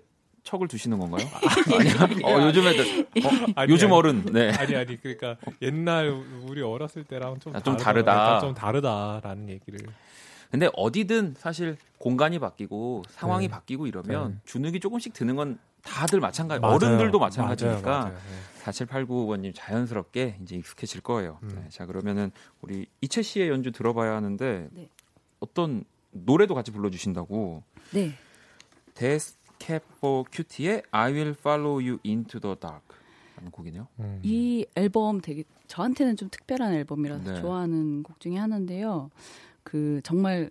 척을 0.49 0.67
두시는 0.67 0.99
건가요? 0.99 1.27
아니야. 1.79 2.25
어 2.25 2.47
요즘 2.47 2.67
애들 2.67 3.01
어, 3.23 3.29
아니, 3.55 3.71
요즘 3.71 3.89
아니. 3.89 3.97
어른 3.97 4.25
네. 4.33 4.51
아니 4.53 4.75
아니 4.77 4.97
그러니까 4.97 5.37
옛날 5.61 6.09
우리 6.49 6.63
어렸을 6.63 7.05
때랑 7.05 7.39
좀, 7.39 7.55
아, 7.55 7.61
좀. 7.61 7.77
다르다. 7.77 8.13
약간 8.13 8.41
좀 8.41 8.55
다르다라는 8.55 9.51
얘기를 9.51 9.79
근데 10.51 10.71
어디든 10.73 11.35
사실 11.37 11.77
공간이 11.99 12.39
바뀌고 12.39 13.03
상황이 13.11 13.47
네. 13.47 13.51
바뀌고 13.51 13.87
이러면 13.87 14.31
네. 14.31 14.37
주눅이 14.47 14.81
조금씩 14.81 15.13
드는 15.13 15.37
건 15.37 15.59
다들 15.83 16.21
마찬가지. 16.21 16.61
맞아요. 16.63 16.75
어른들도 16.77 17.19
맞아요, 17.19 17.29
마찬가지니까 17.29 17.91
맞아요. 17.91 18.15
네. 18.15 18.65
4789번님 18.65 19.53
자연스럽게 19.55 20.39
이제 20.43 20.57
익숙해질 20.57 21.03
거예요. 21.03 21.39
음. 21.43 21.61
네, 21.63 21.69
자 21.69 21.85
그러면은 21.85 22.31
우리 22.63 22.87
이채 23.03 23.21
씨의 23.21 23.51
연주 23.51 23.71
들어봐야 23.71 24.15
하는데 24.15 24.69
네. 24.73 24.89
어떤 25.41 25.85
노래도 26.13 26.55
같이 26.55 26.71
불러주신다고. 26.73 27.63
네. 27.93 28.15
Death 28.95 29.38
Cab 29.59 29.93
for 29.93 30.27
Cutie의 30.31 30.83
I 30.91 31.13
Will 31.13 31.35
Follow 31.39 31.75
You 31.75 31.99
Into 32.05 32.41
the 32.41 32.57
Dark 32.59 32.97
라는 33.37 33.51
곡이네요. 33.51 33.89
음. 34.01 34.21
이 34.23 34.67
앨범 34.75 35.21
되게 35.21 35.45
저한테는 35.67 36.17
좀 36.17 36.29
특별한 36.31 36.75
앨범이라서 36.75 37.33
네. 37.35 37.41
좋아하는 37.41 38.03
곡 38.03 38.21
중에 38.21 38.37
하나인데요. 38.37 39.11
그 39.63 40.01
정말 40.03 40.51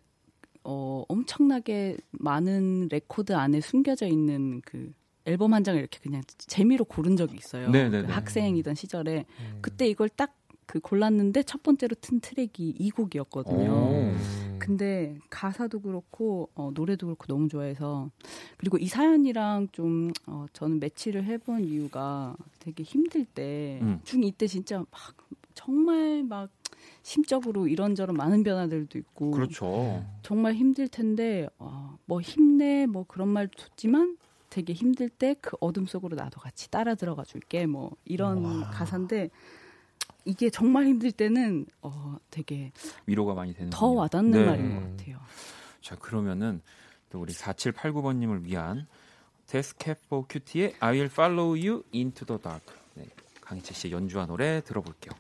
어 0.64 1.04
엄청나게 1.08 1.98
많은 2.12 2.88
레코드 2.90 3.34
안에 3.34 3.62
숨겨져 3.62 4.06
있는 4.08 4.62
그 4.66 4.94
앨범 5.26 5.54
한 5.54 5.64
장을 5.64 5.80
이렇게 5.80 6.00
그냥 6.00 6.22
재미로 6.38 6.86
고른 6.86 7.18
적이 7.18 7.36
있어요. 7.38 7.70
네, 7.70 7.90
네, 7.90 8.02
그 8.02 8.08
네. 8.08 8.14
학생이던 8.14 8.76
시절에 8.76 9.26
음. 9.40 9.60
그때 9.62 9.88
이걸 9.88 10.10
딱 10.10 10.37
그 10.68 10.80
골랐는데 10.82 11.44
첫 11.44 11.64
번째로 11.64 11.96
튼 12.00 12.20
트랙이 12.20 12.76
이 12.78 12.92
곡이었거든요. 12.92 13.72
오. 13.72 14.14
근데 14.60 15.18
가사도 15.30 15.80
그렇고 15.80 16.50
어, 16.54 16.72
노래도 16.74 17.08
그렇고 17.08 17.26
너무 17.28 17.48
좋아해서 17.48 18.10
그리고 18.58 18.78
이 18.78 18.88
사연이랑 18.88 19.70
좀 19.72 20.12
어, 20.26 20.46
저는 20.52 20.80
매치를 20.82 21.24
해본 21.24 21.64
이유가 21.64 22.36
되게 22.60 22.84
힘들 22.84 23.24
때 23.24 23.80
음. 23.82 24.02
중2 24.04 24.38
때 24.38 24.46
진짜 24.46 24.80
막 24.80 24.88
정말 25.54 26.24
막 26.24 26.50
심적으로 27.02 27.70
이런저런 27.70 28.18
많은 28.18 28.44
변화들도 28.44 29.00
있고 29.00 29.32
그렇죠. 29.32 30.04
정말 30.22 30.54
힘들 30.54 30.90
텐데 30.90 31.48
어, 31.60 31.98
뭐 32.06 32.20
힘내 32.20 32.86
뭐 32.88 33.06
그런 33.08 33.30
말 33.30 33.48
좋지만 33.48 34.18
되게 34.50 34.74
힘들 34.74 35.08
때 35.08 35.36
그 35.40 35.56
어둠 35.62 35.86
속으로 35.86 36.18
나도 36.18 36.42
같이 36.42 36.70
따라 36.70 36.96
들어가 36.96 37.24
줄게 37.24 37.66
뭐 37.66 37.92
이런 38.04 38.62
가사인데 38.72 39.30
이게 40.28 40.50
정말 40.50 40.86
힘들 40.86 41.12
때는 41.12 41.66
어 41.82 42.18
되게 42.30 42.72
위로가 43.06 43.34
많이 43.34 43.54
되는. 43.54 43.70
더 43.70 43.88
와닿는 43.88 44.32
네. 44.32 44.46
말인 44.46 44.76
것 44.76 44.82
같아요. 44.98 45.20
자 45.82 45.96
그러면은 45.96 46.62
또 47.10 47.22
우리 47.22 47.32
4789번님을 47.34 48.44
위한 48.44 48.88
데스캡 49.48 49.96
포 50.10 50.26
큐티의 50.28 50.76
I 50.82 50.92
Will 50.92 51.10
Follow 51.10 51.52
You 51.52 51.84
Into 51.94 52.26
the 52.26 52.42
Dark. 52.42 52.66
네, 52.96 53.06
강희철 53.40 53.74
씨의 53.74 53.94
연주한 53.94 54.28
노래 54.28 54.62
들어볼게요. 54.62 55.14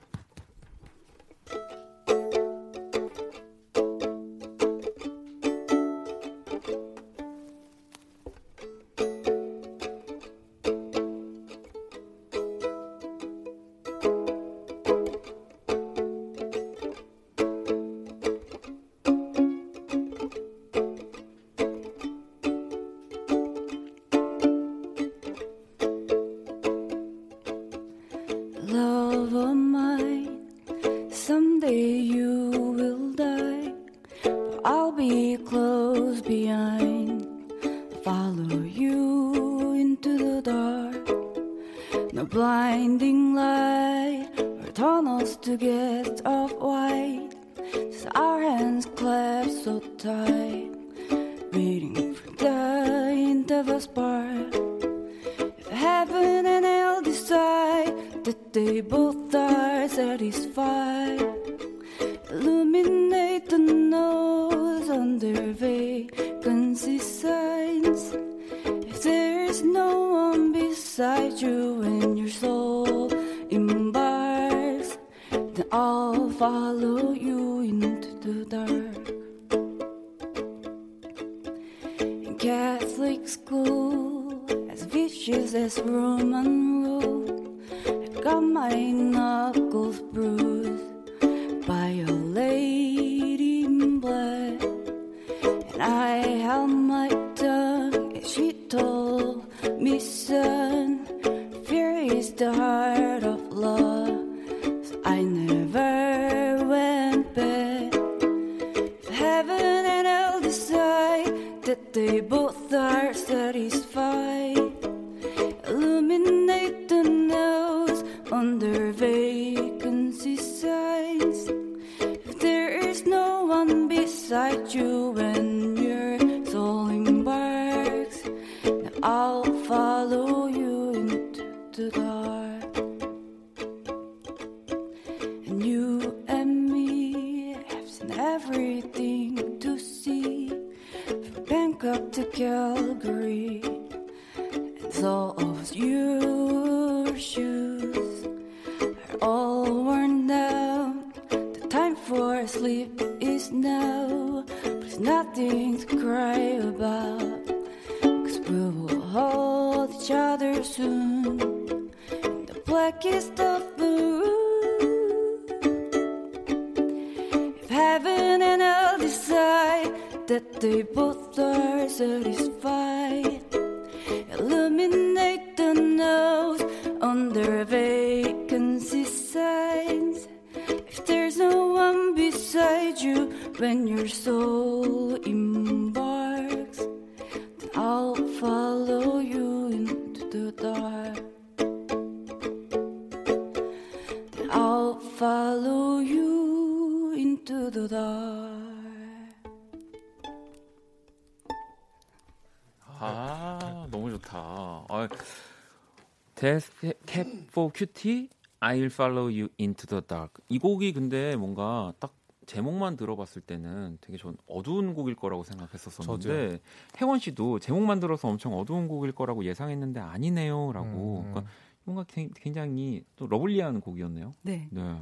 Cutie 207.88 208.29
I'll 208.59 208.85
follow 208.91 209.25
you 209.25 209.49
into 209.59 209.85
the 209.85 210.01
dark. 210.05 210.43
이 210.49 210.57
곡이 210.57 210.93
근데 210.93 211.35
뭔가 211.35 211.93
딱 211.99 212.15
제목만 212.47 212.95
들어봤을 212.97 213.41
때는 213.43 213.99
되게 214.01 214.17
전 214.17 214.35
어두운 214.47 214.95
곡일 214.95 215.15
거라고 215.15 215.43
생각했었었는데 215.43 216.23
저도요. 216.47 216.57
혜원 216.99 217.19
씨도 217.19 217.59
제목만 217.59 217.99
들어서 217.99 218.27
엄청 218.29 218.57
어두운 218.57 218.87
곡일 218.87 219.11
거라고 219.11 219.45
예상했는데 219.45 219.99
아니네요라고. 219.99 221.19
음. 221.19 221.29
그러니까 221.33 221.51
뭔가 221.83 222.03
굉- 222.07 222.31
굉장히 222.35 223.03
또 223.15 223.27
lovely한 223.27 223.79
곡이었네요. 223.81 224.33
네. 224.41 224.67
네. 224.71 225.01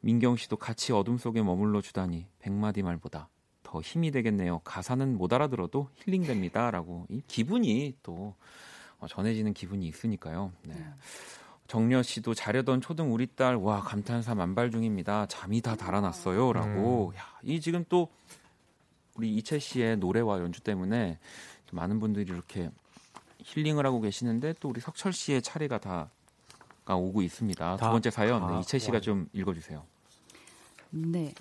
민경 0.00 0.36
씨도 0.36 0.56
같이 0.56 0.92
어둠 0.92 1.18
속에 1.18 1.42
머물러 1.42 1.82
주다니 1.82 2.26
백마디 2.38 2.82
말보다 2.82 3.28
더 3.62 3.80
힘이 3.82 4.12
되겠네요. 4.12 4.60
가사는 4.60 5.18
못 5.18 5.32
알아들어도 5.32 5.90
힐링됩니다라고 5.96 7.06
이 7.10 7.20
기분이 7.26 7.96
또 8.02 8.34
어, 8.98 9.06
전해지는 9.08 9.52
기분이 9.52 9.86
있으니까요. 9.88 10.52
네. 10.62 10.74
정려 11.66 12.02
씨도 12.02 12.34
자려던 12.34 12.80
초등 12.80 13.12
우리 13.12 13.26
딸 13.26 13.56
와 13.56 13.80
감탄사 13.80 14.34
만발 14.34 14.70
중입니다. 14.70 15.26
잠이 15.26 15.60
다 15.60 15.74
달아났어요라고. 15.76 17.12
야, 17.16 17.20
이 17.42 17.60
지금 17.60 17.84
또 17.88 18.08
우리 19.16 19.34
이채 19.34 19.58
씨의 19.58 19.96
노래와 19.98 20.40
연주 20.40 20.60
때문에 20.60 21.18
또 21.66 21.76
많은 21.76 21.98
분들이 21.98 22.30
이렇게 22.30 22.70
힐링을 23.42 23.84
하고 23.86 24.00
계시는데 24.00 24.54
또 24.60 24.68
우리 24.68 24.80
석철 24.80 25.12
씨의 25.12 25.42
차례가 25.42 25.78
다 25.78 26.10
오고 26.88 27.22
있습니다. 27.22 27.76
두 27.76 27.80
다- 27.80 27.90
번째 27.90 28.10
사연 28.10 28.42
아, 28.44 28.50
네, 28.52 28.60
이채 28.60 28.78
씨가 28.78 28.94
와요. 28.94 29.00
좀 29.00 29.28
읽어주세요. 29.32 29.82
네. 30.90 31.34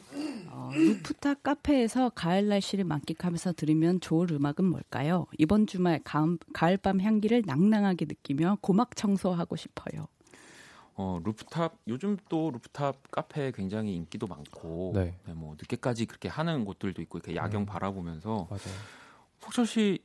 어, 0.50 0.72
루프탑 0.74 1.44
카페에서 1.44 2.10
가을 2.10 2.48
날씨를 2.48 2.84
만끽하면서 2.84 3.54
들으면 3.54 4.00
좋을 4.02 4.32
음악은 4.32 4.66
뭘까요? 4.66 5.28
이번 5.38 5.68
주말 5.68 6.02
가을, 6.04 6.40
가을밤 6.54 7.00
향기를 7.00 7.44
낭낭하게 7.46 8.06
느끼며 8.06 8.58
고막 8.62 8.96
청소하고 8.96 9.56
싶어요. 9.56 10.08
어, 10.96 11.20
루프탑 11.24 11.78
요즘 11.88 12.18
또 12.30 12.52
루프탑 12.52 13.12
카페 13.12 13.52
굉장히 13.52 13.96
인기도 13.96 14.28
많고 14.28 14.92
네. 14.96 15.18
네, 15.26 15.34
뭐 15.34 15.56
늦게까지 15.60 16.06
그렇게 16.06 16.30
하는 16.30 16.66
곳들도 16.66 17.02
있고 17.04 17.18
이렇게 17.18 17.36
야경 17.36 17.64
음. 17.64 17.66
바라보면서 17.66 18.48
맞아요. 18.50 18.76
석철 19.42 19.66
씨 19.66 20.00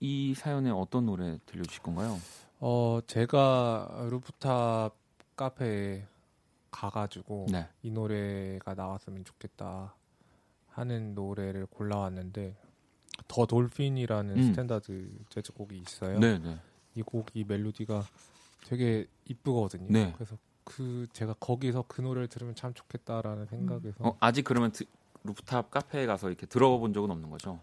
이 0.00 0.34
사연에 0.34 0.68
어떤 0.68 1.06
노래 1.06 1.38
들려주실 1.46 1.82
건가요? 1.82 2.18
어, 2.60 3.00
제가 3.06 4.06
루프탑 4.10 4.94
카페에 5.34 6.06
가가지고 6.70 7.46
네. 7.50 7.66
이 7.82 7.90
노래가 7.90 8.74
나왔으면 8.74 9.24
좋겠다 9.24 9.94
하는 10.68 11.14
노래를 11.14 11.64
골라왔는데 11.66 12.54
The 13.28 13.46
Dolphin이라는 13.46 14.36
음. 14.36 14.42
standard 14.42 15.10
재즈곡이 15.30 15.78
있어요. 15.78 16.18
네, 16.18 16.38
네. 16.38 16.58
이 16.94 17.00
곡이 17.00 17.44
멜로디가 17.44 18.04
되게 18.66 19.06
이쁘거든요. 19.26 19.86
네. 19.90 20.12
그래서 20.16 20.36
그 20.64 21.06
제가 21.12 21.34
거기서 21.34 21.84
그 21.88 22.00
노래를 22.00 22.28
들으면 22.28 22.54
참 22.54 22.72
좋겠다라는 22.74 23.46
생각에서 23.46 23.96
어, 24.00 24.16
아직 24.20 24.42
그러면 24.44 24.72
드- 24.72 24.84
루프탑 25.24 25.70
카페에 25.70 26.06
가서 26.06 26.28
이렇게 26.28 26.46
들어본 26.46 26.92
적은 26.92 27.10
없는 27.10 27.30
거죠? 27.30 27.60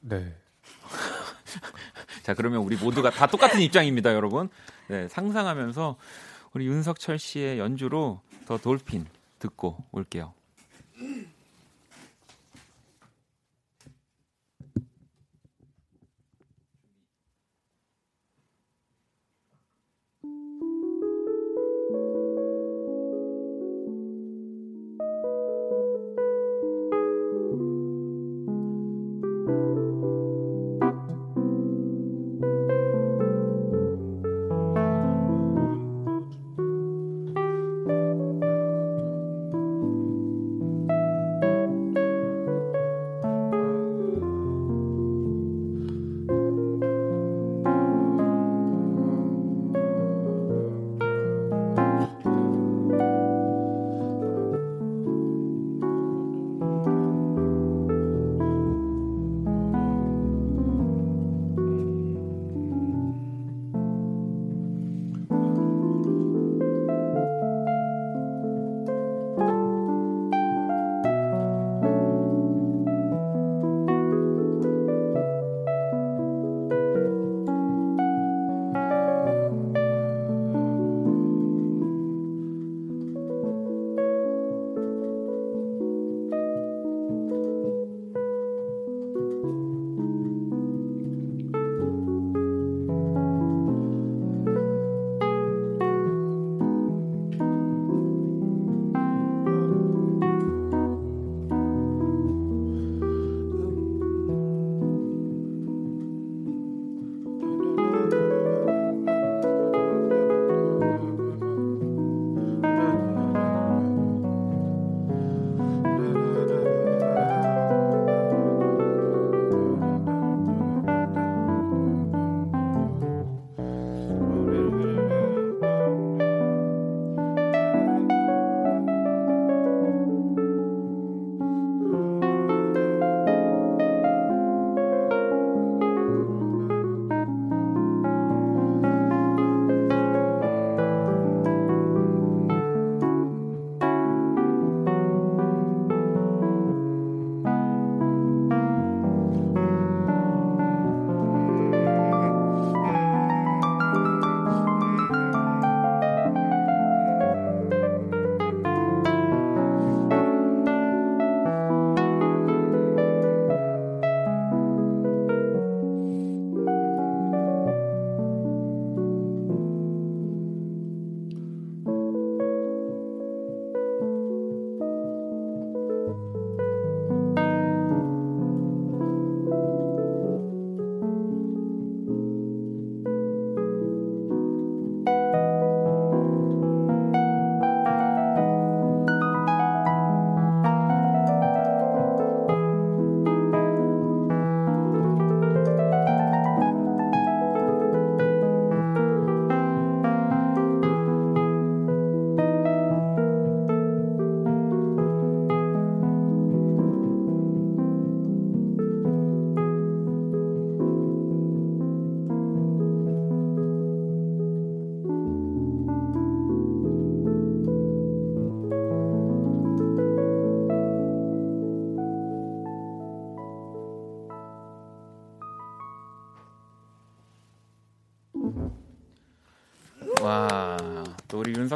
네. 0.00 0.34
자, 2.22 2.34
그러면 2.34 2.60
우리 2.60 2.76
모두가 2.76 3.10
다 3.10 3.26
똑같은 3.26 3.60
입장입니다, 3.60 4.12
여러분. 4.14 4.48
네, 4.88 5.08
상상하면서 5.08 5.96
우리 6.54 6.66
윤석철 6.66 7.18
씨의 7.18 7.58
연주로 7.58 8.20
더 8.46 8.58
돌핀 8.58 9.06
듣고 9.38 9.84
올게요. 9.92 10.34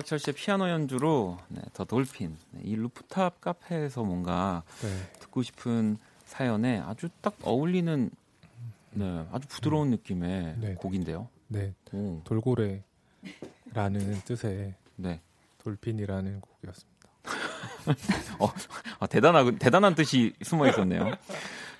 윤석철 0.02 0.18
씨의 0.18 0.34
피아노 0.34 0.68
연주로 0.68 1.38
네, 1.48 1.62
더 1.72 1.84
돌핀 1.84 2.36
네, 2.50 2.60
이 2.64 2.74
루프탑 2.76 3.40
카페에서 3.40 4.02
뭔가 4.02 4.64
네. 4.80 4.88
듣고 5.20 5.42
싶은 5.42 5.96
사연에 6.24 6.80
아주 6.80 7.08
딱 7.20 7.36
어울리는 7.42 8.10
네, 8.92 9.26
아주 9.32 9.46
부드러운 9.48 9.90
느낌의 9.90 10.56
네. 10.58 10.74
곡인데요. 10.74 11.28
네. 11.48 11.72
오. 11.92 12.20
돌고래 12.24 12.82
라는 13.72 14.20
뜻의 14.24 14.74
네. 14.96 15.20
돌핀이라는 15.58 16.40
곡이었습니다. 16.40 17.08
어, 18.40 18.48
아, 18.98 19.06
대단한 19.06 19.58
대단한 19.58 19.94
뜻이 19.94 20.34
숨어 20.42 20.68
있었네요. 20.68 21.12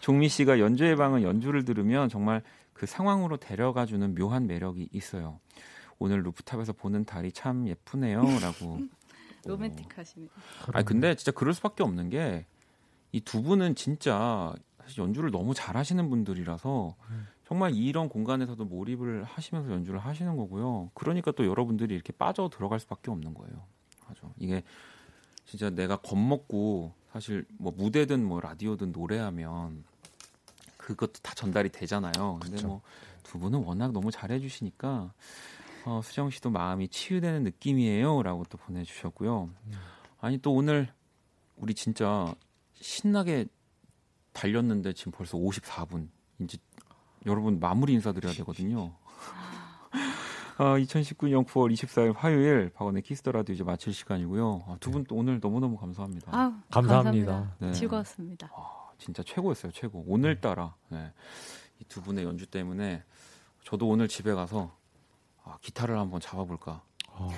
종미 0.01 0.29
씨가 0.29 0.61
연주의 0.61 0.95
방은 0.97 1.23
연주를 1.23 1.65
들으면 1.65 2.09
정말 2.09 2.43
그 2.73 2.87
상황으로 2.87 3.37
데려가 3.37 3.85
주는 3.85 4.15
묘한 4.15 4.47
매력이 4.47 4.91
있어요. 4.93 5.41
오늘 6.03 6.23
루프탑에서 6.25 6.73
보는 6.75 7.05
달이 7.05 7.33
참 7.33 7.67
예쁘네요라고. 7.69 8.81
로맨틱하시네. 9.45 10.27
아 10.73 10.83
근데 10.83 11.15
진짜 11.17 11.33
그럴 11.33 11.53
수밖에 11.55 11.83
없는 11.83 12.11
게 12.11 12.47
이 13.15 13.21
두 13.21 13.43
분은 13.43 13.75
진짜 13.75 14.55
사실 14.81 15.01
연주를 15.03 15.31
너무 15.31 15.53
잘하시는 15.53 16.09
분들이라서 16.09 16.97
정말 17.47 17.75
이런 17.75 18.09
공간에서도 18.09 18.65
몰입을 18.65 19.25
하시면서 19.25 19.71
연주를 19.71 20.01
하시는 20.01 20.35
거고요. 20.37 20.91
그러니까 20.95 21.31
또 21.33 21.45
여러분들이 21.47 21.95
이렇게 21.95 22.13
빠져 22.15 22.49
들어갈 22.49 22.81
수밖에 22.81 23.11
없는 23.11 23.35
거예요. 23.35 23.53
맞아. 24.09 24.23
이게 24.39 24.63
진짜 25.45 25.69
내가 25.69 25.97
겁먹고 25.97 26.95
사실 27.13 27.45
뭐 27.59 27.71
무대든 27.77 28.25
뭐 28.25 28.41
라디오든 28.41 28.93
노래하면 28.93 29.85
그것도 30.79 31.13
다 31.23 31.35
전달이 31.35 31.69
되잖아요. 31.69 32.39
근데. 32.43 32.65
뭐 32.67 32.81
두 33.25 33.39
분은 33.39 33.61
워낙 33.61 33.93
너무 33.93 34.11
잘해 34.11 34.41
주시니까 34.41 35.13
어, 35.85 36.01
수정 36.03 36.31
씨도 36.31 36.51
마음이 36.51 36.89
치유되는 36.89 37.43
느낌이에요라고 37.45 38.45
또 38.45 38.59
보내 38.59 38.85
주셨고요. 38.85 39.51
아니 40.21 40.39
또 40.39 40.53
오늘 40.55 40.93
우리 41.57 41.75
진짜 41.75 42.35
신나게 42.75 43.47
달렸는데 44.33 44.93
지금 44.93 45.13
벌써 45.13 45.37
54분. 45.39 46.09
이제 46.41 46.59
여러분 47.27 47.61
마무리 47.61 47.93
인사드려야 47.95 48.35
되거든요. 48.35 48.95
어, 50.59 50.65
2019년 50.77 51.47
9월 51.47 51.73
24일 51.73 52.15
화요일 52.15 52.71
박원의 52.71 53.03
Kiss 53.03 53.20
the 53.20 53.33
Radio 53.33 53.55
이제 53.55 53.65
마칠 53.65 53.93
시간이고요. 53.93 54.65
아, 54.69 54.77
두분 54.81 55.05
또 55.05 55.17
오늘 55.17 55.41
너무너무 55.41 55.77
감사합니다. 55.77 56.37
아우, 56.37 56.53
감사합니다. 56.71 57.57
네. 57.59 57.73
즐거웠습니다. 57.73 58.51
진짜 58.99 59.23
최고였어요, 59.23 59.73
최고. 59.73 60.05
오늘따라 60.07 60.75
네. 60.89 61.13
이두 61.81 62.03
분의 62.03 62.25
연주 62.25 62.47
때문에 62.47 63.03
저도 63.65 63.89
오늘 63.89 64.09
집에 64.09 64.33
가서 64.35 64.77
아, 65.45 65.59
기타를 65.61 65.99
한번 65.99 66.21
잡아볼까. 66.21 66.83
어, 67.09 67.31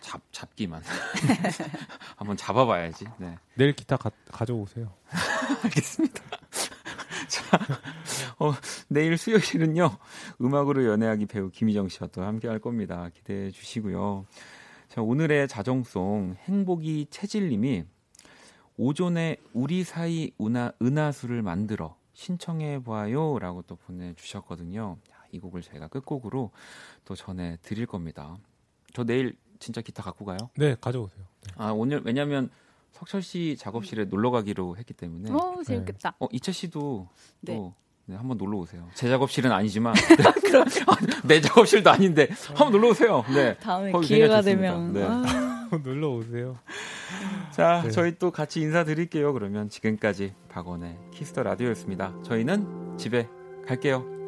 잡 0.00 0.20
잡기만 0.32 0.82
한번 2.16 2.36
잡아봐야지. 2.36 3.06
네. 3.18 3.38
내일 3.54 3.72
기타 3.72 3.96
가, 3.96 4.10
가져오세요. 4.30 4.92
알겠습니다. 5.64 6.22
자, 7.28 7.58
어, 8.38 8.52
내일 8.88 9.16
수요일은요 9.16 9.96
음악으로 10.40 10.84
연애하기 10.84 11.26
배우 11.26 11.50
김희정 11.50 11.88
씨와 11.88 12.08
또 12.08 12.22
함께할 12.22 12.58
겁니다. 12.58 13.08
기대해 13.14 13.50
주시고요. 13.50 14.26
자, 14.88 15.00
오늘의 15.00 15.48
자정송 15.48 16.36
행복이 16.44 17.06
체질님이 17.10 17.84
오존의 18.76 19.38
우리 19.52 19.84
사이 19.84 20.32
은하, 20.40 20.72
은하수를 20.82 21.42
만들어 21.42 21.96
신청해 22.14 22.82
봐요라고 22.82 23.62
또 23.62 23.76
보내주셨거든요. 23.76 24.98
자, 25.32 25.36
이 25.36 25.40
곡을 25.40 25.62
저희가 25.62 25.88
끝곡으로 25.88 26.50
또 27.04 27.14
전해 27.14 27.58
드릴 27.62 27.86
겁니다. 27.86 28.36
저 28.92 29.04
내일 29.04 29.36
진짜 29.58 29.80
기타 29.80 30.02
갖고 30.02 30.24
가요? 30.24 30.36
네, 30.56 30.76
가져오세요. 30.80 31.24
아 31.56 31.70
오늘 31.70 32.02
왜냐면 32.04 32.50
석철 32.92 33.22
씨 33.22 33.56
작업실에 33.58 34.04
놀러 34.04 34.30
가기로 34.30 34.76
했기 34.76 34.92
때문에 34.92 35.30
오, 35.30 35.62
재밌겠다. 35.64 36.16
어 36.20 36.28
이채 36.30 36.52
씨도 36.52 37.08
네. 37.40 37.54
또 37.54 37.74
네, 38.04 38.16
한번 38.16 38.36
놀러 38.36 38.58
오세요. 38.58 38.88
제 38.94 39.08
작업실은 39.08 39.50
아니지만 39.50 39.94
내 41.24 41.40
작업실도 41.40 41.90
아닌데 41.90 42.28
한번 42.48 42.72
놀러 42.72 42.88
오세요. 42.88 43.24
네. 43.34 43.56
다음에 43.58 43.92
기회가. 44.02 44.42
되면 44.42 44.92
네. 44.92 45.04
아, 45.04 45.68
놀러 45.82 46.10
오세요. 46.10 46.58
자, 47.52 47.82
네. 47.84 47.90
저희 47.90 48.18
또 48.18 48.30
같이 48.30 48.60
인사드릴게요. 48.60 49.32
그러면 49.32 49.68
지금까지 49.68 50.34
박원의 50.48 50.98
키스터 51.12 51.42
라디오였습니다. 51.42 52.22
저희는 52.22 52.98
집에 52.98 53.28
갈게요. 53.66 54.21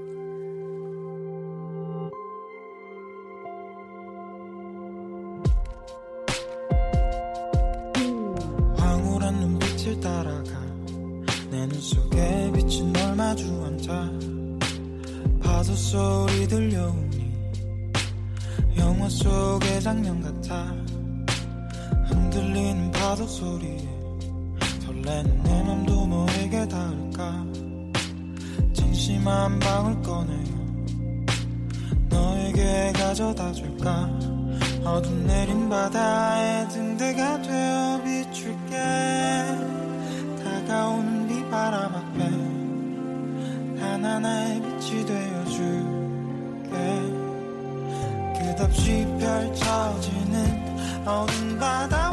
소리에 23.45 23.79
설레는 24.87 25.43
내 25.43 25.63
맘도 25.63 26.07
너에게 26.07 26.67
닿을까? 26.67 27.45
진심 28.73 29.29
한 29.29 29.59
방울 29.59 30.01
꺼내요 30.03 30.55
너에게 32.09 32.93
가져다 32.95 33.53
줄까? 33.53 34.09
어둠 34.83 35.27
내린 35.27 35.69
바다에 35.69 36.69
등대가 36.69 37.41
되어 37.43 38.01
비출게. 38.03 38.77
다가오는 40.43 41.29
비바람 41.29 41.95
앞에 41.95 43.81
하나하나의 43.81 44.63
빛이 44.63 45.05
되어줄게. 45.07 46.77
끝없이 48.39 49.07
펼쳐지는 49.19 51.07
어둠 51.07 51.59
바다 51.59 52.13